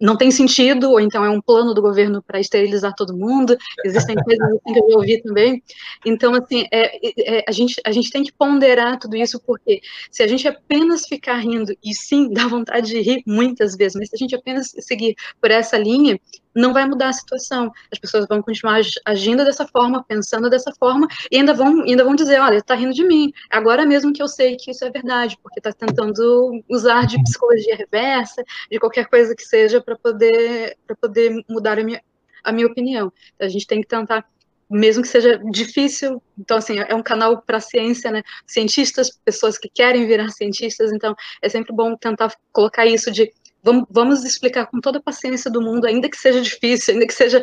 não 0.00 0.16
tem 0.16 0.30
sentido, 0.30 0.90
ou 0.90 1.00
então 1.00 1.24
é 1.24 1.30
um 1.30 1.40
plano 1.40 1.74
do 1.74 1.82
governo 1.82 2.22
para 2.22 2.40
esterilizar 2.40 2.94
todo 2.94 3.16
mundo, 3.16 3.56
existem 3.84 4.14
coisas 4.24 4.48
assim 4.48 4.72
que 4.72 4.80
eu 4.80 4.90
já 4.90 4.96
ouvi 4.96 5.22
também. 5.22 5.62
Então, 6.06 6.34
assim, 6.34 6.66
é, 6.70 7.38
é, 7.38 7.44
a, 7.46 7.52
gente, 7.52 7.80
a 7.84 7.90
gente 7.90 8.10
tem 8.10 8.22
que 8.22 8.32
ponderar 8.32 8.98
tudo 8.98 9.16
isso, 9.16 9.40
porque 9.40 9.80
se 10.10 10.22
a 10.22 10.26
gente 10.26 10.46
apenas 10.46 11.06
ficar 11.06 11.36
rindo, 11.38 11.76
e 11.82 11.94
sim, 11.94 12.30
dá 12.32 12.46
vontade 12.46 12.88
de 12.88 13.00
rir 13.00 13.22
muitas 13.26 13.76
vezes, 13.76 13.96
mas 13.96 14.08
se 14.08 14.16
a 14.16 14.18
gente 14.18 14.34
apenas 14.34 14.72
seguir 14.78 15.16
por 15.40 15.50
essa 15.50 15.76
linha, 15.76 16.18
não 16.54 16.72
vai 16.72 16.86
mudar 16.86 17.08
a 17.08 17.12
situação. 17.12 17.72
As 17.92 17.98
pessoas 17.98 18.26
vão 18.28 18.42
continuar 18.42 18.80
agindo 19.04 19.44
dessa 19.44 19.66
forma, 19.66 20.04
pensando 20.04 20.50
dessa 20.50 20.72
forma, 20.78 21.06
e 21.30 21.36
ainda 21.36 21.54
vão, 21.54 21.82
ainda 21.82 22.04
vão 22.04 22.14
dizer, 22.14 22.40
olha, 22.40 22.56
está 22.56 22.74
rindo 22.74 22.94
de 22.94 23.04
mim. 23.04 23.32
Agora 23.50 23.86
mesmo 23.86 24.12
que 24.12 24.22
eu 24.22 24.28
sei 24.28 24.56
que 24.56 24.70
isso 24.70 24.84
é 24.84 24.90
verdade, 24.90 25.38
porque 25.42 25.60
está 25.60 25.72
tentando 25.72 26.62
usar 26.68 27.06
de 27.06 27.22
psicologia 27.22 27.76
reversa, 27.76 28.42
de 28.70 28.78
qualquer 28.78 29.06
coisa 29.06 29.34
que 29.34 29.42
seja, 29.42 29.80
para 29.80 29.96
poder, 29.96 30.76
poder 31.00 31.44
mudar 31.48 31.78
a 31.78 31.84
minha, 31.84 32.02
a 32.42 32.52
minha 32.52 32.66
opinião. 32.66 33.12
Então, 33.34 33.46
a 33.46 33.50
gente 33.50 33.66
tem 33.66 33.80
que 33.80 33.88
tentar 33.88 34.24
mesmo 34.70 35.02
que 35.02 35.08
seja 35.08 35.38
difícil, 35.50 36.22
então 36.38 36.58
assim, 36.58 36.78
é 36.78 36.94
um 36.94 37.02
canal 37.02 37.40
para 37.40 37.56
a 37.56 37.60
ciência, 37.60 38.10
né? 38.10 38.22
Cientistas, 38.46 39.10
pessoas 39.24 39.56
que 39.56 39.68
querem 39.68 40.06
virar 40.06 40.28
cientistas, 40.28 40.92
então 40.92 41.14
é 41.40 41.48
sempre 41.48 41.74
bom 41.74 41.96
tentar 41.96 42.34
colocar 42.52 42.84
isso 42.84 43.10
de 43.10 43.32
Vamos, 43.68 43.84
vamos 43.90 44.24
explicar 44.24 44.64
com 44.64 44.80
toda 44.80 44.96
a 44.96 45.02
paciência 45.02 45.50
do 45.50 45.60
mundo, 45.60 45.86
ainda 45.86 46.08
que 46.08 46.16
seja 46.16 46.40
difícil, 46.40 46.94
ainda 46.94 47.06
que 47.06 47.12
seja 47.12 47.42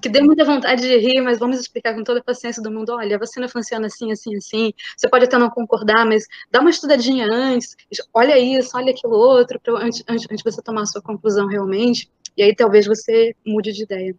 que 0.00 0.08
dê 0.08 0.20
muita 0.20 0.44
vontade 0.44 0.82
de 0.82 0.96
rir, 0.98 1.20
mas 1.20 1.40
vamos 1.40 1.58
explicar 1.58 1.94
com 1.94 2.04
toda 2.04 2.20
a 2.20 2.22
paciência 2.22 2.62
do 2.62 2.70
mundo. 2.70 2.92
Olha, 2.92 3.16
a 3.16 3.18
vacina 3.18 3.48
funciona 3.48 3.88
assim, 3.88 4.12
assim, 4.12 4.36
assim. 4.36 4.72
Você 4.96 5.08
pode 5.08 5.24
até 5.24 5.36
não 5.36 5.50
concordar, 5.50 6.06
mas 6.06 6.28
dá 6.48 6.60
uma 6.60 6.70
estudadinha 6.70 7.26
antes. 7.28 7.76
Olha 8.14 8.38
isso, 8.38 8.70
olha 8.76 8.92
aquilo 8.92 9.14
outro, 9.14 9.58
pra, 9.58 9.74
antes, 9.74 10.04
antes, 10.08 10.26
antes 10.30 10.44
de 10.44 10.44
você 10.44 10.62
tomar 10.62 10.82
a 10.82 10.86
sua 10.86 11.02
conclusão 11.02 11.48
realmente. 11.48 12.08
E 12.36 12.42
aí 12.44 12.54
talvez 12.54 12.86
você 12.86 13.34
mude 13.44 13.72
de 13.72 13.82
ideia. 13.82 14.14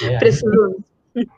É, 0.00 0.18
Preciso. 0.18 0.76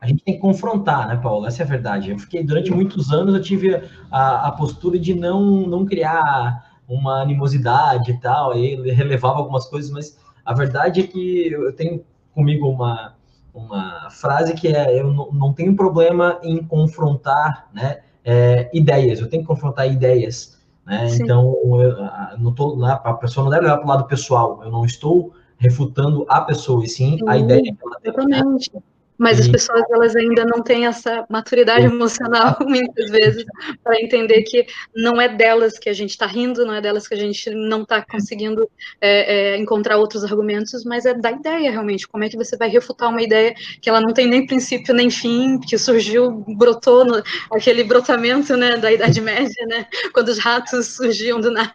a 0.02 0.06
gente 0.06 0.22
tem 0.22 0.34
que 0.34 0.40
confrontar, 0.40 1.08
né, 1.08 1.16
Paulo? 1.16 1.46
Essa 1.46 1.62
é 1.62 1.64
a 1.64 1.68
verdade. 1.68 2.10
Eu 2.10 2.18
fiquei, 2.18 2.44
durante 2.44 2.70
muitos 2.70 3.10
anos, 3.10 3.34
eu 3.34 3.40
tive 3.40 3.74
a, 4.10 4.48
a 4.48 4.52
postura 4.52 4.98
de 4.98 5.14
não, 5.14 5.66
não 5.66 5.86
criar 5.86 6.65
uma 6.88 7.22
animosidade 7.22 8.12
e 8.12 8.20
tal, 8.20 8.52
aí 8.52 8.74
relevava 8.90 9.38
algumas 9.38 9.66
coisas, 9.66 9.90
mas 9.90 10.18
a 10.44 10.54
verdade 10.54 11.00
é 11.00 11.06
que 11.06 11.48
eu 11.52 11.72
tenho 11.74 12.04
comigo 12.34 12.68
uma, 12.68 13.14
uma 13.52 14.08
frase 14.10 14.54
que 14.54 14.68
é: 14.68 15.00
eu 15.00 15.12
não, 15.12 15.52
tenho 15.52 15.74
problema 15.74 16.38
em 16.42 16.62
confrontar 16.62 17.68
né, 17.74 18.00
é, 18.24 18.70
ideias, 18.72 19.20
eu 19.20 19.28
tenho 19.28 19.42
que 19.42 19.48
confrontar 19.48 19.90
ideias. 19.90 20.56
Né? 20.84 21.08
Então, 21.16 21.56
eu, 21.80 22.38
não 22.38 22.54
tô, 22.54 22.84
a 22.84 23.14
pessoa 23.14 23.44
não 23.44 23.50
deve 23.50 23.64
levar 23.64 23.78
para 23.78 23.86
o 23.86 23.88
lado 23.88 24.04
pessoal, 24.06 24.60
eu 24.62 24.70
não 24.70 24.84
estou 24.84 25.32
refutando 25.58 26.24
a 26.28 26.40
pessoa, 26.42 26.84
e 26.84 26.88
sim, 26.88 27.18
sim 27.18 27.28
a 27.28 27.36
ideia 27.36 27.62
que 27.62 27.76
ela 27.82 27.98
tem. 28.00 28.12
Exatamente. 28.12 28.70
Né? 28.72 28.80
Mas 29.18 29.40
as 29.40 29.48
pessoas 29.48 29.82
elas 29.90 30.14
ainda 30.14 30.44
não 30.44 30.62
têm 30.62 30.86
essa 30.86 31.26
maturidade 31.28 31.86
emocional 31.86 32.56
muitas 32.66 33.10
vezes 33.10 33.44
para 33.82 34.00
entender 34.00 34.42
que 34.42 34.66
não 34.94 35.20
é 35.20 35.28
delas 35.28 35.78
que 35.78 35.88
a 35.88 35.92
gente 35.92 36.10
está 36.10 36.26
rindo, 36.26 36.64
não 36.66 36.74
é 36.74 36.80
delas 36.80 37.08
que 37.08 37.14
a 37.14 37.16
gente 37.16 37.50
não 37.50 37.82
está 37.82 38.04
conseguindo 38.04 38.68
é, 39.00 39.54
é, 39.54 39.56
encontrar 39.56 39.96
outros 39.96 40.24
argumentos, 40.24 40.84
mas 40.84 41.06
é 41.06 41.14
da 41.14 41.30
ideia 41.30 41.70
realmente. 41.70 42.06
Como 42.06 42.24
é 42.24 42.28
que 42.28 42.36
você 42.36 42.56
vai 42.56 42.68
refutar 42.68 43.08
uma 43.08 43.22
ideia 43.22 43.54
que 43.80 43.88
ela 43.88 44.00
não 44.00 44.12
tem 44.12 44.26
nem 44.26 44.46
princípio 44.46 44.94
nem 44.94 45.10
fim, 45.10 45.58
que 45.60 45.76
surgiu, 45.78 46.44
brotou 46.56 47.04
no, 47.04 47.22
aquele 47.50 47.84
brotamento 47.84 48.56
né, 48.56 48.76
da 48.76 48.92
Idade 48.92 49.20
Média, 49.20 49.66
né, 49.66 49.86
quando 50.12 50.28
os 50.28 50.38
ratos 50.38 50.86
surgiam 50.86 51.40
do 51.40 51.50
nada. 51.50 51.72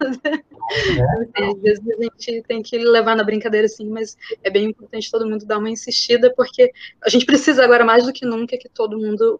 É. 1.36 1.48
Às 1.48 1.62
vezes 1.62 1.82
a 1.90 2.04
gente 2.04 2.44
tem 2.48 2.62
que 2.62 2.78
levar 2.78 3.16
na 3.16 3.24
brincadeira 3.24 3.66
assim, 3.66 3.90
mas 3.90 4.18
é 4.44 4.50
bem 4.50 4.66
importante 4.66 5.12
todo 5.12 5.28
mundo 5.28 5.46
dar 5.46 5.58
uma 5.58 5.70
insistida, 5.70 6.34
porque 6.36 6.72
a 7.04 7.10
gente 7.10 7.26
precisa 7.32 7.64
agora 7.64 7.86
mais 7.86 8.06
do 8.06 8.12
que 8.12 8.26
nunca 8.26 8.58
que 8.58 8.68
todo 8.68 9.00
mundo 9.00 9.40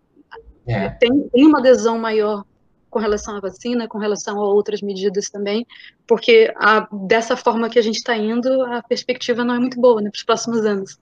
é. 0.66 0.90
tem, 0.92 1.10
tem 1.28 1.46
uma 1.46 1.60
adesão 1.60 2.00
maior 2.00 2.46
com 2.90 3.00
relação 3.00 3.36
à 3.36 3.40
vacina, 3.42 3.88
com 3.88 3.98
relação 3.98 4.40
a 4.40 4.48
outras 4.48 4.82
medidas 4.82 5.30
também, 5.30 5.66
porque 6.08 6.54
a, 6.58 6.88
dessa 7.06 7.36
forma 7.36 7.70
que 7.70 7.80
a 7.80 7.82
gente 7.82 7.98
está 7.98 8.16
indo, 8.16 8.64
a 8.64 8.82
perspectiva 8.82 9.44
não 9.44 9.56
é 9.56 9.60
muito 9.60 9.80
boa 9.80 10.02
né, 10.02 10.10
para 10.10 10.18
os 10.18 10.24
próximos 10.24 10.66
anos. 10.66 10.98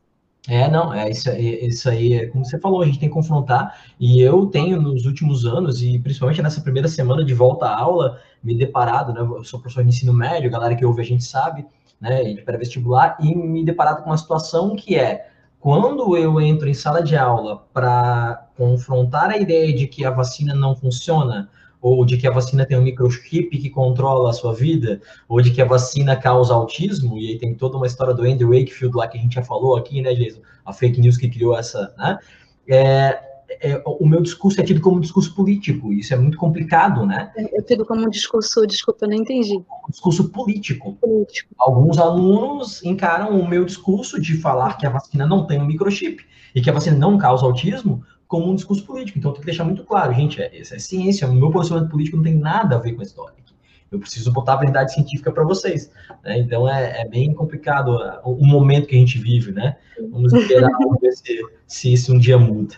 É, 0.47 0.69
não, 0.69 0.91
é 0.93 1.09
isso, 1.09 1.29
isso 1.29 1.89
aí, 1.89 2.13
é 2.13 2.27
como 2.27 2.43
você 2.43 2.57
falou, 2.59 2.81
a 2.81 2.85
gente 2.85 2.99
tem 2.99 3.09
que 3.09 3.13
confrontar, 3.13 3.83
e 3.99 4.21
eu 4.21 4.47
tenho 4.47 4.81
nos 4.81 5.05
últimos 5.05 5.45
anos, 5.45 5.81
e 5.83 5.99
principalmente 5.99 6.41
nessa 6.41 6.61
primeira 6.61 6.87
semana 6.87 7.23
de 7.23 7.33
volta 7.33 7.65
à 7.65 7.79
aula, 7.79 8.19
me 8.43 8.55
deparado, 8.55 9.13
né, 9.13 9.21
eu 9.21 9.43
sou 9.43 9.59
professor 9.59 9.83
de 9.83 9.89
ensino 9.89 10.13
médio, 10.13 10.49
galera 10.49 10.75
que 10.75 10.85
ouve 10.85 11.01
a 11.01 11.05
gente 11.05 11.23
sabe, 11.23 11.65
né, 11.99 12.23
de 12.23 12.41
pré-vestibular, 12.41 13.17
e 13.19 13.35
me 13.35 13.63
deparado 13.63 14.01
com 14.01 14.09
uma 14.09 14.17
situação 14.17 14.75
que 14.75 14.95
é, 14.95 15.29
quando 15.59 16.15
eu 16.15 16.39
entro 16.39 16.69
em 16.69 16.73
sala 16.73 17.03
de 17.03 17.15
aula 17.15 17.63
para 17.73 18.47
confrontar 18.55 19.29
a 19.29 19.37
ideia 19.37 19.73
de 19.73 19.87
que 19.87 20.05
a 20.05 20.11
vacina 20.11 20.53
não 20.53 20.75
funciona, 20.75 21.49
ou 21.81 22.03
de 22.05 22.17
que 22.17 22.27
a 22.27 22.31
vacina 22.31 22.65
tem 22.65 22.77
um 22.77 22.81
microchip 22.81 23.57
que 23.57 23.69
controla 23.69 24.29
a 24.29 24.33
sua 24.33 24.53
vida, 24.53 25.01
ou 25.27 25.41
de 25.41 25.51
que 25.51 25.61
a 25.61 25.65
vacina 25.65 26.15
causa 26.15 26.53
autismo, 26.53 27.17
e 27.17 27.29
aí 27.29 27.37
tem 27.37 27.53
toda 27.55 27.77
uma 27.77 27.87
história 27.87 28.13
do 28.13 28.23
Andrew 28.23 28.49
Wakefield 28.49 28.95
lá 28.95 29.07
que 29.07 29.17
a 29.17 29.21
gente 29.21 29.35
já 29.35 29.43
falou 29.43 29.77
aqui, 29.77 30.01
né, 30.01 30.13
Jason? 30.13 30.41
A 30.65 30.73
fake 30.73 30.99
news 30.99 31.17
que 31.17 31.29
criou 31.29 31.57
essa, 31.57 31.93
né? 31.97 32.19
É, 32.67 33.28
é, 33.61 33.81
o 33.85 34.07
meu 34.07 34.21
discurso 34.21 34.61
é 34.61 34.63
tido 34.63 34.81
como 34.81 34.97
um 34.97 34.99
discurso 34.99 35.33
político, 35.33 35.91
isso 35.91 36.13
é 36.13 36.17
muito 36.17 36.37
complicado, 36.37 37.05
né? 37.05 37.31
É 37.35 37.61
tido 37.61 37.85
como 37.85 38.05
um 38.05 38.09
discurso, 38.09 38.65
desculpa, 38.65 39.05
eu 39.05 39.09
não 39.09 39.15
entendi. 39.15 39.55
Um 39.55 39.89
discurso 39.89 40.29
político. 40.29 40.93
político. 40.93 41.53
Alguns 41.57 41.97
alunos 41.97 42.83
encaram 42.83 43.39
o 43.39 43.47
meu 43.47 43.65
discurso 43.65 44.21
de 44.21 44.37
falar 44.37 44.77
que 44.77 44.85
a 44.85 44.89
vacina 44.89 45.25
não 45.25 45.47
tem 45.47 45.59
um 45.59 45.65
microchip 45.65 46.23
e 46.53 46.61
que 46.61 46.69
a 46.69 46.73
vacina 46.73 46.97
não 46.97 47.17
causa 47.17 47.45
autismo 47.45 48.03
como 48.27 48.49
um 48.49 48.55
discurso 48.55 48.85
político. 48.85 49.17
Então 49.17 49.31
tem 49.31 49.41
que 49.41 49.47
deixar 49.47 49.63
muito 49.63 49.83
claro, 49.83 50.13
gente, 50.13 50.41
é, 50.41 50.55
isso 50.59 50.75
é 50.75 50.79
ciência, 50.79 51.27
o 51.27 51.33
meu 51.33 51.49
posicionamento 51.49 51.91
político 51.91 52.17
não 52.17 52.23
tem 52.23 52.35
nada 52.35 52.75
a 52.75 52.79
ver 52.79 52.93
com 52.93 53.01
a 53.01 53.03
história. 53.03 53.39
Eu 53.91 53.99
preciso 53.99 54.31
botar 54.31 54.53
a 54.53 54.57
verdade 54.57 54.93
científica 54.93 55.31
para 55.31 55.43
vocês. 55.43 55.91
Né? 56.23 56.39
Então 56.39 56.69
é, 56.69 57.01
é, 57.01 57.07
bem 57.07 57.33
complicado 57.33 57.89
o, 58.23 58.33
o, 58.33 58.45
momento 58.45 58.87
que 58.87 58.95
a 58.95 58.99
gente 58.99 59.17
vive, 59.17 59.51
né? 59.51 59.77
Vamos 60.11 60.31
esperar 60.31 60.69
ver 61.01 61.11
se, 61.11 61.39
se 61.65 61.93
isso 61.93 62.13
um 62.13 62.19
dia 62.19 62.37
muda. 62.37 62.75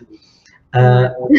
Uh, 0.75 1.29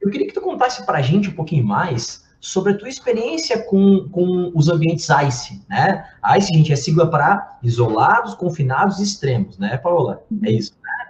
eu 0.00 0.10
queria 0.10 0.26
que 0.26 0.32
tu 0.32 0.40
contasse 0.40 0.84
para 0.86 0.98
a 0.98 1.02
gente 1.02 1.28
um 1.28 1.34
pouquinho 1.34 1.64
mais 1.64 2.26
sobre 2.40 2.72
a 2.72 2.78
tua 2.78 2.88
experiência 2.88 3.58
com, 3.64 4.08
com 4.10 4.52
os 4.54 4.68
ambientes 4.68 5.08
ICE, 5.08 5.60
né? 5.68 6.04
ICE, 6.36 6.54
gente, 6.54 6.72
é 6.72 6.76
sigla 6.76 7.10
para 7.10 7.58
isolados, 7.62 8.34
confinados 8.34 9.00
e 9.00 9.02
extremos, 9.02 9.58
né, 9.58 9.76
Paola? 9.76 10.22
É 10.44 10.52
isso, 10.52 10.72
né? 10.82 11.08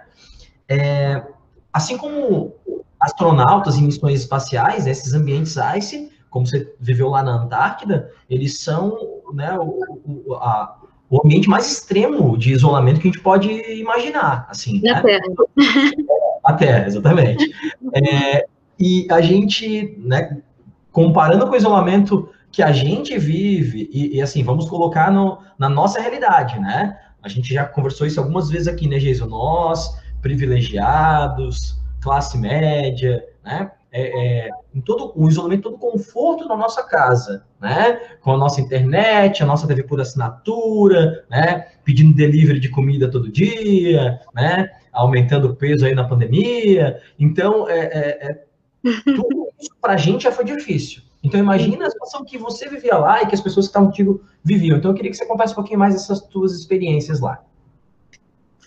É, 0.67 1.23
assim 1.71 1.97
como 1.97 2.55
astronautas 2.99 3.77
em 3.77 3.83
missões 3.83 4.21
espaciais, 4.21 4.87
esses 4.87 5.13
ambientes 5.13 5.55
ICE, 5.77 6.11
como 6.29 6.45
você 6.45 6.73
viveu 6.79 7.09
lá 7.09 7.23
na 7.23 7.43
Antártida, 7.43 8.11
eles 8.29 8.59
são 8.59 8.97
né, 9.33 9.57
o, 9.57 9.79
o, 10.05 10.33
a, 10.35 10.79
o 11.09 11.21
ambiente 11.23 11.47
mais 11.49 11.71
extremo 11.71 12.37
de 12.37 12.51
isolamento 12.51 12.99
que 12.99 13.07
a 13.07 13.11
gente 13.11 13.23
pode 13.23 13.49
imaginar, 13.79 14.47
assim. 14.49 14.81
Na 14.83 14.95
né? 14.95 15.01
Terra. 15.01 15.23
A 16.49 16.53
Terra, 16.53 16.87
exatamente. 16.87 17.49
É, 17.93 18.45
e 18.79 19.07
a 19.09 19.19
gente, 19.19 19.95
né, 19.97 20.41
comparando 20.91 21.47
com 21.47 21.53
o 21.53 21.57
isolamento 21.57 22.29
que 22.51 22.61
a 22.61 22.71
gente 22.71 23.17
vive, 23.17 23.89
e, 23.91 24.17
e 24.17 24.21
assim, 24.21 24.43
vamos 24.43 24.69
colocar 24.69 25.11
no, 25.11 25.39
na 25.57 25.67
nossa 25.67 25.99
realidade, 25.99 26.59
né? 26.59 26.97
A 27.21 27.27
gente 27.27 27.53
já 27.53 27.65
conversou 27.65 28.05
isso 28.05 28.19
algumas 28.19 28.49
vezes 28.49 28.67
aqui, 28.67 28.87
né, 28.87 28.97
Jason? 28.99 29.25
Nós, 29.25 29.97
privilegiados, 30.21 31.79
classe 32.01 32.37
média, 32.37 33.23
né? 33.43 33.71
É, 33.91 34.01
é, 34.45 34.49
em 34.73 34.81
todo 34.81 35.11
o 35.15 35.27
isolamento, 35.27 35.63
todo 35.63 35.75
o 35.75 35.79
conforto 35.79 36.47
na 36.47 36.55
nossa 36.55 36.83
casa, 36.83 37.43
né? 37.59 37.99
Com 38.21 38.33
a 38.33 38.37
nossa 38.37 38.61
internet, 38.61 39.41
a 39.41 39.45
nossa 39.45 39.67
TV 39.67 39.83
por 39.83 39.99
assinatura, 39.99 41.25
né? 41.29 41.67
Pedindo 41.83 42.15
delivery 42.15 42.59
de 42.59 42.69
comida 42.69 43.09
todo 43.09 43.31
dia, 43.31 44.19
né? 44.33 44.69
Aumentando 44.91 45.49
o 45.49 45.55
peso 45.55 45.85
aí 45.85 45.93
na 45.93 46.07
pandemia. 46.07 47.01
Então, 47.17 47.69
é, 47.69 47.79
é, 47.79 48.31
é 48.31 48.45
tudo 49.15 49.49
isso 49.59 49.71
para 49.81 49.93
a 49.93 49.97
gente 49.97 50.23
já 50.23 50.31
foi 50.31 50.45
difícil. 50.45 51.01
Então, 51.23 51.39
imagina 51.39 51.85
a 51.85 51.89
situação 51.89 52.23
que 52.23 52.37
você 52.37 52.69
vivia 52.69 52.97
lá 52.97 53.21
e 53.21 53.27
que 53.27 53.35
as 53.35 53.41
pessoas 53.41 53.65
que 53.65 53.69
estavam 53.69 53.89
contigo 53.89 54.23
viviam. 54.43 54.77
Então, 54.77 54.91
eu 54.91 54.95
queria 54.95 55.11
que 55.11 55.17
você 55.17 55.25
contasse 55.25 55.51
um 55.51 55.55
pouquinho 55.55 55.79
mais 55.79 55.93
dessas 55.93 56.19
suas 56.31 56.53
experiências 56.53 57.19
lá. 57.19 57.43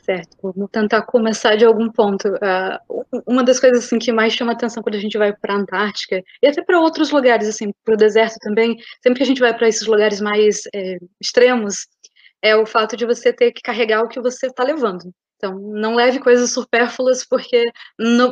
Certo, 0.04 0.36
vamos 0.42 0.68
tentar 0.70 1.02
começar 1.02 1.56
de 1.56 1.64
algum 1.64 1.88
ponto. 1.88 2.28
Uh, 2.28 3.22
uma 3.24 3.44
das 3.44 3.60
coisas 3.60 3.84
assim, 3.84 4.00
que 4.00 4.12
mais 4.12 4.32
chama 4.32 4.52
atenção 4.52 4.82
quando 4.82 4.96
a 4.96 5.00
gente 5.00 5.16
vai 5.16 5.32
para 5.32 5.54
a 5.54 5.56
Antártica, 5.56 6.22
e 6.42 6.46
até 6.46 6.60
para 6.60 6.80
outros 6.80 7.12
lugares, 7.12 7.48
assim, 7.48 7.72
para 7.84 7.94
o 7.94 7.96
deserto 7.96 8.36
também, 8.40 8.76
sempre 9.00 9.18
que 9.18 9.22
a 9.22 9.26
gente 9.26 9.40
vai 9.40 9.56
para 9.56 9.68
esses 9.68 9.86
lugares 9.86 10.20
mais 10.20 10.62
é, 10.74 10.98
extremos, 11.20 11.86
é 12.42 12.56
o 12.56 12.66
fato 12.66 12.96
de 12.96 13.06
você 13.06 13.32
ter 13.32 13.52
que 13.52 13.62
carregar 13.62 14.02
o 14.02 14.08
que 14.08 14.20
você 14.20 14.48
está 14.48 14.64
levando. 14.64 15.04
Então, 15.42 15.58
não 15.58 15.96
leve 15.96 16.20
coisas 16.20 16.52
supérfluas, 16.52 17.24
porque 17.26 17.64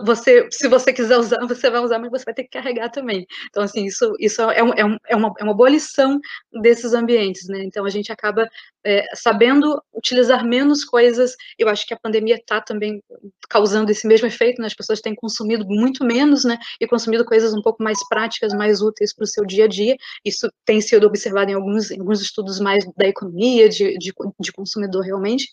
você, 0.06 0.46
se 0.52 0.68
você 0.68 0.92
quiser 0.92 1.18
usar, 1.18 1.44
você 1.44 1.68
vai 1.68 1.80
usar, 1.80 1.98
mas 1.98 2.08
você 2.08 2.24
vai 2.24 2.32
ter 2.32 2.44
que 2.44 2.50
carregar 2.50 2.88
também. 2.88 3.26
Então, 3.48 3.64
assim, 3.64 3.84
isso, 3.84 4.12
isso 4.20 4.40
é, 4.42 4.62
um, 4.62 4.72
é, 4.74 4.84
um, 4.84 4.96
é, 5.08 5.16
uma, 5.16 5.32
é 5.40 5.42
uma 5.42 5.54
boa 5.54 5.68
lição 5.68 6.20
desses 6.62 6.94
ambientes, 6.94 7.48
né? 7.48 7.64
Então, 7.64 7.84
a 7.84 7.90
gente 7.90 8.12
acaba 8.12 8.48
é, 8.86 9.04
sabendo 9.16 9.82
utilizar 9.92 10.46
menos 10.46 10.84
coisas. 10.84 11.34
Eu 11.58 11.68
acho 11.68 11.84
que 11.84 11.92
a 11.92 11.98
pandemia 11.98 12.36
está 12.36 12.60
também 12.60 13.02
causando 13.48 13.90
esse 13.90 14.06
mesmo 14.06 14.28
efeito, 14.28 14.60
né? 14.60 14.68
As 14.68 14.74
pessoas 14.74 15.00
têm 15.00 15.14
consumido 15.16 15.66
muito 15.66 16.04
menos, 16.04 16.44
né? 16.44 16.58
E 16.80 16.86
consumido 16.86 17.24
coisas 17.24 17.52
um 17.52 17.60
pouco 17.60 17.82
mais 17.82 17.98
práticas, 18.08 18.52
mais 18.54 18.80
úteis 18.82 19.12
para 19.12 19.24
o 19.24 19.26
seu 19.26 19.44
dia 19.44 19.64
a 19.64 19.68
dia. 19.68 19.96
Isso 20.24 20.48
tem 20.64 20.80
sido 20.80 21.08
observado 21.08 21.50
em 21.50 21.54
alguns, 21.54 21.90
em 21.90 21.98
alguns 21.98 22.20
estudos 22.22 22.60
mais 22.60 22.84
da 22.96 23.08
economia, 23.08 23.68
de, 23.68 23.98
de, 23.98 24.12
de 24.38 24.52
consumidor 24.52 25.02
realmente 25.02 25.48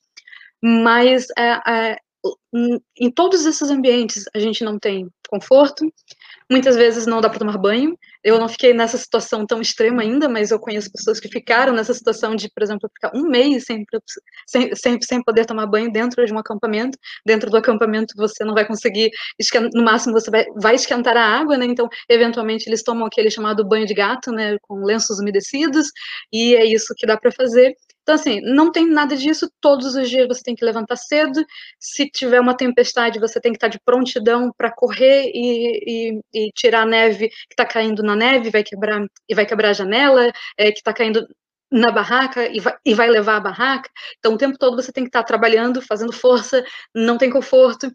mas 0.61 1.27
é, 1.37 1.59
é, 1.67 1.97
em 2.99 3.11
todos 3.11 3.45
esses 3.45 3.69
ambientes 3.69 4.25
a 4.33 4.39
gente 4.39 4.63
não 4.63 4.79
tem 4.79 5.07
conforto, 5.29 5.85
muitas 6.49 6.75
vezes 6.75 7.05
não 7.05 7.19
dá 7.19 7.29
para 7.29 7.39
tomar 7.39 7.57
banho. 7.57 7.97
Eu 8.23 8.39
não 8.39 8.47
fiquei 8.47 8.73
nessa 8.73 8.97
situação 8.97 9.45
tão 9.45 9.61
extrema 9.61 10.01
ainda, 10.01 10.27
mas 10.27 10.51
eu 10.51 10.59
conheço 10.59 10.91
pessoas 10.91 11.19
que 11.19 11.27
ficaram 11.27 11.73
nessa 11.73 11.93
situação 11.93 12.35
de, 12.35 12.49
por 12.49 12.63
exemplo, 12.63 12.89
ficar 12.93 13.15
um 13.15 13.23
mês 13.23 13.65
sem, 13.65 13.85
sem, 14.47 14.75
sem, 14.75 15.01
sem 15.01 15.23
poder 15.23 15.45
tomar 15.45 15.65
banho 15.67 15.91
dentro 15.91 16.25
de 16.25 16.33
um 16.33 16.39
acampamento. 16.39 16.97
Dentro 17.25 17.49
do 17.49 17.57
acampamento 17.57 18.13
você 18.17 18.43
não 18.43 18.53
vai 18.53 18.65
conseguir, 18.65 19.11
no 19.73 19.83
máximo 19.83 20.13
você 20.13 20.31
vai, 20.31 20.45
vai 20.55 20.75
esquentar 20.75 21.15
a 21.17 21.39
água, 21.39 21.57
né? 21.57 21.65
Então, 21.65 21.87
eventualmente, 22.09 22.67
eles 22.67 22.83
tomam 22.83 23.05
aquele 23.05 23.29
chamado 23.29 23.67
banho 23.67 23.85
de 23.85 23.93
gato, 23.93 24.31
né? 24.31 24.58
Com 24.62 24.83
lenços 24.83 25.19
umedecidos, 25.19 25.87
e 26.31 26.55
é 26.55 26.65
isso 26.65 26.93
que 26.97 27.05
dá 27.05 27.17
para 27.17 27.31
fazer. 27.31 27.75
Então, 28.08 28.15
assim, 28.15 28.39
não 28.39 28.71
tem 28.71 28.87
nada 28.87 29.17
disso. 29.17 29.51
Todos 29.60 29.95
os 29.95 30.10
dias 30.10 30.25
você 30.29 30.41
tem 30.41 30.55
que 30.55 30.63
levantar 30.63 30.95
cedo. 30.95 31.45
Se 31.77 32.10
tiver 32.10 32.39
uma 32.39 32.55
tempestade, 32.55 33.19
você 33.19 33.37
tem 33.41 33.51
que 33.51 33.58
estar 33.58 33.67
de 33.67 33.77
prontidão 33.83 34.49
para 34.58 34.71
correr 34.71 35.29
e, 35.33 36.13
e, 36.13 36.21
e, 36.33 36.51
tirar 36.53 36.83
a 36.83 36.85
neve 36.85 37.27
que 37.27 37.35
está 37.51 37.65
caindo 37.65 38.01
na 38.01 38.15
neve, 38.15 38.49
vai 38.49 38.63
quebrar 38.63 39.05
e 39.27 39.35
vai 39.35 39.45
quebrar 39.45 39.71
a 39.71 39.73
janela, 39.73 40.31
é, 40.58 40.71
que 40.71 40.77
está 40.79 40.93
caindo 40.93 41.27
na 41.69 41.91
barraca 41.91 42.47
e 42.47 42.62
vai, 42.62 42.75
e 42.85 42.93
vai 42.93 43.10
levar 43.10 43.35
a 43.37 43.41
barraca. 43.41 43.89
Então, 44.19 44.35
o 44.35 44.37
tempo 44.37 44.58
todo 44.58 44.77
você 44.81 44.91
tem 44.93 45.03
que 45.03 45.10
estar 45.10 45.23
trabalhando, 45.23 45.81
fazendo 45.81 46.13
força, 46.13 46.63
não 46.95 47.17
tem 47.17 47.29
conforto 47.29 47.91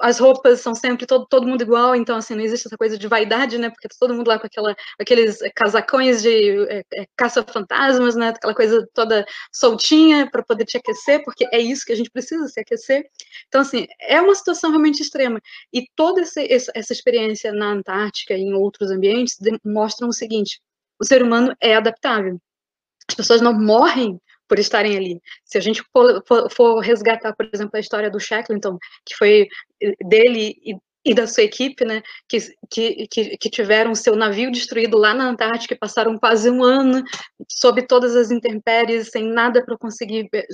as 0.00 0.18
roupas 0.18 0.60
são 0.60 0.74
sempre 0.74 1.06
todo, 1.06 1.26
todo 1.26 1.46
mundo 1.46 1.62
igual, 1.62 1.94
então 1.96 2.16
assim, 2.16 2.34
não 2.34 2.42
existe 2.42 2.66
essa 2.66 2.76
coisa 2.76 2.98
de 2.98 3.08
vaidade, 3.08 3.58
né? 3.58 3.70
Porque 3.70 3.88
tá 3.88 3.96
todo 3.98 4.14
mundo 4.14 4.28
lá 4.28 4.38
com 4.38 4.46
aquela, 4.46 4.76
aqueles 4.98 5.38
casacões 5.54 6.22
de 6.22 6.66
é, 6.68 6.84
é, 6.94 7.06
caça-fantasmas, 7.16 8.14
né? 8.14 8.28
Aquela 8.28 8.54
coisa 8.54 8.86
toda 8.92 9.26
soltinha 9.52 10.28
para 10.30 10.42
poder 10.42 10.64
te 10.64 10.76
aquecer, 10.76 11.24
porque 11.24 11.46
é 11.52 11.58
isso 11.60 11.84
que 11.84 11.92
a 11.92 11.96
gente 11.96 12.10
precisa 12.10 12.46
se 12.48 12.60
aquecer. 12.60 13.06
Então, 13.48 13.60
assim, 13.60 13.86
é 14.00 14.20
uma 14.20 14.34
situação 14.34 14.70
realmente 14.70 15.00
extrema. 15.02 15.40
E 15.72 15.86
toda 15.94 16.20
essa, 16.20 16.40
essa 16.42 16.92
experiência 16.92 17.52
na 17.52 17.72
Antártica 17.72 18.34
e 18.34 18.42
em 18.42 18.54
outros 18.54 18.90
ambientes 18.90 19.36
mostram 19.64 20.08
o 20.08 20.12
seguinte: 20.12 20.60
o 21.00 21.04
ser 21.04 21.22
humano 21.22 21.54
é 21.60 21.74
adaptável. 21.74 22.40
As 23.08 23.14
pessoas 23.14 23.40
não 23.40 23.52
morrem 23.52 24.20
por 24.48 24.58
estarem 24.58 24.96
ali. 24.96 25.20
Se 25.44 25.58
a 25.58 25.60
gente 25.60 25.82
for, 25.92 26.80
resgatar, 26.80 27.34
por 27.34 27.48
exemplo, 27.52 27.76
a 27.76 27.80
história 27.80 28.10
do 28.10 28.20
Shackleton, 28.20 28.78
que 29.04 29.16
foi 29.16 29.48
eh, 29.82 29.94
dele 30.04 30.54
e, 30.64 30.76
e 31.04 31.14
da 31.14 31.26
sua 31.26 31.44
equipe, 31.44 31.84
né, 31.84 32.02
que, 32.28 32.38
que, 32.68 33.06
que, 33.38 33.50
tiveram 33.50 33.94
seu 33.94 34.16
navio 34.16 34.50
destruído 34.50 34.98
lá 34.98 35.14
na 35.14 35.28
Antártica 35.28 35.74
e 35.74 35.78
passaram 35.78 36.18
quase 36.18 36.50
um 36.50 36.64
ano 36.64 37.02
sob 37.48 37.86
todas 37.86 38.16
as 38.16 38.30
intempéries, 38.30 39.10
sem 39.10 39.24
nada 39.24 39.64
para 39.64 39.78
conseguir 39.78 40.28
eh, 40.34 40.46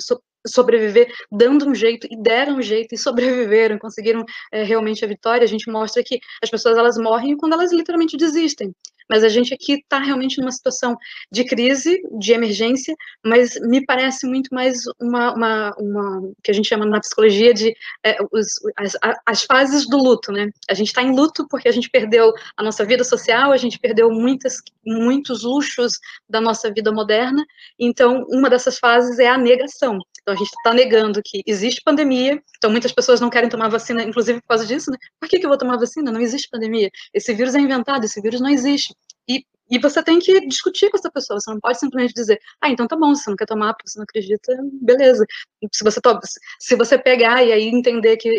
sobreviver, 0.46 1.10
dando 1.30 1.68
um 1.68 1.74
jeito, 1.74 2.06
e 2.10 2.20
deram 2.20 2.56
um 2.56 2.62
jeito, 2.62 2.94
e 2.94 2.98
sobreviveram, 2.98 3.78
conseguiram 3.78 4.24
é, 4.50 4.62
realmente 4.62 5.04
a 5.04 5.08
vitória, 5.08 5.44
a 5.44 5.48
gente 5.48 5.70
mostra 5.70 6.02
que 6.02 6.20
as 6.42 6.50
pessoas, 6.50 6.76
elas 6.76 6.98
morrem 6.98 7.36
quando 7.36 7.54
elas 7.54 7.72
literalmente 7.72 8.16
desistem, 8.16 8.74
mas 9.12 9.22
a 9.22 9.28
gente 9.28 9.52
aqui 9.52 9.74
está 9.74 9.98
realmente 9.98 10.40
numa 10.40 10.50
situação 10.50 10.96
de 11.30 11.44
crise, 11.44 12.00
de 12.18 12.32
emergência, 12.32 12.96
mas 13.22 13.60
me 13.60 13.84
parece 13.84 14.26
muito 14.26 14.48
mais 14.54 14.84
uma, 14.98 15.34
uma, 15.34 15.74
uma 15.76 16.32
que 16.42 16.50
a 16.50 16.54
gente 16.54 16.66
chama 16.66 16.86
na 16.86 16.98
psicologia 16.98 17.52
de 17.52 17.76
é, 18.02 18.16
os, 18.32 18.46
as, 18.74 18.96
as, 19.26 19.42
fases 19.42 19.86
do 19.86 19.98
luto, 19.98 20.32
né? 20.32 20.48
A 20.66 20.72
gente 20.72 20.86
está 20.86 21.02
em 21.02 21.14
luto 21.14 21.46
porque 21.50 21.68
a 21.68 21.72
gente 21.72 21.90
perdeu 21.90 22.32
a 22.56 22.62
nossa 22.62 22.86
vida 22.86 23.04
social, 23.04 23.52
a 23.52 23.58
gente 23.58 23.78
perdeu 23.78 24.10
muitas, 24.10 24.56
muitos 24.82 25.42
luxos 25.42 25.92
da 26.26 26.40
nossa 26.40 26.72
vida 26.72 26.90
moderna, 26.90 27.44
então 27.78 28.24
uma 28.30 28.48
dessas 28.48 28.78
fases 28.78 29.18
é 29.18 29.28
a 29.28 29.36
negação. 29.36 29.98
Então 30.22 30.34
a 30.34 30.36
gente 30.36 30.48
está 30.48 30.72
negando 30.72 31.20
que 31.24 31.42
existe 31.46 31.82
pandemia, 31.84 32.40
então 32.56 32.70
muitas 32.70 32.92
pessoas 32.92 33.20
não 33.20 33.28
querem 33.28 33.48
tomar 33.48 33.68
vacina, 33.68 34.02
inclusive 34.02 34.40
por 34.40 34.48
causa 34.48 34.66
disso, 34.66 34.90
né? 34.90 34.96
Por 35.20 35.28
que, 35.28 35.38
que 35.38 35.44
eu 35.44 35.50
vou 35.50 35.58
tomar 35.58 35.76
vacina? 35.76 36.12
Não 36.12 36.20
existe 36.20 36.48
pandemia. 36.48 36.90
Esse 37.12 37.34
vírus 37.34 37.54
é 37.54 37.60
inventado, 37.60 38.04
esse 38.04 38.20
vírus 38.20 38.40
não 38.40 38.48
existe. 38.48 38.94
E, 39.28 39.44
e 39.68 39.78
você 39.78 40.02
tem 40.02 40.20
que 40.20 40.46
discutir 40.46 40.90
com 40.90 40.96
essa 40.96 41.10
pessoa, 41.10 41.40
você 41.40 41.50
não 41.50 41.60
pode 41.60 41.78
simplesmente 41.78 42.14
dizer, 42.14 42.38
ah, 42.60 42.70
então 42.70 42.86
tá 42.86 42.96
bom, 42.96 43.14
você 43.14 43.28
não 43.28 43.36
quer 43.36 43.46
tomar 43.46 43.74
porque 43.74 43.90
você 43.90 43.98
não 43.98 44.04
acredita, 44.04 44.56
beleza. 44.80 45.24
Se 45.72 45.82
você, 45.82 46.00
toma, 46.00 46.20
se 46.60 46.76
você 46.76 46.98
pegar 46.98 47.42
e 47.44 47.52
aí 47.52 47.64
entender 47.64 48.16
que, 48.16 48.30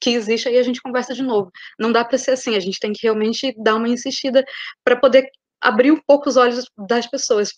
que 0.00 0.10
existe, 0.10 0.48
aí 0.48 0.58
a 0.58 0.62
gente 0.62 0.80
conversa 0.82 1.14
de 1.14 1.22
novo. 1.22 1.50
Não 1.78 1.90
dá 1.90 2.04
para 2.04 2.18
ser 2.18 2.32
assim, 2.32 2.54
a 2.54 2.60
gente 2.60 2.78
tem 2.78 2.92
que 2.92 3.02
realmente 3.02 3.54
dar 3.58 3.74
uma 3.74 3.88
insistida 3.88 4.44
para 4.84 4.96
poder 4.96 5.28
abrir 5.60 5.90
um 5.90 6.00
pouco 6.06 6.28
os 6.28 6.36
olhos 6.36 6.66
das 6.76 7.06
pessoas. 7.06 7.52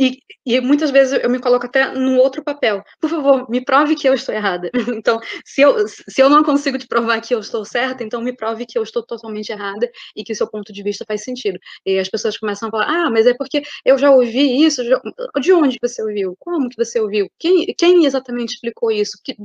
E, 0.00 0.18
e, 0.46 0.60
muitas 0.62 0.90
vezes 0.90 1.20
eu 1.22 1.28
me 1.28 1.38
coloco 1.38 1.66
até 1.66 1.92
num 1.92 2.16
outro 2.16 2.42
papel. 2.42 2.82
Por 2.98 3.10
favor, 3.10 3.50
me 3.50 3.62
prove 3.62 3.94
que 3.94 4.08
eu 4.08 4.14
estou 4.14 4.34
errada. 4.34 4.70
Então, 5.00 5.20
se 5.44 5.60
eu, 5.60 5.86
se 5.88 6.22
eu 6.22 6.30
não 6.30 6.42
consigo 6.42 6.78
te 6.78 6.86
provar 6.86 7.20
que 7.20 7.34
eu 7.34 7.40
estou 7.40 7.64
certa, 7.66 8.02
então 8.02 8.22
me 8.22 8.34
prove 8.34 8.64
que 8.66 8.78
eu 8.78 8.82
estou 8.82 9.04
totalmente 9.04 9.50
errada 9.50 9.90
e 10.16 10.24
que 10.24 10.32
o 10.32 10.36
seu 10.36 10.48
ponto 10.50 10.72
de 10.72 10.82
vista 10.82 11.04
faz 11.06 11.22
sentido. 11.22 11.58
E 11.84 11.98
as 11.98 12.08
pessoas 12.08 12.38
começam 12.38 12.68
a 12.68 12.70
falar: 12.70 12.86
ah, 12.88 13.10
mas 13.10 13.26
é 13.26 13.34
porque 13.34 13.62
eu 13.84 13.98
já 13.98 14.10
ouvi 14.10 14.64
isso. 14.64 14.82
Já... 14.84 15.00
De 15.40 15.52
onde 15.52 15.76
você 15.82 16.02
ouviu? 16.02 16.34
Como 16.38 16.68
que 16.70 16.76
você 16.76 16.98
ouviu? 16.98 17.28
Quem, 17.38 17.66
quem 17.76 18.06
exatamente 18.06 18.54
explicou 18.54 18.90
isso? 18.90 19.18
Que, 19.22 19.36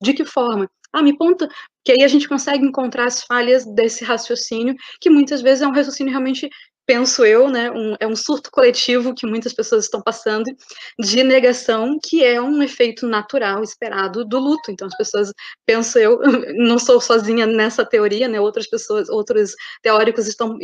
de 0.00 0.14
que 0.14 0.24
forma? 0.24 0.70
Ah, 0.92 1.02
me 1.02 1.14
conta, 1.16 1.48
que 1.84 1.92
aí 1.92 2.02
a 2.02 2.08
gente 2.08 2.28
consegue 2.28 2.64
encontrar 2.64 3.06
as 3.06 3.22
falhas 3.22 3.64
desse 3.66 4.04
raciocínio, 4.04 4.74
que 5.00 5.10
muitas 5.10 5.42
vezes 5.42 5.62
é 5.62 5.66
um 5.66 5.72
raciocínio 5.72 6.10
realmente 6.10 6.48
penso 6.88 7.22
eu, 7.22 7.50
né, 7.50 7.70
um, 7.70 7.94
é 8.00 8.06
um 8.06 8.16
surto 8.16 8.50
coletivo 8.50 9.14
que 9.14 9.26
muitas 9.26 9.52
pessoas 9.52 9.84
estão 9.84 10.00
passando 10.00 10.46
de 10.98 11.22
negação, 11.22 11.98
que 12.02 12.24
é 12.24 12.40
um 12.40 12.62
efeito 12.62 13.06
natural 13.06 13.62
esperado 13.62 14.24
do 14.24 14.38
luto. 14.38 14.70
Então 14.70 14.88
as 14.88 14.96
pessoas, 14.96 15.30
penso 15.66 15.98
eu, 15.98 16.18
não 16.56 16.78
sou 16.78 16.98
sozinha 16.98 17.46
nessa 17.46 17.84
teoria, 17.84 18.26
né, 18.26 18.40
outras 18.40 18.66
pessoas, 18.66 19.10
outros 19.10 19.52
teóricos 19.82 20.26
estão 20.26 20.56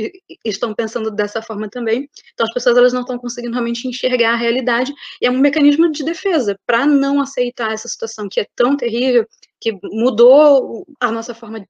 estão 0.43 0.75
pensando 0.75 1.11
dessa 1.11 1.43
forma 1.43 1.69
também. 1.69 2.09
Então 2.33 2.47
as 2.47 2.55
pessoas 2.55 2.79
elas 2.79 2.95
não 2.95 3.03
estão 3.03 3.19
conseguindo 3.19 3.53
realmente 3.53 3.87
enxergar 3.87 4.33
a 4.33 4.37
realidade 4.37 4.95
e 5.21 5.27
é 5.27 5.31
um 5.31 5.39
mecanismo 5.39 5.93
de 5.93 6.03
defesa 6.03 6.59
para 6.67 6.87
não 6.87 7.21
aceitar 7.21 7.75
essa 7.75 7.87
situação 7.87 8.31
que 8.31 8.41
é 8.41 8.47
tão 8.57 8.79
terrível, 8.79 9.27
que 9.61 9.79
mudou 9.93 10.87
a 10.99 11.13
nossa 11.13 11.35
forma 11.35 11.61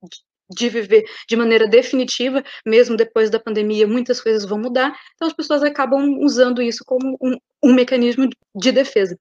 de 0.51 0.69
viver 0.69 1.05
de 1.29 1.37
maneira 1.37 1.67
definitiva, 1.67 2.43
mesmo 2.67 2.97
depois 2.97 3.31
da 3.31 3.41
pandemia, 3.41 3.87
muitas 3.87 4.21
coisas 4.21 4.45
vão 4.45 4.59
mudar, 4.59 4.95
então 5.15 5.29
as 5.29 5.35
pessoas 5.35 5.63
acabam 5.63 6.19
usando 6.21 6.63
isso 6.63 6.85
como 6.85 7.17
um, 7.23 7.37
um 7.63 7.75
mecanismo 7.75 8.29
de 8.55 8.73
defesa. 8.73 9.17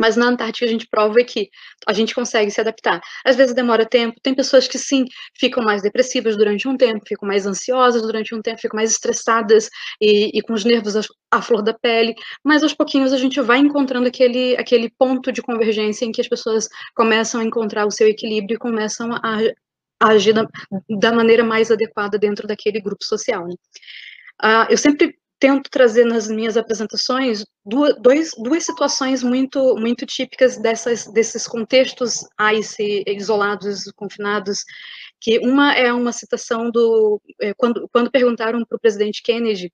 Mas 0.00 0.16
na 0.16 0.28
Antártica 0.28 0.64
a 0.64 0.68
gente 0.68 0.88
prova 0.88 1.22
que 1.22 1.50
a 1.86 1.92
gente 1.92 2.14
consegue 2.14 2.50
se 2.50 2.60
adaptar. 2.60 3.00
Às 3.24 3.36
vezes 3.36 3.54
demora 3.54 3.84
tempo, 3.84 4.18
tem 4.22 4.34
pessoas 4.34 4.66
que 4.66 4.78
sim, 4.78 5.04
ficam 5.38 5.62
mais 5.62 5.82
depressivas 5.82 6.36
durante 6.38 6.66
um 6.66 6.76
tempo, 6.76 7.04
ficam 7.06 7.28
mais 7.28 7.46
ansiosas 7.46 8.00
durante 8.00 8.34
um 8.34 8.40
tempo, 8.40 8.60
ficam 8.60 8.78
mais 8.78 8.90
estressadas 8.90 9.68
e, 10.00 10.38
e 10.38 10.40
com 10.40 10.54
os 10.54 10.64
nervos 10.64 10.94
à 11.30 11.42
flor 11.42 11.62
da 11.62 11.74
pele, 11.74 12.14
mas 12.42 12.62
aos 12.62 12.72
pouquinhos 12.72 13.12
a 13.12 13.18
gente 13.18 13.40
vai 13.42 13.58
encontrando 13.58 14.08
aquele, 14.08 14.56
aquele 14.56 14.90
ponto 14.98 15.30
de 15.30 15.42
convergência 15.42 16.06
em 16.06 16.12
que 16.12 16.22
as 16.22 16.28
pessoas 16.28 16.66
começam 16.94 17.40
a 17.40 17.44
encontrar 17.44 17.86
o 17.86 17.90
seu 17.90 18.08
equilíbrio 18.08 18.54
e 18.54 18.58
começam 18.58 19.12
a, 19.12 19.38
agir 20.00 20.32
da, 20.32 20.46
da, 20.88 21.12
maneira 21.12 21.44
mais 21.44 21.70
adequada 21.70 22.18
dentro 22.18 22.46
daquele 22.46 22.80
grupo 22.80 23.04
social. 23.04 23.46
Né? 23.46 23.54
Uh, 24.42 24.70
eu 24.70 24.78
sempre 24.78 25.14
tento 25.38 25.70
trazer 25.70 26.04
nas 26.04 26.28
minhas 26.28 26.56
apresentações 26.56 27.44
duas, 27.64 27.94
dois, 28.00 28.30
duas 28.36 28.64
situações 28.64 29.22
muito, 29.22 29.74
muito 29.76 30.04
típicas 30.04 30.58
dessas, 30.58 31.06
desses 31.06 31.46
contextos 31.46 32.26
ICE 32.54 33.02
isolados, 33.06 33.90
confinados, 33.96 34.64
que 35.18 35.38
uma 35.38 35.74
é 35.74 35.92
uma 35.92 36.12
citação 36.12 36.70
do, 36.70 37.20
é, 37.40 37.54
quando, 37.54 37.88
quando 37.90 38.10
perguntaram 38.10 38.64
para 38.64 38.76
o 38.76 38.80
presidente 38.80 39.22
Kennedy 39.22 39.72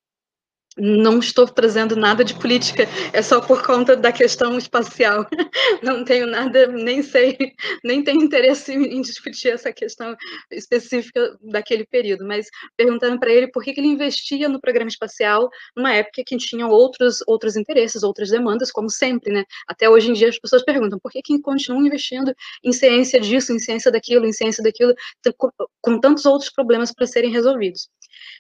não 0.77 1.19
estou 1.19 1.47
trazendo 1.47 1.97
nada 1.97 2.23
de 2.23 2.35
política, 2.35 2.87
é 3.13 3.23
só 3.23 3.41
por 3.41 3.65
conta 3.65 3.97
da 3.97 4.13
questão 4.13 4.59
espacial. 4.59 5.27
Não 5.83 6.05
tenho 6.05 6.27
nada, 6.27 6.67
nem 6.67 7.03
sei, 7.03 7.37
nem 7.83 8.03
tenho 8.03 8.23
interesse 8.23 8.73
em 8.73 9.01
discutir 9.01 9.49
essa 9.49 9.73
questão 9.73 10.17
específica 10.51 11.37
daquele 11.43 11.87
período, 11.87 12.27
mas 12.27 12.47
perguntando 12.77 13.19
para 13.19 13.31
ele 13.31 13.49
por 13.49 13.63
que, 13.63 13.71
ele 13.71 13.87
investia 13.87 14.49
no 14.49 14.61
programa 14.61 14.89
espacial 14.89 15.49
numa 15.77 15.93
época 15.93 16.23
que 16.27 16.37
tinha 16.37 16.67
outros, 16.67 17.19
outros 17.27 17.57
interesses, 17.57 18.03
outras 18.03 18.31
demandas, 18.31 18.71
como 18.71 18.91
sempre, 18.91 19.33
né? 19.33 19.45
Até 19.69 19.89
hoje 19.89 20.11
em 20.11 20.13
dia 20.13 20.29
as 20.29 20.39
pessoas 20.39 20.65
perguntam 20.65 20.99
por 20.99 21.11
que, 21.11 21.23
que 21.23 21.41
continuam 21.41 21.87
investindo 21.87 22.35
em 22.65 22.73
ciência 22.73 23.21
disso, 23.21 23.53
em 23.53 23.59
ciência 23.59 23.91
daquilo, 23.91 24.27
em 24.27 24.33
ciência 24.33 24.63
daquilo, 24.63 24.95
com, 25.37 25.51
com 25.81 26.01
tantos 26.01 26.27
outros 26.27 26.51
problemas 26.51 26.93
para 26.93 27.07
serem 27.07 27.31
resolvidos. 27.31 27.89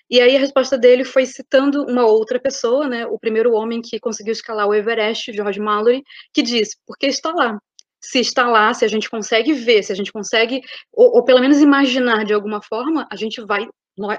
E 0.08 0.20
aí 0.20 0.36
a 0.36 0.40
resposta 0.40 0.78
dele 0.78 1.04
foi 1.04 1.26
citando 1.26 1.84
uma 1.84 2.06
outra 2.06 2.38
pessoa, 2.38 2.88
né, 2.88 3.06
o 3.06 3.18
primeiro 3.18 3.52
homem 3.52 3.82
que 3.82 3.98
conseguiu 3.98 4.32
escalar 4.32 4.66
o 4.68 4.74
Everest, 4.74 5.32
George 5.32 5.60
Mallory, 5.60 6.02
que 6.32 6.42
disse, 6.42 6.76
porque 6.86 7.06
está 7.06 7.32
lá. 7.32 7.58
Se 8.00 8.20
está 8.20 8.46
lá, 8.46 8.72
se 8.72 8.84
a 8.84 8.88
gente 8.88 9.10
consegue 9.10 9.52
ver, 9.52 9.82
se 9.82 9.90
a 9.90 9.96
gente 9.96 10.12
consegue, 10.12 10.60
ou, 10.92 11.16
ou 11.16 11.24
pelo 11.24 11.40
menos 11.40 11.60
imaginar 11.60 12.24
de 12.24 12.32
alguma 12.32 12.62
forma, 12.62 13.06
a 13.10 13.16
gente 13.16 13.40
vai 13.44 13.66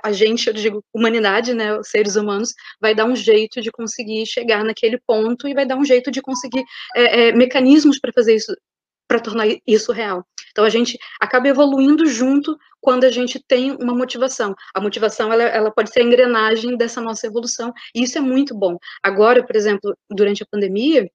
a 0.04 0.12
gente, 0.12 0.48
eu 0.48 0.54
digo 0.54 0.84
humanidade, 0.94 1.54
né, 1.54 1.82
seres 1.84 2.16
humanos, 2.16 2.54
vai 2.82 2.96
dar 2.96 3.06
um 3.06 3.16
jeito 3.16 3.62
de 3.62 3.72
conseguir 3.72 4.26
chegar 4.26 4.64
naquele 4.64 5.00
ponto 5.06 5.48
e 5.48 5.54
vai 5.54 5.66
dar 5.66 5.78
um 5.78 5.86
jeito 5.86 6.10
de 6.10 6.22
conseguir 6.22 6.64
é, 6.96 7.28
é, 7.28 7.32
mecanismos 7.32 8.00
para 8.00 8.12
fazer 8.12 8.36
isso, 8.36 8.56
para 9.08 9.20
tornar 9.20 9.46
isso 9.66 9.92
real. 9.92 10.26
Então 10.58 10.66
a 10.66 10.70
gente 10.70 10.98
acaba 11.22 11.48
evoluindo 11.48 12.08
junto 12.08 12.58
quando 12.82 13.04
a 13.04 13.12
gente 13.12 13.40
tem 13.48 13.78
uma 13.80 13.94
motivação. 13.94 14.56
A 14.74 14.82
motivação 14.82 15.32
ela, 15.32 15.44
ela 15.44 15.70
pode 15.70 15.92
ser 15.92 16.00
a 16.00 16.04
engrenagem 16.04 16.76
dessa 16.76 17.00
nossa 17.00 17.28
evolução 17.28 17.72
e 17.94 18.02
isso 18.02 18.18
é 18.18 18.22
muito 18.22 18.58
bom. 18.58 18.76
Agora, 19.04 19.46
por 19.46 19.56
exemplo, 19.56 19.96
durante 20.10 20.42
a 20.42 20.48
pandemia, 20.50 21.08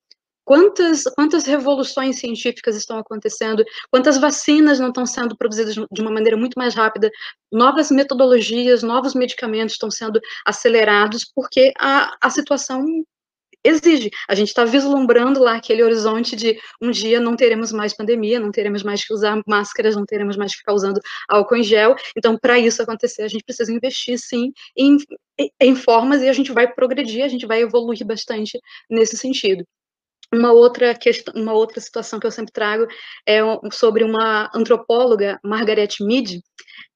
Quantas, 0.44 1.04
quantas 1.14 1.46
revoluções 1.46 2.18
científicas 2.18 2.74
estão 2.74 2.98
acontecendo? 2.98 3.64
Quantas 3.92 4.18
vacinas 4.18 4.80
não 4.80 4.88
estão 4.88 5.06
sendo 5.06 5.36
produzidas 5.36 5.72
de 5.72 6.00
uma 6.00 6.10
maneira 6.10 6.36
muito 6.36 6.58
mais 6.58 6.74
rápida? 6.74 7.12
Novas 7.52 7.92
metodologias, 7.92 8.82
novos 8.82 9.14
medicamentos 9.14 9.74
estão 9.74 9.88
sendo 9.88 10.20
acelerados 10.44 11.24
porque 11.32 11.72
a, 11.78 12.16
a 12.20 12.28
situação 12.28 12.84
exige. 13.64 14.10
A 14.28 14.34
gente 14.34 14.48
está 14.48 14.64
vislumbrando 14.64 15.40
lá 15.40 15.56
aquele 15.56 15.82
horizonte 15.82 16.36
de 16.36 16.58
um 16.80 16.90
dia 16.90 17.20
não 17.20 17.36
teremos 17.36 17.72
mais 17.72 17.94
pandemia, 17.94 18.40
não 18.40 18.50
teremos 18.50 18.82
mais 18.82 19.04
que 19.04 19.12
usar 19.12 19.40
máscaras, 19.46 19.96
não 19.96 20.04
teremos 20.04 20.36
mais 20.36 20.52
que 20.52 20.58
ficar 20.58 20.72
usando 20.72 21.00
álcool 21.28 21.56
em 21.56 21.62
gel. 21.62 21.94
Então, 22.16 22.36
para 22.38 22.58
isso 22.58 22.82
acontecer, 22.82 23.22
a 23.22 23.28
gente 23.28 23.44
precisa 23.44 23.72
investir, 23.72 24.18
sim, 24.18 24.52
em, 24.76 24.96
em 25.60 25.74
formas 25.74 26.22
e 26.22 26.28
a 26.28 26.32
gente 26.32 26.52
vai 26.52 26.72
progredir, 26.72 27.24
a 27.24 27.28
gente 27.28 27.46
vai 27.46 27.62
evoluir 27.62 28.04
bastante 28.06 28.58
nesse 28.90 29.16
sentido. 29.16 29.64
Uma 30.32 30.50
outra 30.50 30.94
questão, 30.94 31.34
uma 31.36 31.52
outra 31.52 31.78
situação 31.78 32.18
que 32.18 32.26
eu 32.26 32.30
sempre 32.30 32.52
trago 32.52 32.86
é 33.26 33.40
sobre 33.70 34.02
uma 34.02 34.50
antropóloga, 34.54 35.38
Margaret 35.44 35.90
Mead, 36.00 36.40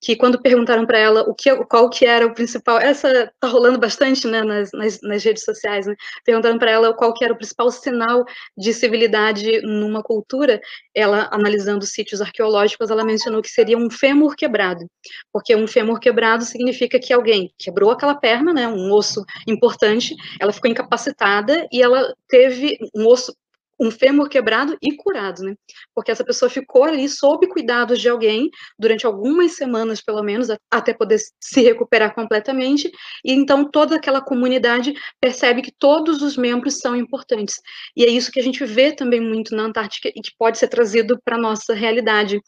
que 0.01 0.17
quando 0.17 0.41
perguntaram 0.41 0.87
para 0.87 0.99
ela 0.99 1.23
o 1.23 1.35
que, 1.35 1.55
qual 1.65 1.89
que 1.91 2.05
era 2.05 2.27
o 2.27 2.35
principal, 2.35 2.79
essa 2.79 3.33
tá 3.41 3.49
rolando 3.49 3.79
bastante, 3.79 4.27
né, 4.27 4.43
nas, 4.43 4.71
nas, 4.73 5.01
nas 5.03 5.25
redes 5.25 5.45
sociais, 5.45 5.87
né, 5.87 5.95
perguntaram 6.25 6.59
para 6.59 6.71
ela 6.71 6.95
qual 6.95 7.13
que 7.13 7.25
era 7.25 7.33
o 7.33 7.37
principal 7.37 7.71
sinal 7.71 8.25
de 8.57 8.73
civilidade 8.73 9.61
numa 9.63 10.03
cultura, 10.03 10.61
ela, 10.95 11.29
analisando 11.33 11.85
sítios 11.87 12.21
arqueológicos, 12.21 12.91
ela 12.91 13.05
mencionou 13.05 13.43
que 13.43 13.49
seria 13.49 13.77
um 13.77 13.91
fêmur 13.91 14.37
quebrado, 14.37 14.87
porque 15.33 15.57
um 15.57 15.67
fêmur 15.67 15.99
quebrado 15.99 16.45
significa 16.45 16.99
que 16.99 17.13
alguém 17.13 17.53
quebrou 17.59 17.91
aquela 17.91 18.15
perna, 18.15 18.53
né, 18.53 18.69
um 18.69 18.93
osso 18.93 19.25
importante, 19.47 20.15
ela 20.41 20.53
ficou 20.53 20.71
incapacitada 20.71 21.67
e 21.73 21.83
ela 21.83 22.15
teve 22.29 22.79
um 22.95 23.07
osso 23.07 23.35
um 23.79 23.91
fêmur 23.91 24.29
quebrado 24.29 24.77
e 24.83 24.97
curado, 24.97 25.43
né? 25.43 25.55
Porque 25.95 26.11
essa 26.11 26.25
pessoa 26.25 26.49
ficou 26.49 26.85
ali 26.85 27.09
sob 27.09 27.47
cuidados 27.49 28.01
de 28.01 28.09
alguém 28.09 28.51
durante 28.79 29.07
algumas 29.07 29.53
semanas, 29.53 30.01
pelo 30.01 30.23
menos, 30.23 30.49
até 30.71 30.95
poder 30.95 31.19
se 31.41 31.61
recuperar 31.63 32.15
completamente. 32.15 32.91
E 33.25 33.33
então 33.33 33.71
toda 33.71 33.97
aquela 33.97 34.21
comunidade 34.21 34.95
percebe 35.21 35.63
que 35.63 35.73
todos 35.73 36.23
os 36.23 36.37
membros 36.37 36.79
são 36.79 36.97
importantes. 36.97 37.57
E 37.97 38.05
é 38.05 38.09
isso 38.09 38.33
que 38.33 38.41
a 38.41 38.43
gente 38.43 38.65
vê 38.65 38.93
também 38.93 39.21
muito 39.21 39.55
na 39.55 39.65
Antártica 39.65 40.09
e 40.09 40.21
que 40.21 40.33
pode 40.39 40.59
ser 40.59 40.69
trazido 40.69 41.21
para 41.25 41.39
nossa 41.39 41.75
realidade, 41.75 42.41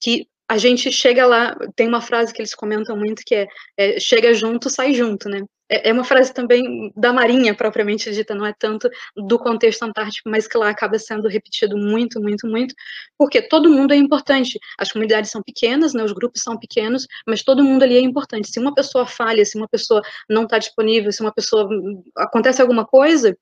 que 0.00 0.26
a 0.48 0.58
gente 0.58 0.92
chega 0.92 1.26
lá, 1.26 1.56
tem 1.74 1.88
uma 1.88 2.00
frase 2.00 2.32
que 2.32 2.40
eles 2.40 2.54
comentam 2.54 2.96
muito 2.96 3.22
que 3.26 3.34
é, 3.34 3.48
é 3.76 3.98
chega 3.98 4.32
junto, 4.32 4.70
sai 4.70 4.94
junto, 4.94 5.28
né? 5.28 5.40
É, 5.68 5.90
é 5.90 5.92
uma 5.92 6.04
frase 6.04 6.32
também 6.32 6.92
da 6.96 7.12
Marinha, 7.12 7.54
propriamente 7.54 8.10
dita, 8.12 8.34
não 8.34 8.46
é 8.46 8.52
tanto 8.52 8.88
do 9.16 9.38
contexto 9.38 9.82
antártico, 9.82 10.30
mas 10.30 10.46
que 10.46 10.56
lá 10.56 10.70
acaba 10.70 10.98
sendo 10.98 11.28
repetido 11.28 11.76
muito, 11.76 12.20
muito, 12.20 12.46
muito, 12.46 12.74
porque 13.18 13.42
todo 13.42 13.70
mundo 13.70 13.92
é 13.92 13.96
importante. 13.96 14.58
As 14.78 14.90
comunidades 14.92 15.30
são 15.30 15.42
pequenas, 15.42 15.94
né, 15.94 16.02
os 16.04 16.12
grupos 16.12 16.42
são 16.42 16.58
pequenos, 16.58 17.06
mas 17.26 17.42
todo 17.42 17.64
mundo 17.64 17.82
ali 17.82 17.96
é 17.96 18.00
importante. 18.00 18.50
Se 18.50 18.60
uma 18.60 18.74
pessoa 18.74 19.06
falha, 19.06 19.44
se 19.44 19.56
uma 19.56 19.68
pessoa 19.68 20.02
não 20.28 20.44
está 20.44 20.58
disponível, 20.58 21.12
se 21.12 21.20
uma 21.20 21.32
pessoa 21.32 21.68
acontece 22.16 22.62
alguma 22.62 22.84
coisa, 22.84 23.36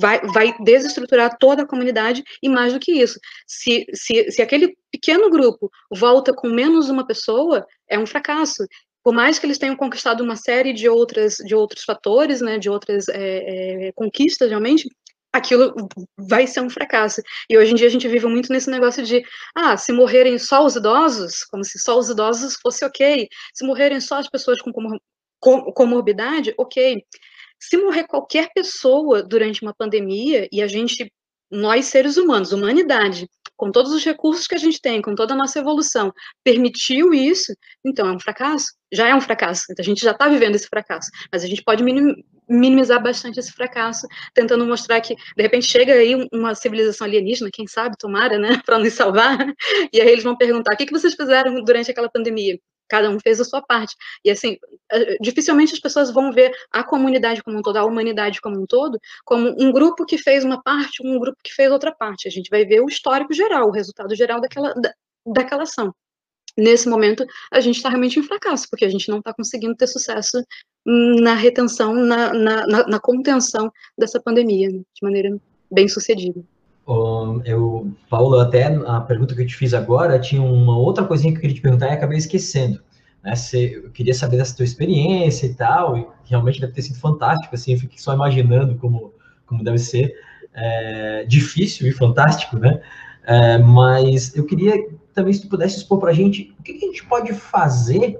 vai, 0.00 0.20
vai 0.32 0.54
desestruturar 0.60 1.36
toda 1.38 1.62
a 1.62 1.66
comunidade 1.66 2.24
e 2.42 2.48
mais 2.48 2.72
do 2.72 2.80
que 2.80 2.92
isso, 2.92 3.18
se, 3.46 3.86
se, 3.94 4.30
se 4.30 4.42
aquele 4.42 4.76
pequeno 4.90 5.30
grupo 5.30 5.70
volta 5.90 6.32
com 6.32 6.48
menos 6.48 6.88
uma 6.88 7.06
pessoa, 7.06 7.64
é 7.88 7.98
um 7.98 8.06
fracasso 8.06 8.64
por 9.08 9.14
mais 9.14 9.38
que 9.38 9.46
eles 9.46 9.56
tenham 9.56 9.74
conquistado 9.74 10.22
uma 10.22 10.36
série 10.36 10.70
de 10.74 10.86
outras 10.86 11.36
de 11.36 11.54
outros 11.54 11.82
fatores, 11.82 12.42
né, 12.42 12.58
de 12.58 12.68
outras 12.68 13.08
é, 13.08 13.86
é, 13.86 13.92
conquistas 13.92 14.50
realmente, 14.50 14.86
aquilo 15.32 15.74
vai 16.14 16.46
ser 16.46 16.60
um 16.60 16.68
fracasso. 16.68 17.22
E 17.48 17.56
hoje 17.56 17.72
em 17.72 17.74
dia 17.74 17.86
a 17.86 17.90
gente 17.90 18.06
vive 18.06 18.26
muito 18.26 18.52
nesse 18.52 18.70
negócio 18.70 19.02
de, 19.02 19.24
ah, 19.54 19.78
se 19.78 19.92
morrerem 19.94 20.38
só 20.38 20.62
os 20.62 20.76
idosos, 20.76 21.42
como 21.44 21.64
se 21.64 21.78
só 21.78 21.98
os 21.98 22.10
idosos 22.10 22.58
fosse 22.60 22.84
ok. 22.84 23.26
Se 23.54 23.66
morrerem 23.66 23.98
só 23.98 24.16
as 24.18 24.28
pessoas 24.28 24.58
com 24.60 24.70
comorbidade, 25.72 26.52
ok. 26.58 27.02
Se 27.58 27.78
morrer 27.78 28.06
qualquer 28.06 28.50
pessoa 28.54 29.22
durante 29.22 29.62
uma 29.62 29.72
pandemia 29.74 30.46
e 30.52 30.60
a 30.60 30.66
gente, 30.66 31.10
nós 31.50 31.86
seres 31.86 32.18
humanos, 32.18 32.52
humanidade, 32.52 33.26
com 33.58 33.72
todos 33.72 33.92
os 33.92 34.04
recursos 34.04 34.46
que 34.46 34.54
a 34.54 34.58
gente 34.58 34.80
tem, 34.80 35.02
com 35.02 35.14
toda 35.16 35.34
a 35.34 35.36
nossa 35.36 35.58
evolução, 35.58 36.12
permitiu 36.44 37.12
isso, 37.12 37.52
então 37.84 38.08
é 38.08 38.12
um 38.12 38.20
fracasso? 38.20 38.72
Já 38.90 39.08
é 39.08 39.14
um 39.14 39.20
fracasso. 39.20 39.64
A 39.76 39.82
gente 39.82 40.00
já 40.00 40.12
está 40.12 40.28
vivendo 40.28 40.54
esse 40.54 40.68
fracasso. 40.68 41.10
Mas 41.30 41.42
a 41.42 41.46
gente 41.46 41.62
pode 41.62 41.82
minimizar 42.48 43.02
bastante 43.02 43.38
esse 43.38 43.52
fracasso, 43.52 44.06
tentando 44.32 44.64
mostrar 44.64 45.00
que, 45.00 45.14
de 45.14 45.42
repente, 45.42 45.66
chega 45.66 45.92
aí 45.92 46.14
uma 46.32 46.54
civilização 46.54 47.06
alienígena, 47.06 47.50
quem 47.52 47.66
sabe, 47.66 47.96
tomara, 47.98 48.38
né, 48.38 48.62
para 48.64 48.78
nos 48.78 48.94
salvar, 48.94 49.38
e 49.92 50.00
aí 50.00 50.08
eles 50.08 50.24
vão 50.24 50.36
perguntar: 50.36 50.74
o 50.74 50.76
que, 50.76 50.86
que 50.86 50.92
vocês 50.92 51.14
fizeram 51.14 51.62
durante 51.64 51.90
aquela 51.90 52.08
pandemia? 52.08 52.58
Cada 52.88 53.10
um 53.10 53.18
fez 53.20 53.40
a 53.40 53.44
sua 53.44 53.62
parte. 53.62 53.94
E 54.24 54.30
assim, 54.30 54.56
dificilmente 55.20 55.74
as 55.74 55.80
pessoas 55.80 56.10
vão 56.10 56.32
ver 56.32 56.52
a 56.70 56.82
comunidade 56.82 57.42
como 57.42 57.58
um 57.58 57.62
todo, 57.62 57.76
a 57.76 57.84
humanidade 57.84 58.40
como 58.40 58.60
um 58.60 58.66
todo, 58.66 58.98
como 59.24 59.54
um 59.58 59.72
grupo 59.72 60.04
que 60.04 60.18
fez 60.18 60.44
uma 60.44 60.62
parte, 60.62 61.06
um 61.06 61.18
grupo 61.18 61.38
que 61.42 61.54
fez 61.54 61.70
outra 61.70 61.92
parte. 61.94 62.28
A 62.28 62.30
gente 62.30 62.50
vai 62.50 62.64
ver 62.64 62.80
o 62.80 62.88
histórico 62.88 63.32
geral, 63.32 63.68
o 63.68 63.72
resultado 63.72 64.14
geral 64.14 64.40
daquela, 64.40 64.74
da, 64.74 64.92
daquela 65.26 65.62
ação. 65.62 65.94
Nesse 66.56 66.88
momento, 66.88 67.24
a 67.52 67.60
gente 67.60 67.76
está 67.76 67.88
realmente 67.88 68.18
em 68.18 68.22
fracasso, 68.22 68.66
porque 68.68 68.84
a 68.84 68.88
gente 68.88 69.08
não 69.08 69.18
está 69.18 69.32
conseguindo 69.32 69.76
ter 69.76 69.86
sucesso 69.86 70.42
na 70.84 71.34
retenção, 71.34 71.94
na, 71.94 72.32
na, 72.34 72.66
na, 72.66 72.86
na 72.86 73.00
contenção 73.00 73.70
dessa 73.96 74.20
pandemia, 74.20 74.68
né, 74.68 74.78
de 74.78 75.02
maneira 75.02 75.38
bem 75.70 75.86
sucedida. 75.86 76.42
Eu, 77.44 77.92
Paulo, 78.08 78.40
até 78.40 78.64
a 78.64 79.00
pergunta 79.00 79.34
que 79.34 79.42
eu 79.42 79.46
te 79.46 79.54
fiz 79.54 79.74
agora 79.74 80.18
tinha 80.18 80.40
uma 80.40 80.78
outra 80.78 81.04
coisinha 81.04 81.32
que 81.32 81.38
eu 81.38 81.42
queria 81.42 81.56
te 81.56 81.60
perguntar 81.60 81.88
e 81.88 81.92
acabei 81.92 82.16
esquecendo. 82.16 82.80
Né? 83.22 83.34
Eu 83.52 83.90
queria 83.90 84.14
saber 84.14 84.38
dessa 84.38 84.56
tua 84.56 84.64
experiência 84.64 85.46
e 85.46 85.54
tal, 85.54 85.98
e 85.98 86.06
realmente 86.24 86.60
deve 86.60 86.72
ter 86.72 86.82
sido 86.82 86.98
fantástico, 86.98 87.54
assim, 87.54 87.72
eu 87.72 87.78
fiquei 87.78 87.98
só 87.98 88.14
imaginando 88.14 88.76
como, 88.76 89.12
como 89.44 89.62
deve 89.62 89.78
ser 89.78 90.14
é, 90.54 91.24
difícil 91.26 91.86
e 91.86 91.92
fantástico, 91.92 92.58
né? 92.58 92.80
É, 93.26 93.58
mas 93.58 94.34
eu 94.34 94.46
queria 94.46 94.74
também 95.12 95.32
se 95.34 95.42
tu 95.42 95.48
pudesse 95.48 95.76
expor 95.76 95.98
para 95.98 96.10
a 96.10 96.14
gente 96.14 96.54
o 96.58 96.62
que, 96.62 96.72
que 96.72 96.84
a 96.84 96.88
gente 96.88 97.04
pode 97.04 97.34
fazer 97.34 98.18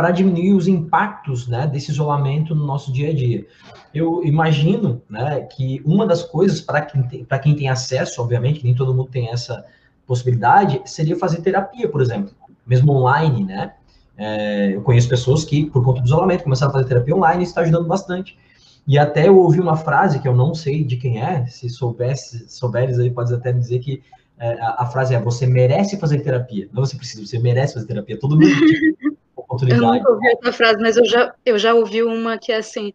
para 0.00 0.12
diminuir 0.12 0.54
os 0.54 0.66
impactos 0.66 1.46
né, 1.46 1.66
desse 1.66 1.90
isolamento 1.90 2.54
no 2.54 2.64
nosso 2.64 2.90
dia 2.90 3.10
a 3.10 3.14
dia. 3.14 3.46
Eu 3.92 4.24
imagino 4.24 5.02
né, 5.10 5.42
que 5.42 5.82
uma 5.84 6.06
das 6.06 6.22
coisas 6.22 6.58
para 6.58 6.80
quem, 6.80 7.02
tem, 7.02 7.26
quem 7.42 7.54
tem 7.54 7.68
acesso, 7.68 8.22
obviamente, 8.22 8.64
nem 8.64 8.74
todo 8.74 8.94
mundo 8.94 9.10
tem 9.10 9.28
essa 9.28 9.62
possibilidade, 10.06 10.80
seria 10.86 11.18
fazer 11.18 11.42
terapia, 11.42 11.86
por 11.86 12.00
exemplo, 12.00 12.32
mesmo 12.66 12.92
online, 12.92 13.44
né? 13.44 13.74
É, 14.16 14.74
eu 14.74 14.80
conheço 14.80 15.06
pessoas 15.06 15.44
que, 15.44 15.66
por 15.66 15.84
conta 15.84 16.00
do 16.00 16.06
isolamento, 16.06 16.44
começaram 16.44 16.70
a 16.70 16.72
fazer 16.76 16.88
terapia 16.88 17.14
online 17.14 17.44
e 17.44 17.46
está 17.46 17.60
ajudando 17.60 17.86
bastante. 17.86 18.38
E 18.86 18.98
até 18.98 19.28
eu 19.28 19.36
ouvi 19.36 19.60
uma 19.60 19.76
frase 19.76 20.18
que 20.18 20.26
eu 20.26 20.34
não 20.34 20.54
sei 20.54 20.82
de 20.82 20.96
quem 20.96 21.22
é, 21.22 21.44
se 21.44 21.68
soubesse, 21.68 22.48
souberes 22.48 22.98
aí, 22.98 23.10
pode 23.10 23.34
até 23.34 23.52
me 23.52 23.60
dizer 23.60 23.80
que 23.80 24.02
é, 24.38 24.52
a, 24.62 24.76
a, 24.78 24.86
frase 24.86 25.14
é: 25.14 25.20
você 25.20 25.46
merece 25.46 25.98
fazer 25.98 26.20
terapia. 26.20 26.70
Não 26.72 26.86
você 26.86 26.96
precisa, 26.96 27.26
você 27.26 27.38
merece 27.38 27.74
fazer 27.74 27.86
terapia. 27.86 28.18
Todo 28.18 28.34
mundo 28.34 28.48
oportunidade. 29.64 29.82
Eu 29.82 29.94
nunca 29.94 30.10
ouvi 30.10 30.28
essa 30.28 30.52
frase, 30.52 30.80
mas 30.80 30.96
eu 30.96 31.04
já, 31.04 31.34
eu 31.44 31.58
já 31.58 31.74
ouvi 31.74 32.02
uma 32.02 32.38
que 32.38 32.52
é 32.52 32.56
assim: 32.56 32.92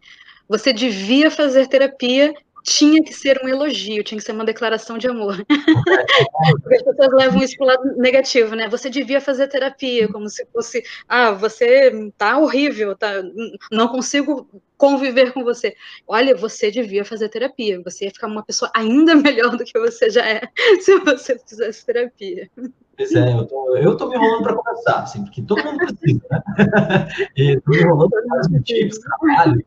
você 0.48 0.72
devia 0.72 1.30
fazer 1.30 1.66
terapia, 1.68 2.34
tinha 2.66 3.00
que 3.02 3.14
ser 3.14 3.40
um 3.44 3.48
elogio, 3.48 4.02
tinha 4.02 4.18
que 4.18 4.24
ser 4.24 4.32
uma 4.32 4.44
declaração 4.44 4.98
de 4.98 5.06
amor. 5.06 5.36
Porque 5.46 6.74
as 6.74 6.82
pessoas 6.82 7.12
levam 7.12 7.40
isso 7.40 7.56
para 7.56 7.64
o 7.64 7.68
lado 7.68 7.96
negativo, 7.96 8.56
né? 8.56 8.68
Você 8.68 8.90
devia 8.90 9.20
fazer 9.20 9.46
terapia, 9.46 10.08
como 10.08 10.28
se 10.28 10.44
fosse, 10.46 10.82
ah, 11.08 11.30
você 11.30 12.10
tá 12.18 12.36
horrível, 12.36 12.96
tá, 12.96 13.22
não 13.70 13.86
consigo 13.86 14.48
conviver 14.76 15.32
com 15.32 15.44
você. 15.44 15.76
Olha, 16.08 16.34
você 16.34 16.68
devia 16.68 17.04
fazer 17.04 17.28
terapia, 17.28 17.80
você 17.84 18.06
ia 18.06 18.10
ficar 18.10 18.26
uma 18.26 18.42
pessoa 18.42 18.68
ainda 18.74 19.14
melhor 19.14 19.56
do 19.56 19.64
que 19.64 19.78
você 19.78 20.10
já 20.10 20.28
é 20.28 20.42
se 20.82 20.98
você 20.98 21.38
fizesse 21.38 21.86
terapia. 21.86 22.50
Pois 22.96 23.14
é, 23.14 23.32
eu 23.32 23.46
tô, 23.46 23.76
eu 23.76 23.96
tô 23.96 24.08
me 24.08 24.16
enrolando 24.16 24.42
para 24.42 24.56
conversar, 24.56 25.02
assim, 25.02 25.22
porque 25.22 25.42
todo 25.42 25.62
mundo 25.62 25.78
precisa, 25.78 26.26
né? 26.30 27.08
e 27.36 27.60
tô 27.60 27.70
me 27.70 27.78
enrolando 27.78 28.10
para 28.10 28.22
vários 28.26 28.48
motivos, 28.48 28.98
trabalho 28.98 29.64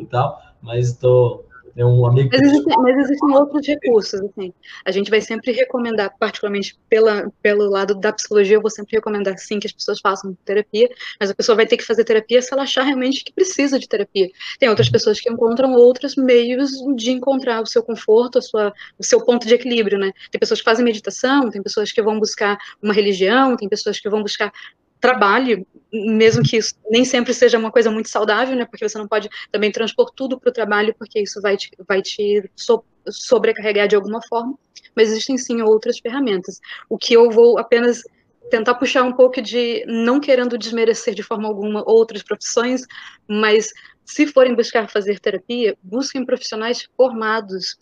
e 0.00 0.06
tal, 0.06 0.40
mas 0.62 0.96
tô, 0.96 1.44
é 1.78 1.86
um 1.86 2.04
amigo. 2.04 2.28
Mas 2.32 2.42
existem, 2.42 2.76
mas 2.78 2.98
existem 2.98 3.36
outros 3.36 3.66
recursos, 3.66 4.20
assim. 4.20 4.52
A 4.84 4.90
gente 4.90 5.10
vai 5.10 5.20
sempre 5.20 5.52
recomendar, 5.52 6.12
particularmente 6.18 6.76
pela, 6.88 7.30
pelo 7.40 7.70
lado 7.70 7.94
da 7.94 8.12
psicologia, 8.12 8.56
eu 8.56 8.60
vou 8.60 8.70
sempre 8.70 8.96
recomendar 8.96 9.38
sim 9.38 9.60
que 9.60 9.68
as 9.68 9.72
pessoas 9.72 10.00
façam 10.00 10.36
terapia, 10.44 10.90
mas 11.20 11.30
a 11.30 11.34
pessoa 11.34 11.54
vai 11.54 11.66
ter 11.66 11.76
que 11.76 11.84
fazer 11.84 12.04
terapia 12.04 12.42
se 12.42 12.52
ela 12.52 12.64
achar 12.64 12.82
realmente 12.82 13.22
que 13.22 13.32
precisa 13.32 13.78
de 13.78 13.88
terapia. 13.88 14.28
Tem 14.58 14.68
outras 14.68 14.88
pessoas 14.88 15.20
que 15.20 15.30
encontram 15.30 15.72
outros 15.74 16.16
meios 16.16 16.72
de 16.96 17.12
encontrar 17.12 17.62
o 17.62 17.66
seu 17.66 17.82
conforto, 17.82 18.38
a 18.38 18.42
sua, 18.42 18.72
o 18.98 19.04
seu 19.04 19.24
ponto 19.24 19.46
de 19.46 19.54
equilíbrio, 19.54 19.98
né? 19.98 20.12
Tem 20.32 20.38
pessoas 20.40 20.60
que 20.60 20.64
fazem 20.64 20.84
meditação, 20.84 21.48
tem 21.48 21.62
pessoas 21.62 21.92
que 21.92 22.02
vão 22.02 22.18
buscar 22.18 22.58
uma 22.82 22.92
religião, 22.92 23.56
tem 23.56 23.68
pessoas 23.68 24.00
que 24.00 24.10
vão 24.10 24.22
buscar 24.22 24.52
trabalho, 25.00 25.66
mesmo 25.92 26.42
que 26.42 26.56
isso 26.56 26.74
nem 26.90 27.04
sempre 27.04 27.32
seja 27.32 27.58
uma 27.58 27.70
coisa 27.70 27.90
muito 27.90 28.08
saudável, 28.08 28.54
né? 28.56 28.66
Porque 28.66 28.88
você 28.88 28.98
não 28.98 29.08
pode 29.08 29.28
também 29.50 29.72
transpor 29.72 30.10
tudo 30.14 30.38
para 30.38 30.50
o 30.50 30.52
trabalho, 30.52 30.94
porque 30.98 31.20
isso 31.20 31.40
vai 31.40 31.56
te, 31.56 31.70
vai 31.86 32.02
te 32.02 32.50
so, 32.54 32.84
sobrecarregar 33.08 33.88
de 33.88 33.96
alguma 33.96 34.20
forma. 34.28 34.58
Mas 34.94 35.10
existem 35.10 35.38
sim 35.38 35.62
outras 35.62 35.98
ferramentas. 35.98 36.60
O 36.88 36.98
que 36.98 37.14
eu 37.14 37.30
vou 37.30 37.58
apenas 37.58 38.02
tentar 38.50 38.74
puxar 38.74 39.02
um 39.02 39.12
pouco 39.12 39.40
de 39.40 39.84
não 39.86 40.20
querendo 40.20 40.58
desmerecer 40.58 41.14
de 41.14 41.22
forma 41.22 41.46
alguma 41.48 41.82
outras 41.86 42.22
profissões, 42.22 42.86
mas 43.26 43.72
se 44.04 44.26
forem 44.26 44.54
buscar 44.54 44.88
fazer 44.88 45.18
terapia, 45.20 45.76
busquem 45.82 46.24
profissionais 46.24 46.88
formados 46.96 47.76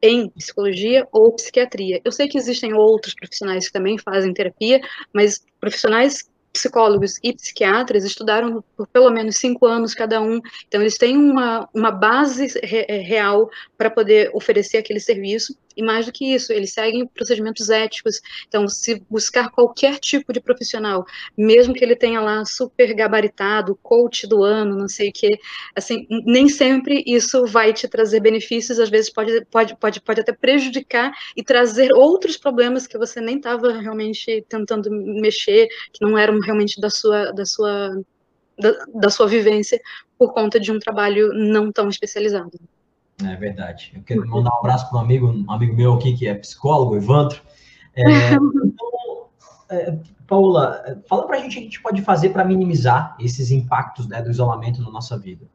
em 0.00 0.28
psicologia 0.30 1.06
ou 1.12 1.32
psiquiatria. 1.32 2.00
Eu 2.04 2.10
sei 2.10 2.28
que 2.28 2.38
existem 2.38 2.74
outros 2.74 3.14
profissionais 3.14 3.66
que 3.66 3.72
também 3.72 3.98
fazem 3.98 4.34
terapia, 4.34 4.80
mas 5.12 5.44
profissionais 5.60 6.28
psicólogos 6.52 7.18
e 7.22 7.32
psiquiatras 7.32 8.04
estudaram 8.04 8.62
por 8.76 8.86
pelo 8.86 9.10
menos 9.10 9.36
cinco 9.36 9.66
anos 9.66 9.94
cada 9.94 10.20
um, 10.20 10.40
então 10.68 10.80
eles 10.80 10.98
têm 10.98 11.16
uma, 11.16 11.68
uma 11.72 11.90
base 11.90 12.46
re, 12.62 12.84
é, 12.88 12.98
real 12.98 13.50
para 13.76 13.90
poder 13.90 14.30
oferecer 14.34 14.76
aquele 14.76 15.00
serviço, 15.00 15.56
E 15.76 15.82
mais 15.82 16.06
do 16.06 16.12
que 16.12 16.34
isso, 16.34 16.52
eles 16.52 16.72
seguem 16.72 17.06
procedimentos 17.06 17.70
éticos. 17.70 18.20
Então, 18.46 18.68
se 18.68 19.02
buscar 19.08 19.50
qualquer 19.50 19.98
tipo 19.98 20.32
de 20.32 20.40
profissional, 20.40 21.04
mesmo 21.36 21.74
que 21.74 21.84
ele 21.84 21.96
tenha 21.96 22.20
lá 22.20 22.44
super 22.44 22.94
gabaritado, 22.94 23.78
coach 23.82 24.26
do 24.26 24.42
ano, 24.42 24.76
não 24.76 24.88
sei 24.88 25.08
o 25.08 25.12
quê, 25.12 25.38
assim, 25.74 26.06
nem 26.08 26.48
sempre 26.48 27.02
isso 27.06 27.46
vai 27.46 27.72
te 27.72 27.88
trazer 27.88 28.20
benefícios, 28.20 28.78
às 28.78 28.90
vezes 28.90 29.10
pode, 29.10 29.44
pode, 29.46 29.76
pode, 29.76 30.00
pode 30.00 30.20
até 30.20 30.32
prejudicar 30.32 31.12
e 31.36 31.42
trazer 31.42 31.92
outros 31.94 32.36
problemas 32.36 32.86
que 32.86 32.98
você 32.98 33.20
nem 33.20 33.36
estava 33.36 33.72
realmente 33.72 34.44
tentando 34.48 34.90
mexer, 34.90 35.68
que 35.92 36.04
não 36.04 36.16
eram 36.16 36.38
realmente 36.40 36.80
da 36.80 36.90
sua, 36.90 37.32
da 37.32 37.44
sua, 37.44 38.02
da, 38.58 38.84
da 38.94 39.10
sua 39.10 39.26
vivência, 39.26 39.80
por 40.18 40.32
conta 40.32 40.60
de 40.60 40.70
um 40.70 40.78
trabalho 40.78 41.32
não 41.32 41.72
tão 41.72 41.88
especializado. 41.88 42.58
É 43.20 43.36
verdade. 43.36 43.92
Eu 43.94 44.02
quero 44.02 44.26
mandar 44.28 44.50
um 44.50 44.58
abraço 44.58 44.88
para 44.88 44.98
um 44.98 45.02
amigo, 45.02 45.28
um 45.28 45.50
amigo 45.50 45.74
meu 45.74 45.94
aqui 45.94 46.16
que 46.16 46.26
é 46.26 46.34
psicólogo, 46.34 46.96
Evandro. 46.96 47.40
É, 47.94 48.02
então, 48.34 49.28
é, 49.70 49.98
Paula, 50.26 51.02
fala 51.08 51.26
para 51.26 51.36
a 51.36 51.40
gente 51.40 51.50
o 51.50 51.54
que 51.54 51.58
a 51.58 51.62
gente 51.62 51.82
pode 51.82 52.02
fazer 52.02 52.30
para 52.30 52.44
minimizar 52.44 53.16
esses 53.20 53.50
impactos 53.50 54.06
né, 54.06 54.22
do 54.22 54.30
isolamento 54.30 54.80
na 54.80 54.90
nossa 54.90 55.18
vida. 55.18 55.46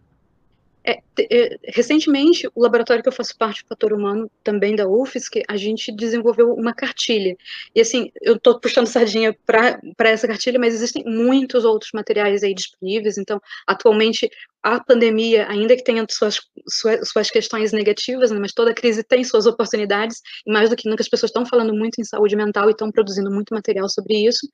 É, 0.90 1.02
é, 1.20 1.58
recentemente, 1.66 2.48
o 2.56 2.62
laboratório 2.62 3.04
que 3.04 3.10
eu 3.10 3.14
faço 3.14 3.38
parte, 3.38 3.62
o 3.62 3.68
Fator 3.68 3.92
Humano, 3.92 4.32
também 4.42 4.74
da 4.74 4.88
UFSC, 4.88 5.44
a 5.46 5.58
gente 5.58 5.92
desenvolveu 5.92 6.54
uma 6.54 6.74
cartilha. 6.74 7.36
E 7.76 7.82
assim, 7.82 8.10
eu 8.22 8.36
estou 8.36 8.58
puxando 8.58 8.88
sardinha 8.88 9.36
para 9.46 9.82
essa 10.00 10.26
cartilha, 10.26 10.58
mas 10.58 10.74
existem 10.74 11.04
muitos 11.06 11.66
outros 11.66 11.92
materiais 11.94 12.42
aí 12.42 12.54
disponíveis. 12.54 13.18
Então, 13.18 13.42
atualmente, 13.68 14.30
a 14.64 14.82
pandemia, 14.82 15.46
ainda 15.50 15.76
que 15.76 15.84
tenha 15.84 16.06
suas, 16.10 16.40
suas, 16.70 17.10
suas 17.10 17.30
questões 17.30 17.74
negativas, 17.74 18.32
né, 18.32 18.40
mas 18.40 18.54
toda 18.54 18.74
crise 18.74 19.04
tem 19.04 19.26
suas 19.26 19.46
oportunidades, 19.46 20.22
e 20.46 20.52
mais 20.54 20.70
do 20.70 20.76
que 20.78 20.90
nunca 20.90 21.04
as 21.04 21.10
pessoas 21.10 21.32
estão 21.32 21.46
falando 21.46 21.74
muito 21.74 22.00
em 22.00 22.06
saúde 22.06 22.38
mental 22.38 22.70
e 22.70 22.72
estão 22.72 22.90
produzindo 22.90 23.30
muito 23.30 23.54
material 23.54 23.90
sobre 23.90 24.26
isso 24.26 24.48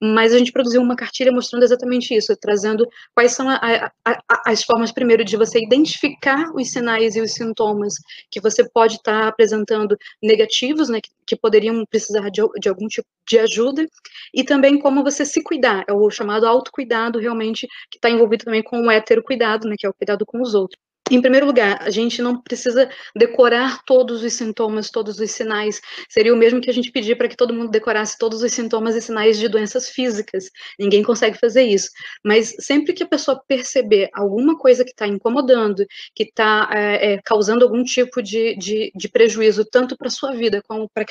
mas 0.00 0.32
a 0.32 0.38
gente 0.38 0.52
produziu 0.52 0.80
uma 0.80 0.96
cartilha 0.96 1.30
mostrando 1.30 1.62
exatamente 1.62 2.14
isso, 2.14 2.34
trazendo 2.36 2.88
quais 3.14 3.32
são 3.32 3.48
a, 3.48 3.56
a, 3.56 3.92
a, 4.04 4.50
as 4.50 4.62
formas, 4.62 4.90
primeiro, 4.90 5.24
de 5.24 5.36
você 5.36 5.62
identificar 5.62 6.50
os 6.54 6.70
sinais 6.70 7.16
e 7.16 7.20
os 7.20 7.34
sintomas 7.34 7.94
que 8.30 8.40
você 8.40 8.68
pode 8.68 8.94
estar 8.96 9.22
tá 9.22 9.28
apresentando 9.28 9.96
negativos, 10.22 10.88
né, 10.88 11.00
que, 11.00 11.10
que 11.26 11.36
poderiam 11.36 11.84
precisar 11.84 12.30
de, 12.30 12.40
de, 12.58 12.68
algum 12.68 12.86
tipo 12.88 13.06
de 13.28 13.38
ajuda, 13.38 13.86
e 14.34 14.42
também 14.42 14.78
como 14.78 15.04
você 15.04 15.24
se 15.24 15.42
cuidar, 15.42 15.84
é 15.86 15.92
o 15.92 16.10
chamado 16.10 16.46
autocuidado, 16.46 17.18
realmente, 17.18 17.66
que 17.90 17.98
está 17.98 18.08
envolvido 18.08 18.44
também 18.44 18.62
com 18.62 18.80
o 18.80 18.90
hétero 18.90 19.22
cuidado, 19.22 19.68
né, 19.68 19.74
que 19.78 19.86
é 19.86 19.90
o 19.90 19.94
cuidado 19.94 20.24
com 20.24 20.40
os 20.40 20.54
outros. 20.54 20.89
Em 21.10 21.20
primeiro 21.20 21.44
lugar, 21.44 21.82
a 21.82 21.90
gente 21.90 22.22
não 22.22 22.40
precisa 22.40 22.88
decorar 23.16 23.82
todos 23.84 24.22
os 24.22 24.32
sintomas, 24.32 24.90
todos 24.90 25.18
os 25.18 25.32
sinais. 25.32 25.80
Seria 26.08 26.32
o 26.32 26.36
mesmo 26.36 26.60
que 26.60 26.70
a 26.70 26.72
gente 26.72 26.92
pedir 26.92 27.16
para 27.16 27.26
que 27.26 27.36
todo 27.36 27.52
mundo 27.52 27.68
decorasse 27.68 28.16
todos 28.16 28.44
os 28.44 28.52
sintomas 28.52 28.94
e 28.94 29.02
sinais 29.02 29.36
de 29.36 29.48
doenças 29.48 29.88
físicas. 29.88 30.48
Ninguém 30.78 31.02
consegue 31.02 31.36
fazer 31.36 31.64
isso. 31.64 31.90
Mas 32.24 32.54
sempre 32.60 32.92
que 32.92 33.02
a 33.02 33.08
pessoa 33.08 33.42
perceber 33.48 34.08
alguma 34.14 34.56
coisa 34.56 34.84
que 34.84 34.92
está 34.92 35.04
incomodando, 35.04 35.84
que 36.14 36.22
está 36.22 36.70
é, 36.72 37.14
é, 37.14 37.20
causando 37.24 37.64
algum 37.64 37.82
tipo 37.82 38.22
de, 38.22 38.54
de, 38.56 38.92
de 38.94 39.08
prejuízo, 39.08 39.64
tanto 39.64 39.96
para 39.96 40.06
a 40.06 40.12
sua 40.12 40.30
vida 40.30 40.62
como 40.68 40.88
para 40.88 41.04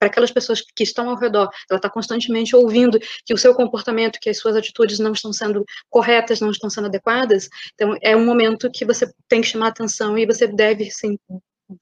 aquelas 0.00 0.32
pessoas 0.32 0.62
que 0.74 0.82
estão 0.82 1.08
ao 1.08 1.16
redor, 1.16 1.48
ela 1.70 1.78
está 1.78 1.88
constantemente 1.88 2.56
ouvindo 2.56 2.98
que 3.24 3.32
o 3.32 3.38
seu 3.38 3.54
comportamento, 3.54 4.18
que 4.20 4.30
as 4.30 4.38
suas 4.38 4.56
atitudes 4.56 4.98
não 4.98 5.12
estão 5.12 5.32
sendo 5.32 5.64
corretas, 5.88 6.40
não 6.40 6.50
estão 6.50 6.68
sendo 6.68 6.88
adequadas, 6.88 7.48
então 7.74 7.96
é 8.02 8.16
um 8.16 8.24
momento 8.24 8.68
que 8.68 8.84
você 8.84 9.08
tem 9.28 9.43
que 9.44 9.52
chamar 9.52 9.68
atenção 9.68 10.16
e 10.18 10.26
você 10.26 10.46
deve, 10.46 10.90
sim, 10.90 11.18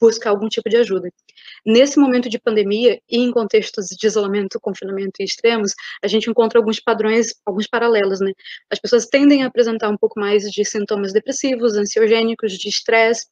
buscar 0.01 0.31
algum 0.31 0.49
tipo 0.49 0.69
de 0.69 0.77
ajuda. 0.77 1.11
Nesse 1.67 1.99
momento 1.99 2.29
de 2.29 2.39
pandemia 2.39 3.01
e 3.09 3.19
em 3.19 3.31
contextos 3.31 3.87
de 3.87 4.07
isolamento, 4.07 4.61
confinamento 4.61 5.21
e 5.21 5.25
extremos, 5.25 5.73
a 6.03 6.07
gente 6.07 6.31
encontra 6.31 6.59
alguns 6.59 6.81
padrões, 6.81 7.35
alguns 7.45 7.67
paralelos, 7.67 8.21
né? 8.21 8.33
As 8.71 8.79
pessoas 8.79 9.07
tendem 9.07 9.43
a 9.43 9.47
apresentar 9.47 9.89
um 9.89 9.97
pouco 9.97 10.19
mais 10.21 10.45
de 10.45 10.65
sintomas 10.65 11.13
depressivos, 11.13 11.77
ansiogênicos, 11.77 12.53
de 12.53 12.69
estresse. 12.69 13.27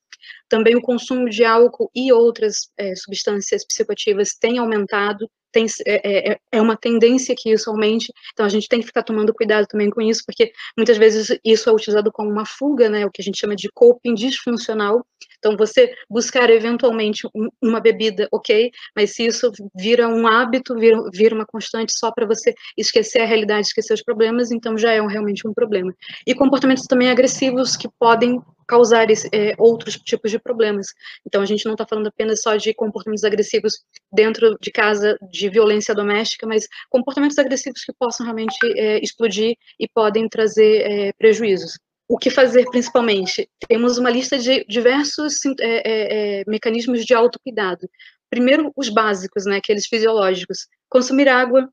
Também 0.48 0.76
o 0.76 0.82
consumo 0.82 1.28
de 1.28 1.44
álcool 1.44 1.90
e 1.94 2.12
outras 2.12 2.70
é, 2.76 2.94
substâncias 2.94 3.64
psicoativas 3.64 4.34
tem 4.34 4.58
aumentado 4.58 5.30
tem, 5.52 5.66
é, 5.86 6.32
é, 6.32 6.38
é, 6.52 6.60
uma 6.60 6.76
tendência 6.76 7.34
que 7.36 7.50
isso 7.50 7.70
aumente, 7.70 8.12
então 8.32 8.46
a 8.46 8.48
gente 8.48 8.68
tem 8.68 8.80
que 8.80 8.86
ficar 8.86 9.02
tomando 9.02 9.34
cuidado 9.34 9.66
também 9.66 9.90
com 9.90 10.00
isso, 10.00 10.22
porque 10.26 10.52
muitas 10.76 10.96
vezes 10.96 11.38
isso 11.44 11.68
é 11.68 11.72
utilizado 11.72 12.10
como 12.12 12.30
uma 12.30 12.46
fuga, 12.46 12.88
né, 12.88 13.04
o 13.06 13.10
que 13.10 13.20
a 13.20 13.24
gente 13.24 13.38
chama 13.38 13.56
de 13.56 13.68
coping 13.72 14.14
disfuncional, 14.14 15.04
então 15.38 15.56
você 15.56 15.92
buscar 16.08 16.50
eventualmente 16.50 17.26
um, 17.34 17.48
uma 17.62 17.80
bebida, 17.80 18.28
ok, 18.30 18.70
mas 18.94 19.14
se 19.14 19.26
isso 19.26 19.50
vira 19.74 20.08
um 20.08 20.26
hábito, 20.26 20.74
vira, 20.76 20.98
vira 21.12 21.34
uma 21.34 21.46
constante 21.46 21.92
só 21.96 22.10
para 22.12 22.26
você 22.26 22.54
esquecer 22.76 23.20
a 23.20 23.26
realidade, 23.26 23.66
esquecer 23.66 23.94
os 23.94 24.02
problemas, 24.02 24.50
então 24.50 24.76
já 24.76 24.92
é 24.92 25.02
um, 25.02 25.06
realmente 25.06 25.46
um 25.46 25.52
problema. 25.52 25.94
E 26.26 26.34
comportamentos 26.34 26.84
também 26.84 27.10
agressivos 27.10 27.76
que 27.76 27.88
podem 27.98 28.40
causar 28.70 29.08
é, 29.10 29.54
outros 29.58 29.96
tipos 29.96 30.30
de 30.30 30.38
problemas. 30.38 30.86
Então, 31.26 31.42
a 31.42 31.44
gente 31.44 31.64
não 31.66 31.72
está 31.72 31.84
falando 31.84 32.06
apenas 32.06 32.40
só 32.40 32.54
de 32.54 32.72
comportamentos 32.72 33.24
agressivos 33.24 33.80
dentro 34.12 34.56
de 34.60 34.70
casa, 34.70 35.18
de 35.28 35.48
violência 35.48 35.92
doméstica, 35.92 36.46
mas 36.46 36.68
comportamentos 36.88 37.36
agressivos 37.36 37.82
que 37.84 37.92
possam 37.98 38.24
realmente 38.24 38.56
é, 38.76 39.00
explodir 39.02 39.56
e 39.78 39.88
podem 39.88 40.28
trazer 40.28 40.82
é, 40.82 41.12
prejuízos. 41.14 41.72
O 42.08 42.16
que 42.16 42.30
fazer 42.30 42.64
principalmente? 42.70 43.48
Temos 43.68 43.98
uma 43.98 44.10
lista 44.10 44.38
de 44.38 44.64
diversos 44.68 45.44
é, 45.44 45.54
é, 45.60 46.40
é, 46.40 46.44
mecanismos 46.46 47.04
de 47.04 47.12
autocuidado. 47.12 47.88
Primeiro, 48.28 48.72
os 48.76 48.88
básicos, 48.88 49.46
né, 49.46 49.56
aqueles 49.56 49.86
fisiológicos. 49.88 50.68
Consumir 50.88 51.28
água, 51.28 51.68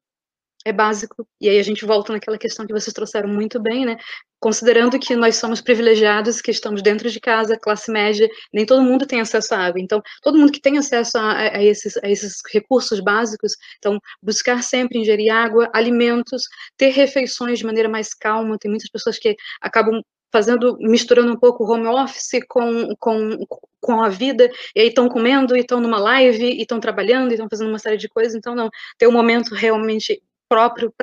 é 0.68 0.74
básico, 0.74 1.26
e 1.40 1.48
aí 1.48 1.58
a 1.60 1.64
gente 1.64 1.86
volta 1.86 2.12
naquela 2.12 2.38
questão 2.38 2.68
que 2.68 2.74
vocês 2.74 2.94
trouxeram 2.94 3.30
muito 3.30 3.58
bem, 3.58 3.86
né? 3.86 3.98
Considerando 4.38 5.00
que 5.00 5.16
nós 5.16 5.38
somos 5.38 5.62
privilegiados, 5.62 6.42
que 6.42 6.52
estamos 6.52 6.82
dentro 6.82 7.10
de 7.10 7.20
casa, 7.22 7.58
classe 7.58 7.90
média, 7.90 8.30
nem 8.54 8.66
todo 8.66 8.84
mundo 8.84 9.08
tem 9.08 9.22
acesso 9.22 9.56
à 9.56 9.60
água. 9.60 9.80
Então, 9.80 10.02
todo 10.22 10.38
mundo 10.38 10.52
que 10.52 10.60
tem 10.60 10.78
acesso 10.78 11.18
a, 11.18 11.38
a, 11.38 11.64
esses, 11.64 11.96
a 12.04 12.10
esses 12.10 12.42
recursos 12.54 13.00
básicos, 13.00 13.54
então, 13.78 13.98
buscar 14.22 14.62
sempre 14.62 15.00
ingerir 15.00 15.34
água, 15.34 15.70
alimentos, 15.74 16.44
ter 16.76 16.90
refeições 16.90 17.60
de 17.60 17.66
maneira 17.66 17.88
mais 17.88 18.14
calma. 18.14 18.58
Tem 18.60 18.70
muitas 18.70 18.90
pessoas 18.90 19.18
que 19.18 19.38
acabam 19.62 20.02
fazendo, 20.32 20.78
misturando 20.82 21.32
um 21.32 21.40
pouco 21.40 21.64
home 21.64 21.88
office 21.88 22.44
com, 22.50 22.94
com, 23.00 23.38
com 23.80 24.02
a 24.02 24.10
vida, 24.10 24.52
e 24.76 24.82
aí 24.82 24.88
estão 24.90 25.08
comendo, 25.08 25.56
e 25.56 25.62
estão 25.62 25.80
numa 25.80 26.00
live, 26.00 26.44
e 26.44 26.62
estão 26.62 26.80
trabalhando, 26.80 27.32
e 27.32 27.36
estão 27.36 27.48
fazendo 27.50 27.70
uma 27.70 27.80
série 27.80 27.98
de 27.98 28.10
coisas, 28.10 28.36
então 28.36 28.54
não, 28.54 28.70
ter 28.98 29.08
um 29.08 29.12
momento 29.14 29.56
realmente 29.56 30.22
próprio 30.50 30.94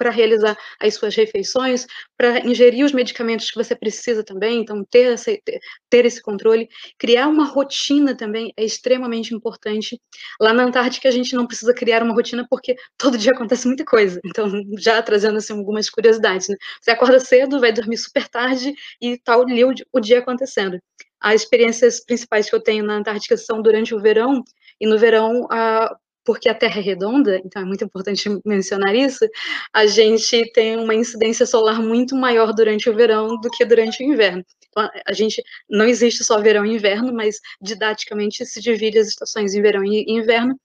para 0.00 0.10
realizar 0.10 0.56
as 0.80 0.94
suas 0.94 1.14
refeições, 1.14 1.86
para 2.16 2.40
ingerir 2.40 2.86
os 2.86 2.92
medicamentos 2.92 3.50
que 3.50 3.56
você 3.62 3.76
precisa 3.76 4.24
também, 4.24 4.62
então 4.62 4.82
ter 4.82 5.12
esse, 5.12 5.42
ter 5.90 6.06
esse 6.06 6.22
controle, 6.22 6.70
criar 6.98 7.28
uma 7.28 7.44
rotina 7.44 8.16
também 8.16 8.50
é 8.56 8.64
extremamente 8.64 9.34
importante. 9.34 10.00
Lá 10.40 10.54
na 10.54 10.64
Antártica 10.64 11.08
a 11.08 11.12
gente 11.12 11.34
não 11.34 11.46
precisa 11.46 11.74
criar 11.74 12.02
uma 12.02 12.14
rotina 12.14 12.46
porque 12.48 12.76
todo 12.96 13.18
dia 13.18 13.32
acontece 13.32 13.66
muita 13.66 13.84
coisa, 13.84 14.18
então 14.24 14.50
já 14.78 15.02
trazendo 15.02 15.36
assim 15.36 15.52
algumas 15.52 15.90
curiosidades, 15.90 16.48
né? 16.48 16.56
Você 16.80 16.90
acorda 16.90 17.20
cedo, 17.20 17.60
vai 17.60 17.72
dormir 17.72 17.98
super 17.98 18.26
tarde 18.26 18.74
e 19.02 19.18
tal 19.18 19.44
tá 19.44 19.52
ali 19.52 19.64
o, 19.64 19.74
o 19.92 20.00
dia 20.00 20.20
acontecendo. 20.20 20.80
As 21.20 21.42
experiências 21.42 22.02
principais 22.02 22.48
que 22.48 22.56
eu 22.56 22.62
tenho 22.62 22.84
na 22.84 22.94
Antártica 22.94 23.36
são 23.36 23.60
durante 23.60 23.94
o 23.94 24.00
verão, 24.00 24.42
e 24.80 24.86
no 24.86 24.98
verão, 24.98 25.46
a, 25.50 25.94
porque 26.30 26.48
a 26.48 26.54
Terra 26.54 26.78
é 26.78 26.80
redonda, 26.80 27.40
então 27.44 27.60
é 27.60 27.64
muito 27.64 27.82
importante 27.82 28.30
mencionar 28.46 28.94
isso, 28.94 29.26
a 29.72 29.84
gente 29.84 30.48
tem 30.52 30.76
uma 30.76 30.94
incidência 30.94 31.44
solar 31.44 31.82
muito 31.82 32.14
maior 32.14 32.52
durante 32.54 32.88
o 32.88 32.94
verão 32.94 33.36
do 33.40 33.50
que 33.50 33.64
durante 33.64 34.04
o 34.04 34.06
inverno. 34.06 34.44
Então, 34.68 34.88
a 35.08 35.12
gente 35.12 35.42
não 35.68 35.86
existe 35.86 36.22
só 36.22 36.40
verão 36.40 36.64
e 36.64 36.72
inverno, 36.72 37.12
mas 37.12 37.40
didaticamente 37.60 38.46
se 38.46 38.60
divide 38.60 39.00
as 39.00 39.08
estações 39.08 39.54
em 39.54 39.60
verão 39.60 39.84
e 39.84 40.04
inverno. 40.06 40.56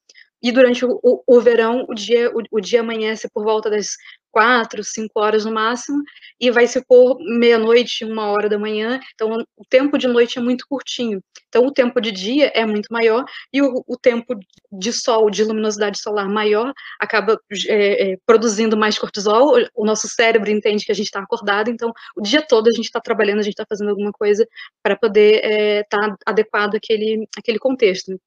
E 0.45 0.51
durante 0.51 0.85
o, 0.85 0.99
o, 1.01 1.23
o 1.25 1.41
verão, 1.41 1.87
o 1.89 1.95
dia, 1.95 2.31
o, 2.31 2.43
o 2.51 2.61
dia 2.61 2.81
amanhece 2.81 3.27
por 3.33 3.43
volta 3.43 3.67
das 3.67 3.97
quatro, 4.31 4.83
cinco 4.83 5.19
horas 5.19 5.43
no 5.43 5.51
máximo, 5.51 6.03
e 6.39 6.51
vai 6.51 6.67
se 6.67 6.85
pôr 6.85 7.17
meia-noite, 7.39 8.05
uma 8.05 8.27
hora 8.27 8.47
da 8.47 8.59
manhã, 8.59 8.99
então 9.15 9.43
o 9.57 9.65
tempo 9.67 9.97
de 9.97 10.07
noite 10.07 10.37
é 10.37 10.41
muito 10.41 10.67
curtinho. 10.69 11.19
Então 11.47 11.65
o 11.65 11.71
tempo 11.71 11.99
de 11.99 12.11
dia 12.11 12.51
é 12.53 12.63
muito 12.63 12.89
maior, 12.91 13.25
e 13.51 13.59
o, 13.59 13.83
o 13.87 13.97
tempo 13.97 14.37
de 14.71 14.93
sol, 14.93 15.31
de 15.31 15.43
luminosidade 15.43 15.99
solar 15.99 16.29
maior, 16.29 16.71
acaba 16.99 17.39
é, 17.67 18.11
é, 18.11 18.17
produzindo 18.23 18.77
mais 18.77 18.99
cortisol, 18.99 19.55
o 19.73 19.83
nosso 19.83 20.07
cérebro 20.07 20.51
entende 20.51 20.85
que 20.85 20.91
a 20.91 20.95
gente 20.95 21.07
está 21.07 21.21
acordado, 21.21 21.71
então 21.71 21.91
o 22.15 22.21
dia 22.21 22.45
todo 22.45 22.67
a 22.67 22.71
gente 22.71 22.85
está 22.85 23.01
trabalhando, 23.01 23.39
a 23.39 23.43
gente 23.43 23.53
está 23.53 23.65
fazendo 23.67 23.89
alguma 23.89 24.11
coisa 24.11 24.47
para 24.83 24.95
poder 24.95 25.37
estar 25.81 26.05
é, 26.05 26.09
tá 26.09 26.17
adequado 26.23 26.75
àquele, 26.75 27.27
àquele 27.35 27.57
contexto. 27.57 28.19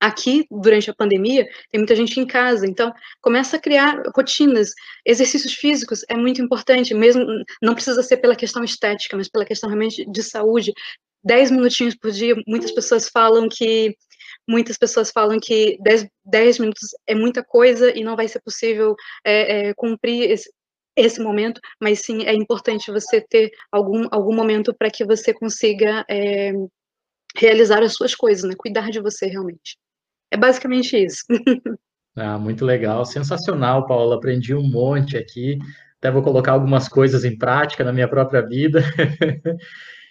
Aqui, 0.00 0.44
durante 0.50 0.90
a 0.90 0.94
pandemia, 0.94 1.46
tem 1.70 1.78
muita 1.78 1.96
gente 1.96 2.20
em 2.20 2.26
casa, 2.26 2.66
então 2.66 2.92
começa 3.22 3.56
a 3.56 3.60
criar 3.60 4.02
rotinas. 4.14 4.70
Exercícios 5.06 5.54
físicos 5.54 6.04
é 6.08 6.16
muito 6.16 6.42
importante, 6.42 6.92
mesmo 6.92 7.24
não 7.62 7.74
precisa 7.74 8.02
ser 8.02 8.18
pela 8.18 8.36
questão 8.36 8.62
estética, 8.62 9.16
mas 9.16 9.28
pela 9.28 9.46
questão 9.46 9.68
realmente 9.68 10.04
de 10.10 10.22
saúde. 10.22 10.72
Dez 11.24 11.50
minutinhos 11.50 11.96
por 11.96 12.10
dia, 12.10 12.34
muitas 12.46 12.70
pessoas 12.70 13.08
falam 13.08 13.48
que 13.48 13.96
muitas 14.48 14.76
pessoas 14.76 15.10
falam 15.10 15.38
que 15.40 15.78
10, 15.80 16.06
10 16.24 16.58
minutos 16.58 16.90
é 17.06 17.14
muita 17.14 17.42
coisa 17.42 17.96
e 17.96 18.04
não 18.04 18.16
vai 18.16 18.28
ser 18.28 18.40
possível 18.42 18.94
é, 19.24 19.68
é, 19.68 19.74
cumprir 19.74 20.30
esse, 20.30 20.50
esse 20.96 21.20
momento, 21.20 21.60
mas 21.80 22.00
sim 22.00 22.24
é 22.24 22.34
importante 22.34 22.90
você 22.90 23.20
ter 23.20 23.50
algum, 23.72 24.06
algum 24.10 24.34
momento 24.34 24.74
para 24.74 24.90
que 24.90 25.04
você 25.04 25.32
consiga 25.34 26.04
é, 26.08 26.52
realizar 27.36 27.82
as 27.82 27.94
suas 27.94 28.14
coisas, 28.14 28.44
né? 28.44 28.54
Cuidar 28.56 28.90
de 28.90 29.00
você 29.00 29.26
realmente. 29.26 29.76
É 30.30 30.36
basicamente 30.36 30.96
isso. 30.96 31.24
ah, 32.16 32.38
muito 32.38 32.64
legal, 32.64 33.04
sensacional, 33.04 33.86
Paula. 33.86 34.16
Aprendi 34.16 34.54
um 34.54 34.68
monte 34.68 35.16
aqui. 35.16 35.58
Até 35.98 36.10
vou 36.10 36.22
colocar 36.22 36.52
algumas 36.52 36.88
coisas 36.88 37.24
em 37.24 37.38
prática 37.38 37.84
na 37.84 37.92
minha 37.92 38.08
própria 38.08 38.42
vida. 38.42 38.82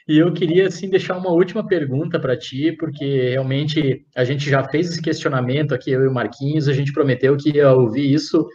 E 0.07 0.17
eu 0.17 0.33
queria 0.33 0.67
assim 0.67 0.89
deixar 0.89 1.17
uma 1.17 1.31
última 1.31 1.65
pergunta 1.65 2.19
para 2.19 2.37
ti, 2.37 2.73
porque 2.73 3.29
realmente 3.29 4.05
a 4.15 4.25
gente 4.25 4.49
já 4.49 4.61
fez 4.67 4.89
esse 4.89 5.01
questionamento 5.01 5.73
aqui, 5.73 5.91
eu 5.91 6.03
e 6.03 6.07
o 6.07 6.13
Marquinhos, 6.13 6.67
a 6.67 6.73
gente 6.73 6.91
prometeu 6.91 7.37
que 7.37 7.51
ia 7.51 7.71
ouvir 7.71 8.11
isso 8.13 8.45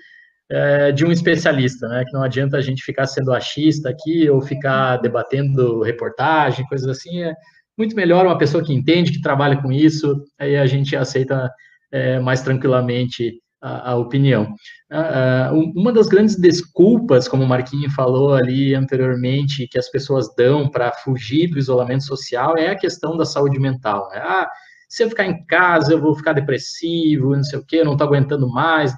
é, 0.50 0.92
de 0.92 1.06
um 1.06 1.12
especialista, 1.12 1.88
né? 1.88 2.04
Que 2.04 2.12
não 2.12 2.22
adianta 2.22 2.59
a 2.59 2.61
gente 2.61 2.82
ficar 2.82 3.06
sendo 3.06 3.32
achista 3.32 3.88
aqui 3.88 4.28
ou 4.28 4.42
ficar 4.42 4.98
debatendo 4.98 5.82
reportagem, 5.82 6.66
coisas 6.66 6.88
assim. 6.88 7.22
É 7.22 7.34
muito 7.79 7.95
melhor 7.95 8.26
uma 8.26 8.37
pessoa 8.37 8.64
que 8.64 8.74
entende, 8.74 9.12
que 9.12 9.22
trabalha 9.22 9.61
com 9.62 9.72
isso, 9.72 10.24
aí 10.39 10.57
a 10.57 10.66
gente 10.66 10.97
aceita 10.97 11.51
é, 11.93 12.18
mais 12.18 12.43
tranquilamente 12.43 13.41
a, 13.61 13.93
a 13.93 13.97
opinião. 13.97 14.55
Uh, 14.91 15.55
uma 15.76 15.93
das 15.93 16.09
grandes 16.09 16.37
desculpas, 16.37 17.29
como 17.29 17.45
o 17.45 17.47
Marquinhos 17.47 17.95
falou 17.95 18.35
ali 18.35 18.74
anteriormente, 18.74 19.68
que 19.68 19.79
as 19.79 19.91
pessoas 19.91 20.35
dão 20.37 20.68
para 20.68 20.93
fugir 20.93 21.49
do 21.49 21.59
isolamento 21.59 22.05
social 22.05 22.57
é 22.57 22.70
a 22.70 22.76
questão 22.76 23.16
da 23.16 23.24
saúde 23.24 23.59
mental. 23.59 24.09
Né? 24.11 24.18
Ah, 24.18 24.49
se 24.89 25.03
eu 25.03 25.09
ficar 25.11 25.26
em 25.26 25.45
casa, 25.45 25.93
eu 25.93 26.01
vou 26.01 26.14
ficar 26.14 26.33
depressivo, 26.33 27.37
não 27.37 27.45
sei 27.45 27.59
o 27.59 27.64
quê, 27.64 27.85
não 27.85 27.93
estou 27.93 28.07
aguentando 28.07 28.49
mais, 28.49 28.95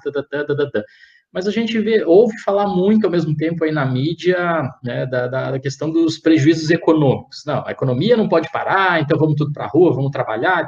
mas 1.31 1.47
a 1.47 1.51
gente 1.51 1.79
vê, 1.79 2.03
ouve 2.03 2.37
falar 2.39 2.67
muito 2.67 3.05
ao 3.05 3.11
mesmo 3.11 3.35
tempo 3.35 3.63
aí 3.63 3.71
na 3.71 3.85
mídia 3.85 4.69
né, 4.83 5.05
da, 5.05 5.27
da, 5.27 5.59
questão 5.59 5.89
dos 5.89 6.17
prejuízos 6.17 6.69
econômicos. 6.69 7.43
Não, 7.45 7.65
a 7.65 7.71
economia 7.71 8.17
não 8.17 8.27
pode 8.27 8.51
parar, 8.51 9.01
então 9.01 9.17
vamos 9.17 9.35
tudo 9.35 9.53
para 9.53 9.63
a 9.63 9.69
rua, 9.69 9.93
vamos 9.93 10.11
trabalhar. 10.11 10.67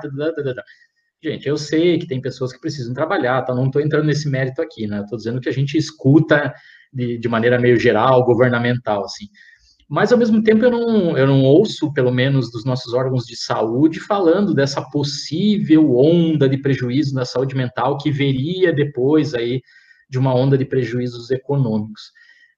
Gente, 1.22 1.48
eu 1.48 1.58
sei 1.58 1.98
que 1.98 2.08
tem 2.08 2.22
pessoas 2.22 2.54
que 2.54 2.62
precisam 2.62 2.94
trabalhar, 2.94 3.42
tá? 3.42 3.54
não 3.54 3.66
estou 3.66 3.82
entrando 3.82 4.06
nesse 4.06 4.30
mérito 4.30 4.62
aqui, 4.62 4.88
né? 4.88 5.02
Estou 5.02 5.18
dizendo 5.18 5.42
que 5.42 5.50
a 5.50 5.54
gente 5.54 5.78
escuta 5.78 6.54
de, 6.94 7.18
de 7.18 7.28
maneira 7.28 7.60
meio 7.60 7.78
geral, 7.78 8.24
governamental, 8.24 9.04
assim. 9.04 9.26
Mas, 9.90 10.12
ao 10.14 10.18
mesmo 10.18 10.42
tempo, 10.42 10.64
eu 10.64 10.72
não, 10.72 11.18
eu 11.18 11.28
não 11.28 11.44
ouço, 11.44 11.94
pelo 11.94 12.12
menos, 12.12 12.50
dos 12.52 12.64
nossos 12.64 12.94
órgãos 12.94 13.26
de 13.26 13.36
saúde 13.36 14.00
falando 14.00 14.54
dessa 14.54 14.82
possível 14.82 15.96
onda 15.98 16.48
de 16.48 16.58
prejuízo 16.58 17.14
na 17.14 17.26
saúde 17.26 17.56
mental 17.56 17.98
que 17.98 18.10
viria 18.10 18.72
depois 18.72 19.34
aí 19.34 19.62
de 20.14 20.20
uma 20.20 20.34
onda 20.36 20.56
de 20.56 20.64
prejuízos 20.64 21.32
econômicos. 21.32 22.12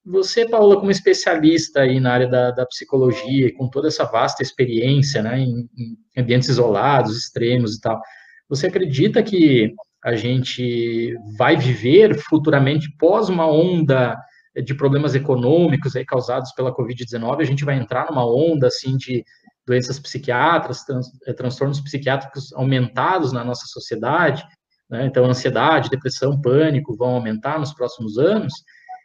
Você, 0.05 0.45
Paula, 0.45 0.77
como 0.77 0.91
especialista 0.91 1.79
aí 1.79 2.01
na 2.01 2.11
área 2.11 2.27
da, 2.27 2.51
da 2.51 2.65
psicologia, 2.65 3.55
com 3.55 3.69
toda 3.69 3.87
essa 3.87 4.03
vasta 4.03 4.43
experiência, 4.43 5.23
né, 5.23 5.39
em, 5.39 5.69
em 5.77 6.21
ambientes 6.21 6.49
isolados, 6.49 7.17
extremos 7.17 7.75
e 7.75 7.79
tal, 7.79 8.01
você 8.49 8.67
acredita 8.67 9.23
que 9.23 9.73
a 10.03 10.17
gente 10.17 11.15
vai 11.37 11.55
viver 11.55 12.19
futuramente 12.19 12.93
pós 12.99 13.29
uma 13.29 13.49
onda 13.49 14.17
de 14.61 14.75
problemas 14.75 15.15
econômicos 15.15 15.95
aí 15.95 16.03
causados 16.03 16.51
pela 16.51 16.75
Covid-19, 16.75 17.39
a 17.39 17.45
gente 17.45 17.63
vai 17.63 17.77
entrar 17.77 18.07
numa 18.09 18.25
onda 18.25 18.67
assim 18.67 18.97
de 18.97 19.23
doenças 19.65 19.97
psiquiátricas, 19.97 20.83
eh, 21.25 21.33
transtornos 21.33 21.79
psiquiátricos 21.79 22.51
aumentados 22.53 23.31
na 23.31 23.45
nossa 23.45 23.65
sociedade, 23.65 24.43
né? 24.89 25.05
então 25.05 25.25
ansiedade, 25.25 25.89
depressão, 25.89 26.39
pânico 26.39 26.95
vão 26.95 27.15
aumentar 27.15 27.59
nos 27.59 27.73
próximos 27.73 28.17
anos. 28.17 28.53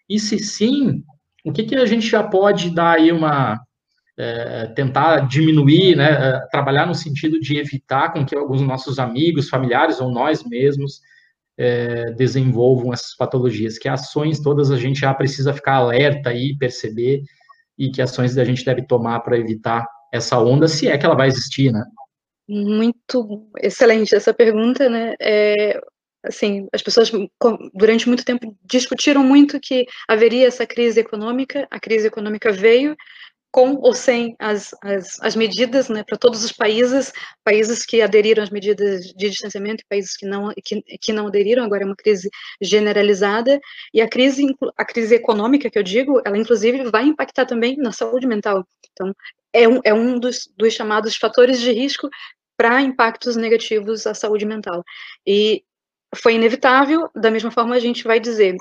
E 0.09 0.19
se 0.19 0.39
sim, 0.39 1.03
o 1.45 1.53
que, 1.53 1.65
que 1.65 1.77
a 1.77 1.87
gente 1.87 2.07
já 2.07 2.23
pode 2.23 2.71
dar 2.75 2.97
aí 2.97 3.13
uma 3.13 3.61
é, 4.19 4.67
tentar 4.67 5.21
diminuir, 5.21 5.97
né, 5.97 6.11
é, 6.11 6.41
trabalhar 6.51 6.87
no 6.87 6.95
sentido 6.95 7.41
de 7.41 7.57
evitar 7.57 8.13
com 8.13 8.25
que 8.25 8.37
alguns 8.37 8.61
nossos 8.61 8.99
amigos, 8.99 9.49
familiares 9.49 10.01
ou 10.01 10.11
nós 10.11 10.45
mesmos 10.45 11.01
é, 11.57 12.13
desenvolvam 12.13 12.93
essas 12.93 13.17
patologias, 13.17 13.79
que 13.79 13.89
ações 13.89 14.41
todas 14.41 14.71
a 14.71 14.77
gente 14.77 15.01
já 15.01 15.15
precisa 15.15 15.55
ficar 15.55 15.77
alerta 15.77 16.35
e 16.35 16.57
perceber 16.57 17.23
e 17.79 17.91
que 17.91 18.03
ações 18.03 18.37
a 18.37 18.45
gente 18.45 18.65
deve 18.65 18.87
tomar 18.87 19.21
para 19.21 19.39
evitar 19.39 19.87
essa 20.13 20.39
onda, 20.39 20.69
se 20.69 20.87
é 20.87 20.99
que 20.99 21.07
ela 21.07 21.15
vai 21.15 21.29
existir, 21.29 21.73
né? 21.73 21.83
Muito 22.53 23.49
excelente 23.63 24.13
essa 24.13 24.35
pergunta, 24.35 24.89
né? 24.89 25.15
É, 25.21 25.81
assim, 26.25 26.67
as 26.73 26.83
pessoas 26.83 27.09
durante 27.73 28.09
muito 28.09 28.25
tempo 28.25 28.57
discutiram 28.65 29.23
muito 29.23 29.61
que 29.61 29.87
haveria 30.09 30.49
essa 30.49 30.67
crise 30.67 30.99
econômica, 30.99 31.69
a 31.71 31.79
crise 31.79 32.09
econômica 32.09 32.51
veio, 32.51 32.97
com 33.53 33.75
ou 33.77 33.95
sem 33.95 34.35
as, 34.37 34.75
as, 34.83 35.21
as 35.21 35.37
medidas 35.37 35.89
né, 35.89 36.03
para 36.03 36.19
todos 36.19 36.43
os 36.43 36.51
países, 36.51 37.13
países 37.45 37.87
que 37.87 38.03
aderiram 38.03 38.43
às 38.43 38.51
medidas 38.51 39.07
de 39.07 39.31
distanciamento 39.31 39.85
e 39.85 39.89
países 39.89 40.17
que 40.17 40.27
não, 40.27 40.53
que, 40.65 40.83
que 40.83 41.13
não 41.13 41.29
aderiram, 41.29 41.65
agora 41.65 41.85
é 41.85 41.87
uma 41.87 41.97
crise 41.97 42.29
generalizada, 42.61 43.61
e 43.95 44.01
a 44.01 44.09
crise, 44.09 44.45
a 44.77 44.85
crise 44.85 45.15
econômica, 45.15 45.71
que 45.71 45.79
eu 45.79 45.85
digo, 45.85 46.21
ela 46.25 46.37
inclusive 46.37 46.91
vai 46.91 47.05
impactar 47.05 47.47
também 47.47 47.77
na 47.77 47.93
saúde 47.93 48.27
mental. 48.27 48.67
Então, 48.93 49.15
é 49.53 49.69
um, 49.69 49.81
é 49.85 49.95
um 49.95 50.19
dos, 50.19 50.49
dos 50.57 50.73
chamados 50.73 51.17
fatores 51.17 51.61
de 51.61 51.73
risco 51.73 52.09
para 52.61 52.83
impactos 52.83 53.37
negativos 53.37 54.07
à 54.07 54.13
saúde 54.13 54.45
mental. 54.45 54.85
E 55.27 55.65
foi 56.15 56.35
inevitável, 56.35 57.09
da 57.15 57.31
mesma 57.31 57.51
forma 57.51 57.75
a 57.75 57.79
gente 57.79 58.05
vai 58.05 58.21
dizer, 58.21 58.55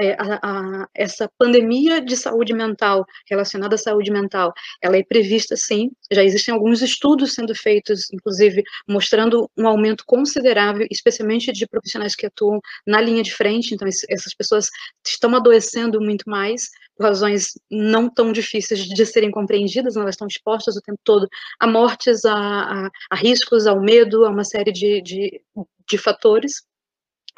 é, 0.00 0.16
a, 0.18 0.40
a, 0.42 0.88
essa 0.94 1.30
pandemia 1.38 2.00
de 2.00 2.16
saúde 2.16 2.54
mental 2.54 3.04
relacionada 3.28 3.74
à 3.74 3.78
saúde 3.78 4.10
mental, 4.10 4.52
ela 4.80 4.96
é 4.96 5.04
prevista 5.04 5.54
sim, 5.56 5.90
já 6.10 6.24
existem 6.24 6.54
alguns 6.54 6.80
estudos 6.80 7.34
sendo 7.34 7.54
feitos, 7.54 8.10
inclusive 8.10 8.62
mostrando 8.88 9.50
um 9.56 9.68
aumento 9.68 10.04
considerável, 10.06 10.86
especialmente 10.90 11.52
de 11.52 11.66
profissionais 11.66 12.16
que 12.16 12.24
atuam 12.24 12.60
na 12.86 12.98
linha 12.98 13.22
de 13.22 13.34
frente, 13.34 13.74
então 13.74 13.86
essas 13.86 14.34
pessoas 14.34 14.68
estão 15.06 15.34
adoecendo 15.36 16.00
muito 16.00 16.28
mais, 16.28 16.70
por 16.96 17.04
razões 17.04 17.52
não 17.70 18.08
tão 18.08 18.32
difíceis 18.32 18.80
de 18.80 19.06
serem 19.06 19.30
compreendidas, 19.30 19.96
elas 19.96 20.14
estão 20.14 20.26
expostas 20.26 20.76
o 20.76 20.80
tempo 20.80 21.00
todo 21.04 21.28
a 21.58 21.66
mortes, 21.66 22.24
a, 22.24 22.88
a, 23.10 23.16
riscos, 23.16 23.66
ao 23.66 23.80
medo, 23.80 24.24
a 24.24 24.30
uma 24.30 24.44
série 24.44 24.72
de, 24.72 25.02
de, 25.02 25.42
de 25.88 25.98
fatores, 25.98 26.62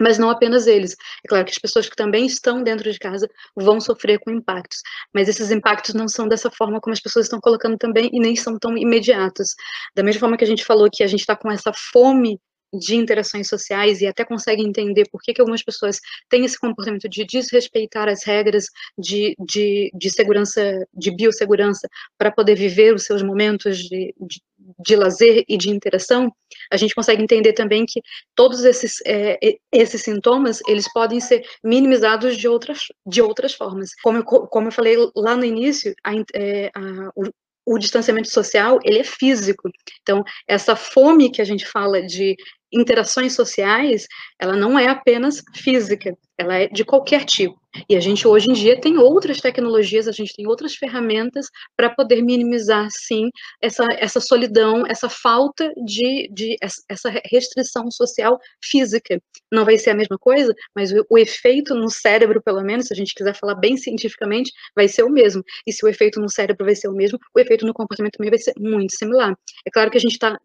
mas 0.01 0.19
não 0.19 0.31
apenas 0.31 0.67
eles. 0.67 0.93
É 1.25 1.29
claro 1.29 1.45
que 1.45 1.53
as 1.53 1.59
pessoas 1.59 1.89
que 1.89 1.97
também 1.97 2.27
estão 2.27 2.63
dentro 2.63 2.91
de 2.91 2.99
casa 2.99 3.29
vão 3.57 3.81
sofrer 3.81 4.19
com 4.21 4.31
impactos, 4.31 4.79
mas 5.15 5.29
esses 5.29 5.51
impactos 5.51 5.95
não 5.95 6.09
são 6.09 6.29
dessa 6.29 6.51
forma 6.51 6.81
como 6.81 6.93
as 6.93 7.01
pessoas 7.01 7.27
estão 7.27 7.41
colocando 7.41 7.77
também 7.77 8.11
e 8.13 8.21
nem 8.21 8.37
são 8.37 8.59
tão 8.59 8.77
imediatos. 8.77 9.55
Da 9.95 10.03
mesma 10.03 10.21
forma 10.21 10.37
que 10.37 10.45
a 10.45 10.47
gente 10.47 10.65
falou 10.65 10.89
que 10.91 11.03
a 11.03 11.07
gente 11.07 11.21
está 11.21 11.37
com 11.37 11.51
essa 11.51 11.73
fome 11.93 12.41
de 12.73 12.97
interações 12.97 13.49
sociais 13.49 14.01
e 14.01 14.07
até 14.07 14.25
consegue 14.25 14.63
entender 14.63 15.09
por 15.11 15.21
que, 15.21 15.35
que 15.35 15.41
algumas 15.41 15.63
pessoas 15.63 16.01
têm 16.29 16.45
esse 16.45 16.59
comportamento 16.59 17.09
de 17.09 17.25
desrespeitar 17.25 18.09
as 18.09 18.25
regras 18.25 18.67
de, 18.99 19.35
de, 19.39 19.91
de 19.95 20.11
segurança, 20.11 20.87
de 20.93 21.15
biossegurança, 21.15 21.89
para 22.17 22.31
poder 22.31 22.55
viver 22.55 22.95
os 22.95 23.05
seus 23.05 23.23
momentos 23.23 23.79
de, 23.79 24.15
de, 24.19 24.41
de, 24.79 24.97
lazer 24.97 25.45
e 25.49 25.57
de 25.57 25.71
interação, 25.71 26.33
a 26.71 26.77
gente 26.77 26.95
consegue 26.95 27.23
entender 27.23 27.53
também 27.53 27.85
que 27.87 28.01
todos 28.35 28.65
esses, 28.65 29.01
é, 29.07 29.39
esses 29.71 30.03
sintomas, 30.03 30.61
eles 30.67 30.91
podem 30.93 31.21
ser 31.21 31.45
minimizados 31.63 32.37
de 32.37 32.49
outras, 32.49 32.81
de 33.07 33.21
outras 33.21 33.55
formas. 33.55 33.91
Como 34.03 34.19
eu, 34.19 34.25
como 34.25 34.69
eu 34.69 34.73
falei 34.73 34.97
lá 35.15 35.37
no 35.37 35.45
início, 35.45 35.95
a, 36.05 36.13
é, 36.35 36.71
a, 36.75 37.11
o, 37.15 37.25
o 37.65 37.79
distanciamento 37.79 38.31
social, 38.31 38.79
ele 38.85 38.99
é 38.99 39.05
físico. 39.05 39.71
Então, 40.03 40.23
essa 40.47 40.75
fome 40.75 41.31
que 41.31 41.41
a 41.41 41.45
gente 41.45 41.67
fala 41.67 42.03
de 42.03 42.37
interações 42.73 43.35
sociais, 43.35 44.07
ela 44.41 44.57
não 44.57 44.79
é 44.79 44.89
apenas 44.89 45.43
física, 45.55 46.17
ela 46.39 46.55
é 46.57 46.69
de 46.69 46.85
qualquer 46.85 47.25
tipo. 47.25 47.61
E 47.89 47.97
a 47.97 48.01
gente 48.01 48.29
hoje 48.29 48.51
em 48.51 48.53
dia 48.53 48.79
tem 48.79 48.99
outras 48.99 49.41
tecnologias, 49.41 50.07
a 50.07 50.13
gente 50.13 50.35
tem 50.35 50.47
outras 50.47 50.75
ferramentas 50.75 51.47
para 51.75 51.89
poder 51.89 52.23
minimizar, 52.23 52.87
sim, 52.91 53.31
essa, 53.63 53.85
essa 53.99 54.21
solidão, 54.21 54.85
essa 54.87 55.09
falta 55.09 55.73
de, 55.85 56.29
de 56.33 56.57
essa 56.61 57.11
restrição 57.31 57.91
social 57.91 58.39
física. 58.63 59.19
Não 59.51 59.65
vai 59.65 59.79
ser 59.79 59.91
a 59.91 59.95
mesma 59.95 60.19
coisa, 60.19 60.55
mas 60.77 60.93
o, 60.93 61.07
o 61.11 61.19
efeito 61.19 61.75
no 61.75 61.89
cérebro, 61.89 62.43
pelo 62.43 62.63
menos, 62.63 62.87
se 62.87 62.93
a 62.93 62.97
gente 62.97 63.15
quiser 63.15 63.35
falar 63.35 63.55
bem 63.55 63.77
cientificamente, 63.77 64.53
vai 64.77 64.87
ser 64.87 65.03
o 65.03 65.11
mesmo. 65.11 65.43
E 65.67 65.73
se 65.73 65.85
o 65.85 65.89
efeito 65.89 66.21
no 66.21 66.29
cérebro 66.29 66.67
vai 66.67 66.75
ser 66.75 66.89
o 66.89 66.93
mesmo, 66.93 67.19
o 67.35 67.41
efeito 67.41 67.65
no 67.65 67.73
comportamento 67.73 68.17
também 68.19 68.31
vai 68.31 68.39
ser 68.39 68.53
muito 68.59 68.95
similar. 68.95 69.35
É 69.67 69.71
claro 69.71 69.91
que 69.91 69.97
a 69.97 70.01
gente 70.01 70.13
está 70.13 70.39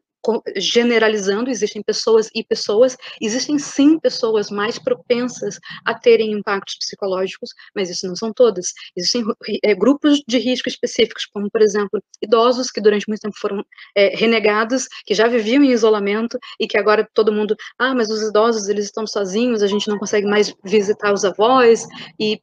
generalizando, 0.57 1.49
existem 1.49 1.81
pessoas 1.81 2.29
e 2.35 2.43
pessoas, 2.43 2.97
existem 3.21 3.57
sim 3.57 3.99
pessoas 3.99 4.49
mais 4.49 4.77
propensas 4.77 5.59
a 5.85 5.93
terem 5.93 6.31
impactos 6.31 6.77
psicológicos, 6.77 7.51
mas 7.75 7.89
isso 7.89 8.07
não 8.07 8.15
são 8.15 8.33
todas. 8.33 8.73
Existem 8.95 9.23
é, 9.63 9.73
grupos 9.73 10.21
de 10.27 10.37
risco 10.37 10.67
específicos, 10.67 11.25
como, 11.25 11.49
por 11.49 11.61
exemplo, 11.61 12.01
idosos 12.21 12.71
que 12.71 12.81
durante 12.81 13.07
muito 13.07 13.21
tempo 13.21 13.37
foram 13.39 13.65
é, 13.95 14.15
renegados, 14.15 14.87
que 15.05 15.13
já 15.13 15.27
viviam 15.27 15.63
em 15.63 15.71
isolamento 15.71 16.37
e 16.59 16.67
que 16.67 16.77
agora 16.77 17.07
todo 17.13 17.31
mundo, 17.31 17.55
ah, 17.79 17.95
mas 17.95 18.09
os 18.09 18.21
idosos, 18.21 18.67
eles 18.67 18.85
estão 18.85 19.07
sozinhos, 19.07 19.63
a 19.63 19.67
gente 19.67 19.87
não 19.87 19.97
consegue 19.97 20.27
mais 20.27 20.53
visitar 20.63 21.13
os 21.13 21.23
avós, 21.23 21.85
e 22.19 22.41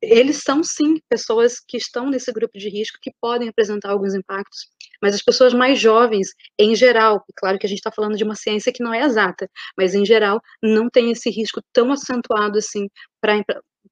eles 0.00 0.42
são 0.42 0.62
sim 0.62 1.00
pessoas 1.08 1.58
que 1.60 1.76
estão 1.76 2.08
nesse 2.08 2.32
grupo 2.32 2.56
de 2.56 2.68
risco 2.68 2.98
que 3.00 3.12
podem 3.20 3.48
apresentar 3.48 3.90
alguns 3.90 4.14
impactos, 4.14 4.68
mas 5.02 5.14
as 5.14 5.22
pessoas 5.22 5.54
mais 5.54 5.78
jovens, 5.78 6.28
em 6.58 6.74
geral, 6.74 7.24
claro 7.36 7.58
que 7.58 7.66
a 7.66 7.68
gente 7.68 7.78
está 7.78 7.90
falando 7.90 8.16
de 8.16 8.24
uma 8.24 8.34
ciência 8.34 8.72
que 8.72 8.82
não 8.82 8.92
é 8.92 9.02
exata, 9.02 9.48
mas 9.76 9.94
em 9.94 10.04
geral 10.04 10.40
não 10.62 10.88
tem 10.88 11.10
esse 11.10 11.30
risco 11.30 11.60
tão 11.72 11.92
acentuado 11.92 12.58
assim 12.58 12.88
para 13.20 13.42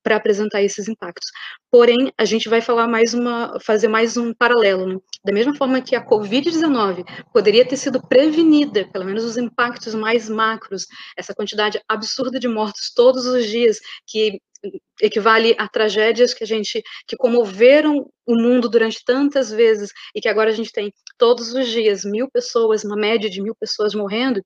para 0.06 0.14
apresentar 0.14 0.62
esses 0.62 0.86
impactos. 0.86 1.28
Porém, 1.68 2.12
a 2.16 2.24
gente 2.24 2.48
vai 2.48 2.60
falar 2.60 2.86
mais 2.86 3.12
uma, 3.12 3.58
fazer 3.58 3.88
mais 3.88 4.16
um 4.16 4.32
paralelo. 4.32 4.86
Né? 4.86 4.96
Da 5.24 5.32
mesma 5.32 5.52
forma 5.56 5.80
que 5.80 5.96
a 5.96 6.06
COVID-19 6.06 7.04
poderia 7.32 7.66
ter 7.66 7.76
sido 7.76 8.00
prevenida, 8.00 8.88
pelo 8.92 9.04
menos 9.04 9.24
os 9.24 9.36
impactos 9.36 9.96
mais 9.96 10.28
macros, 10.28 10.86
essa 11.16 11.34
quantidade 11.34 11.80
absurda 11.88 12.38
de 12.38 12.46
mortos 12.46 12.92
todos 12.94 13.26
os 13.26 13.46
dias, 13.46 13.80
que 14.06 14.40
equivale 15.02 15.56
a 15.58 15.68
tragédias 15.68 16.32
que 16.32 16.44
a 16.44 16.46
gente 16.46 16.82
que 17.06 17.16
comoveram 17.16 18.08
o 18.24 18.34
mundo 18.36 18.68
durante 18.68 19.04
tantas 19.04 19.50
vezes 19.50 19.90
e 20.14 20.20
que 20.20 20.28
agora 20.28 20.50
a 20.50 20.52
gente 20.52 20.72
tem 20.72 20.92
todos 21.18 21.52
os 21.52 21.66
dias 21.66 22.04
mil 22.04 22.28
pessoas, 22.30 22.84
uma 22.84 22.96
média 22.96 23.28
de 23.28 23.42
mil 23.42 23.56
pessoas 23.56 23.92
morrendo, 23.92 24.40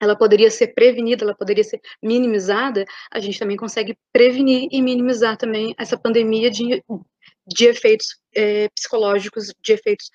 ela 0.00 0.16
poderia 0.16 0.50
ser 0.50 0.68
prevenida, 0.68 1.24
ela 1.24 1.34
poderia 1.34 1.62
ser 1.62 1.80
minimizada, 2.02 2.84
a 3.10 3.20
gente 3.20 3.38
também 3.38 3.56
consegue 3.56 3.96
prevenir 4.12 4.68
e 4.70 4.80
minimizar 4.80 5.36
também 5.36 5.74
essa 5.78 5.98
pandemia 5.98 6.50
de, 6.50 6.82
de 7.46 7.66
efeitos 7.66 8.06
é, 8.34 8.68
psicológicos, 8.70 9.52
de 9.62 9.72
efeitos 9.72 10.10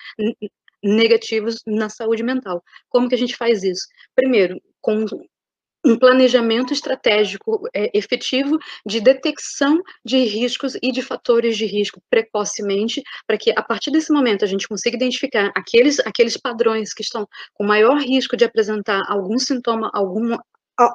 negativos 0.82 1.62
na 1.66 1.88
saúde 1.88 2.22
mental. 2.22 2.62
Como 2.88 3.08
que 3.08 3.14
a 3.14 3.18
gente 3.18 3.36
faz 3.36 3.62
isso? 3.62 3.86
Primeiro, 4.14 4.60
com 4.80 5.04
um 5.86 5.96
planejamento 5.96 6.72
estratégico 6.72 7.68
é, 7.72 7.96
efetivo 7.96 8.58
de 8.84 9.00
detecção 9.00 9.80
de 10.04 10.18
riscos 10.24 10.76
e 10.82 10.90
de 10.90 11.00
fatores 11.00 11.56
de 11.56 11.64
risco 11.64 12.02
precocemente, 12.10 13.02
para 13.24 13.38
que 13.38 13.52
a 13.56 13.62
partir 13.62 13.92
desse 13.92 14.12
momento 14.12 14.44
a 14.44 14.48
gente 14.48 14.66
consiga 14.66 14.96
identificar 14.96 15.52
aqueles, 15.54 16.00
aqueles 16.00 16.36
padrões 16.36 16.92
que 16.92 17.02
estão 17.02 17.26
com 17.54 17.64
maior 17.64 17.98
risco 17.98 18.36
de 18.36 18.44
apresentar 18.44 19.04
algum 19.08 19.38
sintoma, 19.38 19.88
algum 19.94 20.36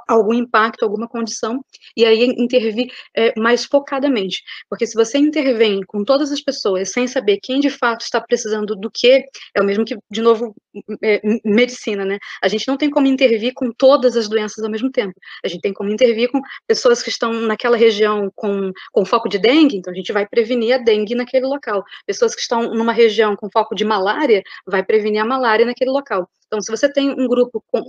algum 0.07 0.34
impacto, 0.34 0.84
alguma 0.84 1.07
condição, 1.07 1.63
e 1.95 2.05
aí 2.05 2.23
intervir 2.38 2.91
é, 3.15 3.38
mais 3.39 3.65
focadamente. 3.65 4.43
Porque 4.69 4.86
se 4.86 4.95
você 4.95 5.17
intervém 5.17 5.82
com 5.88 6.03
todas 6.03 6.32
as 6.32 6.41
pessoas 6.41 6.91
sem 6.91 7.07
saber 7.07 7.39
quem 7.41 7.59
de 7.59 7.69
fato 7.69 8.01
está 8.01 8.21
precisando 8.21 8.75
do 8.75 8.89
que, 8.91 9.23
é 9.55 9.61
o 9.61 9.65
mesmo 9.65 9.86
que, 9.86 9.97
de 10.09 10.21
novo, 10.21 10.55
é, 11.03 11.21
medicina, 11.43 12.05
né? 12.05 12.17
A 12.41 12.47
gente 12.47 12.67
não 12.67 12.77
tem 12.77 12.89
como 12.89 13.07
intervir 13.07 13.53
com 13.53 13.71
todas 13.71 14.15
as 14.15 14.27
doenças 14.27 14.63
ao 14.63 14.69
mesmo 14.69 14.91
tempo. 14.91 15.13
A 15.43 15.47
gente 15.47 15.61
tem 15.61 15.73
como 15.73 15.91
intervir 15.91 16.29
com 16.32 16.41
pessoas 16.67 17.01
que 17.01 17.09
estão 17.09 17.34
naquela 17.34 17.77
região 17.77 18.32
com, 18.36 18.71
com 18.91 19.05
foco 19.05 19.27
de 19.27 19.39
dengue, 19.39 19.77
então 19.77 19.91
a 19.91 19.95
gente 19.95 20.11
vai 20.13 20.27
prevenir 20.27 20.75
a 20.75 20.77
dengue 20.77 21.15
naquele 21.15 21.45
local. 21.45 21.84
Pessoas 22.05 22.36
que 22.36 22.41
estão 22.41 22.63
numa 22.73 22.93
região 22.93 23.36
com 23.36 23.49
foco 23.51 23.75
de 23.75 23.84
malária, 23.84 24.43
vai 24.65 24.84
prevenir 24.84 25.21
a 25.21 25.25
malária 25.25 25.65
naquele 25.65 25.91
local. 25.91 26.29
Então, 26.47 26.61
se 26.61 26.69
você 26.69 26.91
tem 26.91 27.09
um 27.09 27.27
grupo 27.27 27.63
com 27.67 27.82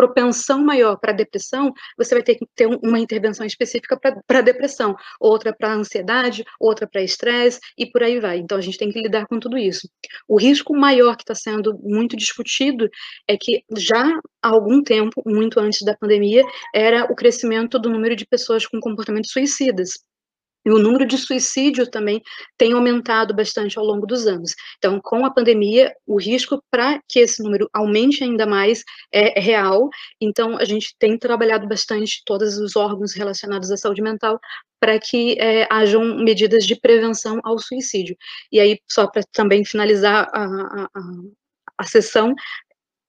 propensão 0.00 0.64
maior 0.64 0.96
para 0.96 1.12
depressão, 1.12 1.74
você 1.96 2.14
vai 2.14 2.22
ter 2.22 2.36
que 2.36 2.46
ter 2.56 2.66
uma 2.66 2.98
intervenção 2.98 3.44
específica 3.44 3.98
para 4.26 4.40
depressão, 4.40 4.96
outra 5.20 5.54
para 5.54 5.74
ansiedade, 5.74 6.42
outra 6.58 6.88
para 6.88 7.02
estresse 7.02 7.60
e 7.76 7.84
por 7.84 8.02
aí 8.02 8.18
vai. 8.18 8.38
Então 8.38 8.56
a 8.56 8.62
gente 8.62 8.78
tem 8.78 8.90
que 8.90 8.98
lidar 8.98 9.26
com 9.26 9.38
tudo 9.38 9.58
isso. 9.58 9.86
O 10.26 10.38
risco 10.38 10.74
maior 10.74 11.16
que 11.16 11.22
está 11.22 11.34
sendo 11.34 11.78
muito 11.82 12.16
discutido 12.16 12.88
é 13.28 13.36
que 13.38 13.62
já 13.76 14.06
há 14.42 14.48
algum 14.48 14.82
tempo, 14.82 15.22
muito 15.26 15.60
antes 15.60 15.84
da 15.84 15.94
pandemia, 15.94 16.42
era 16.74 17.04
o 17.04 17.14
crescimento 17.14 17.78
do 17.78 17.90
número 17.90 18.16
de 18.16 18.26
pessoas 18.26 18.66
com 18.66 18.80
comportamentos 18.80 19.32
suicidas. 19.32 19.90
E 20.64 20.70
o 20.70 20.78
número 20.78 21.06
de 21.06 21.16
suicídio 21.16 21.90
também 21.90 22.20
tem 22.56 22.72
aumentado 22.72 23.34
bastante 23.34 23.78
ao 23.78 23.84
longo 23.84 24.06
dos 24.06 24.26
anos. 24.26 24.54
Então, 24.78 25.00
com 25.02 25.24
a 25.24 25.30
pandemia, 25.30 25.92
o 26.06 26.18
risco 26.18 26.62
para 26.70 27.00
que 27.08 27.20
esse 27.20 27.42
número 27.42 27.68
aumente 27.72 28.22
ainda 28.22 28.46
mais 28.46 28.82
é 29.12 29.40
real. 29.40 29.88
Então, 30.20 30.58
a 30.58 30.64
gente 30.64 30.94
tem 30.98 31.18
trabalhado 31.18 31.66
bastante 31.66 32.22
todos 32.26 32.58
os 32.58 32.76
órgãos 32.76 33.14
relacionados 33.14 33.70
à 33.70 33.76
saúde 33.76 34.02
mental 34.02 34.38
para 34.78 34.98
que 34.98 35.38
é, 35.38 35.66
hajam 35.70 36.16
medidas 36.16 36.64
de 36.66 36.74
prevenção 36.74 37.38
ao 37.44 37.58
suicídio. 37.58 38.16
E 38.50 38.58
aí, 38.58 38.78
só 38.90 39.06
para 39.06 39.22
também 39.32 39.64
finalizar 39.64 40.28
a, 40.32 40.44
a, 40.44 40.84
a, 40.84 41.00
a 41.78 41.84
sessão, 41.84 42.34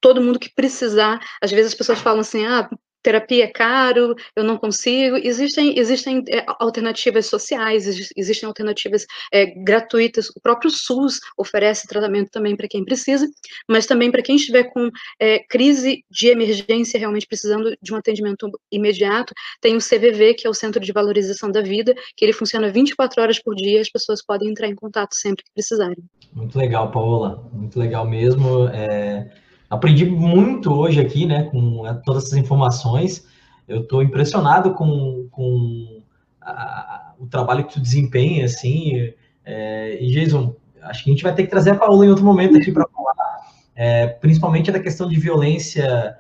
todo 0.02 0.22
mundo 0.22 0.40
que 0.40 0.54
precisar, 0.54 1.20
às 1.42 1.52
vezes 1.52 1.72
as 1.72 1.78
pessoas 1.78 2.00
falam 2.00 2.22
assim, 2.22 2.46
ah, 2.46 2.70
terapia 3.02 3.46
é 3.46 3.48
caro, 3.48 4.16
eu 4.36 4.44
não 4.44 4.58
consigo. 4.58 5.18
Existem, 5.18 5.78
existem 5.78 6.24
é, 6.30 6.44
alternativas 6.60 7.26
sociais, 7.26 8.12
existem 8.16 8.48
alternativas 8.48 9.06
é, 9.32 9.46
gratuitas. 9.64 10.30
O 10.36 10.40
próprio 10.42 10.70
SUS 10.70 11.20
oferece 11.38 11.88
tratamento 11.88 12.30
também 12.32 12.56
para 12.56 12.68
quem 12.68 12.84
precisa, 12.84 13.28
mas 13.68 13.86
também 13.86 14.12
para 14.12 14.22
quem 14.22 14.36
estiver 14.36 14.66
com 14.66 14.90
é, 15.20 15.40
crise 15.40 16.04
de 16.10 16.28
emergência, 16.28 17.00
realmente 17.00 17.28
precisando 17.28 17.76
de 17.82 17.94
um 17.94 17.98
atendimento 17.98 18.50
imediato, 18.72 19.34
tem 19.60 19.76
o 19.76 19.80
CVV, 19.80 20.36
que 20.36 20.48
é 20.48 20.50
o 20.50 20.54
Centro 20.54 20.80
de 20.80 20.92
Valorização 20.92 21.52
da 21.52 21.62
Vida, 21.62 21.94
que 22.16 22.26
ele 22.26 22.34
funciona 22.34 22.72
24 22.72 23.22
horas 23.22 23.40
por 23.40 23.56
dia, 23.56 23.82
as 23.82 23.90
pessoas 23.90 24.24
podem 24.24 24.50
entrar 24.50 24.68
em 24.68 24.76
contato 24.76 25.16
sempre 25.16 25.44
que 25.44 25.52
precisarem. 25.54 25.98
Muito 26.34 26.58
legal, 26.58 26.92
Paola, 26.92 27.50
muito 27.52 27.78
legal 27.78 28.08
mesmo. 28.08 28.68
É 28.70 29.30
Aprendi 29.72 30.06
muito 30.06 30.70
hoje 30.74 31.00
aqui, 31.00 31.26
né, 31.26 31.44
com 31.44 31.88
é, 31.88 31.94
todas 32.04 32.26
essas 32.26 32.38
informações. 32.38 33.26
Eu 33.66 33.84
estou 33.84 34.04
impressionado 34.04 34.74
com, 34.74 35.30
com 35.32 36.02
a, 36.42 37.14
o 37.18 37.26
trabalho 37.26 37.64
que 37.64 37.76
tu 37.76 37.80
desempenha, 37.80 38.44
assim. 38.44 39.14
É, 39.46 39.98
e, 40.04 40.12
Jason, 40.12 40.54
acho 40.82 41.06
que 41.06 41.10
a 41.10 41.14
gente 41.14 41.24
vai 41.24 41.34
ter 41.34 41.44
que 41.44 41.50
trazer 41.50 41.70
a 41.70 41.76
Paula 41.76 42.06
em 42.06 42.10
outro 42.10 42.26
momento 42.26 42.58
aqui 42.58 42.70
para 42.70 42.86
falar, 42.86 43.16
é, 43.74 44.08
principalmente 44.08 44.74
da 44.74 44.80
questão 44.80 45.08
de 45.08 45.18
violência 45.18 46.18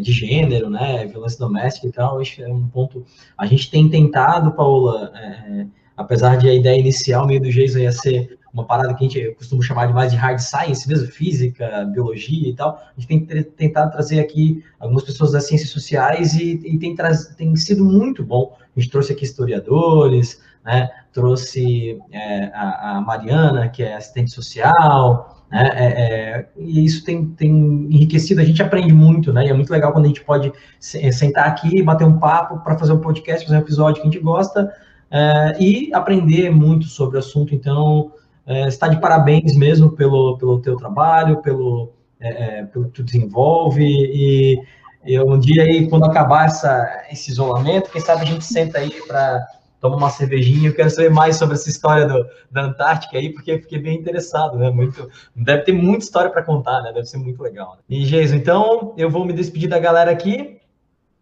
de 0.00 0.10
gênero, 0.10 0.70
né, 0.70 1.04
violência 1.04 1.38
doméstica 1.38 1.86
e 1.86 1.92
tal. 1.92 2.20
Acho 2.20 2.36
que 2.36 2.42
é 2.42 2.48
um 2.48 2.66
ponto. 2.68 3.04
A 3.36 3.44
gente 3.44 3.70
tem 3.70 3.86
tentado, 3.86 4.52
Paula, 4.52 5.12
é, 5.14 5.66
apesar 5.94 6.36
de 6.36 6.48
a 6.48 6.54
ideia 6.54 6.80
inicial 6.80 7.26
meio 7.26 7.42
do 7.42 7.50
Jason 7.50 7.80
ia 7.80 7.92
ser 7.92 8.38
uma 8.52 8.66
parada 8.66 8.94
que 8.94 9.04
a 9.04 9.08
gente 9.08 9.34
costuma 9.34 9.62
chamar 9.62 9.86
de 9.86 9.94
mais 9.94 10.10
de 10.12 10.16
hard 10.16 10.38
science, 10.38 10.86
mesmo 10.86 11.06
física, 11.08 11.84
biologia 11.86 12.50
e 12.50 12.54
tal. 12.54 12.80
A 12.96 13.00
gente 13.00 13.26
tem 13.26 13.42
tentado 13.42 13.90
trazer 13.90 14.20
aqui 14.20 14.62
algumas 14.78 15.04
pessoas 15.04 15.32
das 15.32 15.46
ciências 15.46 15.70
sociais 15.70 16.34
e, 16.34 16.60
e 16.64 16.78
tem, 16.78 16.94
tem 17.36 17.56
sido 17.56 17.84
muito 17.84 18.22
bom. 18.22 18.54
A 18.76 18.80
gente 18.80 18.90
trouxe 18.90 19.12
aqui 19.12 19.24
historiadores, 19.24 20.40
né? 20.64 20.90
trouxe 21.12 21.98
é, 22.10 22.44
a, 22.54 22.96
a, 22.96 23.00
Mariana, 23.00 23.68
que 23.68 23.82
é 23.82 23.94
assistente 23.94 24.30
social, 24.30 25.44
né? 25.50 25.70
É, 25.74 25.86
é, 25.86 26.48
e 26.56 26.84
isso 26.84 27.04
tem, 27.04 27.26
tem 27.26 27.50
enriquecido, 27.90 28.40
a 28.40 28.44
gente 28.44 28.62
aprende 28.62 28.92
muito, 28.92 29.32
né? 29.32 29.46
E 29.46 29.50
é 29.50 29.52
muito 29.52 29.70
legal 29.70 29.92
quando 29.92 30.06
a 30.06 30.08
gente 30.08 30.24
pode 30.24 30.50
sentar 30.80 31.46
aqui, 31.46 31.82
bater 31.82 32.06
um 32.06 32.18
papo 32.18 32.60
para 32.60 32.78
fazer 32.78 32.92
um 32.92 33.00
podcast, 33.00 33.44
fazer 33.44 33.58
um 33.58 33.60
episódio 33.60 34.00
que 34.00 34.08
a 34.08 34.10
gente 34.10 34.22
gosta, 34.22 34.72
é, 35.10 35.56
e 35.60 35.92
aprender 35.92 36.50
muito 36.50 36.86
sobre 36.86 37.16
o 37.16 37.18
assunto. 37.18 37.54
Então, 37.54 38.12
é, 38.46 38.66
está 38.68 38.88
de 38.88 39.00
parabéns 39.00 39.56
mesmo 39.56 39.92
pelo, 39.92 40.36
pelo 40.38 40.60
teu 40.60 40.76
trabalho, 40.76 41.42
pelo, 41.42 41.92
é, 42.20 42.60
é 42.60 42.64
pelo 42.64 42.86
que 42.86 42.92
tu 42.92 43.02
desenvolve 43.02 43.82
e, 43.84 44.62
e 45.04 45.20
um 45.20 45.38
dia 45.38 45.62
aí, 45.64 45.88
quando 45.88 46.04
acabar 46.04 46.46
essa, 46.46 47.04
esse 47.10 47.30
isolamento, 47.30 47.90
quem 47.90 48.00
sabe 48.00 48.22
a 48.22 48.26
gente 48.26 48.44
senta 48.44 48.78
aí 48.78 49.02
para 49.06 49.44
tomar 49.80 49.96
uma 49.96 50.10
cervejinha. 50.10 50.68
Eu 50.68 50.74
quero 50.74 50.90
saber 50.90 51.10
mais 51.10 51.36
sobre 51.36 51.56
essa 51.56 51.68
história 51.68 52.06
do, 52.06 52.24
da 52.48 52.66
Antártica 52.66 53.18
aí, 53.18 53.30
porque 53.30 53.58
fiquei 53.58 53.80
bem 53.80 53.98
interessado, 53.98 54.56
né? 54.56 54.70
Muito, 54.70 55.10
deve 55.34 55.62
ter 55.62 55.72
muita 55.72 56.04
história 56.04 56.30
para 56.30 56.44
contar, 56.44 56.82
né? 56.82 56.92
Deve 56.92 57.06
ser 57.06 57.18
muito 57.18 57.42
legal. 57.42 57.74
Né? 57.76 57.82
E, 57.90 58.04
Geis, 58.04 58.32
então, 58.32 58.94
eu 58.96 59.10
vou 59.10 59.24
me 59.24 59.32
despedir 59.32 59.68
da 59.68 59.80
galera 59.80 60.12
aqui. 60.12 60.60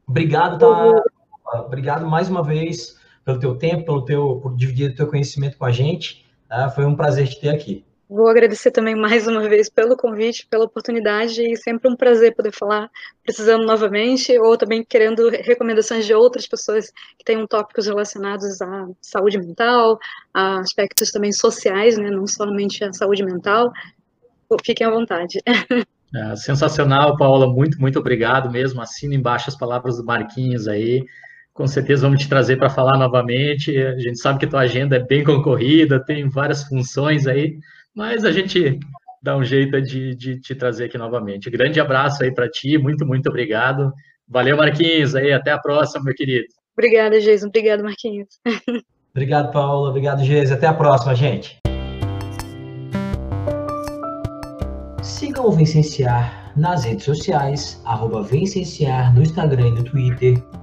Obrigado, 0.06 0.58
tá? 0.58 1.02
Obrigado 1.64 2.06
mais 2.06 2.28
uma 2.28 2.42
vez 2.42 2.96
pelo 3.24 3.38
teu 3.38 3.56
tempo, 3.56 3.86
pelo 3.86 4.04
teu, 4.04 4.40
por 4.42 4.54
dividir 4.54 4.90
o 4.90 4.94
teu 4.94 5.06
conhecimento 5.06 5.56
com 5.56 5.64
a 5.64 5.72
gente. 5.72 6.26
Tá? 6.50 6.68
Foi 6.68 6.84
um 6.84 6.96
prazer 6.96 7.28
te 7.28 7.40
ter 7.40 7.50
aqui. 7.50 7.84
Vou 8.08 8.26
agradecer 8.26 8.72
também 8.72 8.96
mais 8.96 9.28
uma 9.28 9.48
vez 9.48 9.70
pelo 9.70 9.96
convite, 9.96 10.44
pela 10.50 10.64
oportunidade 10.64 11.40
e 11.40 11.56
sempre 11.56 11.88
um 11.88 11.94
prazer 11.94 12.34
poder 12.34 12.50
falar, 12.50 12.90
precisando 13.22 13.64
novamente, 13.64 14.36
ou 14.36 14.58
também 14.58 14.84
querendo 14.84 15.28
recomendações 15.28 16.04
de 16.04 16.12
outras 16.12 16.44
pessoas 16.44 16.90
que 17.16 17.24
tenham 17.24 17.46
tópicos 17.46 17.86
relacionados 17.86 18.60
à 18.60 18.88
saúde 19.00 19.38
mental, 19.38 19.96
a 20.34 20.58
aspectos 20.58 21.12
também 21.12 21.30
sociais, 21.30 21.96
né, 21.96 22.10
não 22.10 22.26
somente 22.26 22.82
a 22.82 22.92
saúde 22.92 23.24
mental. 23.24 23.70
Fiquem 24.64 24.86
à 24.86 24.90
vontade. 24.90 25.38
É, 26.12 26.34
sensacional, 26.34 27.16
Paula. 27.16 27.46
Muito, 27.46 27.80
muito 27.80 27.96
obrigado 28.00 28.50
mesmo. 28.50 28.80
Assina 28.80 29.14
embaixo 29.14 29.48
as 29.48 29.56
palavras 29.56 29.96
do 29.96 30.04
Marquinhos 30.04 30.66
aí. 30.66 31.06
Com 31.60 31.66
certeza 31.66 32.06
vamos 32.06 32.22
te 32.22 32.26
trazer 32.26 32.56
para 32.56 32.70
falar 32.70 32.96
novamente. 32.96 33.76
A 33.76 33.98
gente 33.98 34.18
sabe 34.18 34.38
que 34.38 34.46
tua 34.46 34.60
agenda 34.60 34.96
é 34.96 34.98
bem 34.98 35.22
concorrida, 35.22 36.02
tem 36.02 36.26
várias 36.26 36.64
funções 36.64 37.26
aí, 37.26 37.58
mas 37.94 38.24
a 38.24 38.32
gente 38.32 38.80
dá 39.22 39.36
um 39.36 39.44
jeito 39.44 39.78
de, 39.82 40.14
de 40.16 40.40
te 40.40 40.54
trazer 40.54 40.86
aqui 40.86 40.96
novamente. 40.96 41.50
Grande 41.50 41.78
abraço 41.78 42.24
aí 42.24 42.32
para 42.32 42.48
ti, 42.48 42.78
muito, 42.78 43.04
muito 43.06 43.28
obrigado. 43.28 43.92
Valeu, 44.26 44.56
Marquinhos, 44.56 45.14
aí, 45.14 45.34
até 45.34 45.50
a 45.50 45.58
próxima, 45.58 46.02
meu 46.02 46.14
querido. 46.14 46.46
Obrigada, 46.72 47.20
Jason. 47.20 47.48
Obrigado, 47.48 47.84
Marquinhos. 47.84 48.28
Obrigado, 49.12 49.52
Paula. 49.52 49.90
Obrigado, 49.90 50.24
Geis. 50.24 50.50
Até 50.50 50.66
a 50.66 50.72
próxima, 50.72 51.14
gente. 51.14 51.58
Sigam 55.02 55.44
o 55.44 55.52
Vencenciar 55.52 56.54
nas 56.56 56.86
redes 56.86 57.04
sociais, 57.04 57.82
arroba 57.84 58.22
Vencenciar 58.22 59.14
no 59.14 59.20
Instagram 59.20 59.68
e 59.68 59.70
no 59.72 59.84
Twitter. 59.84 60.42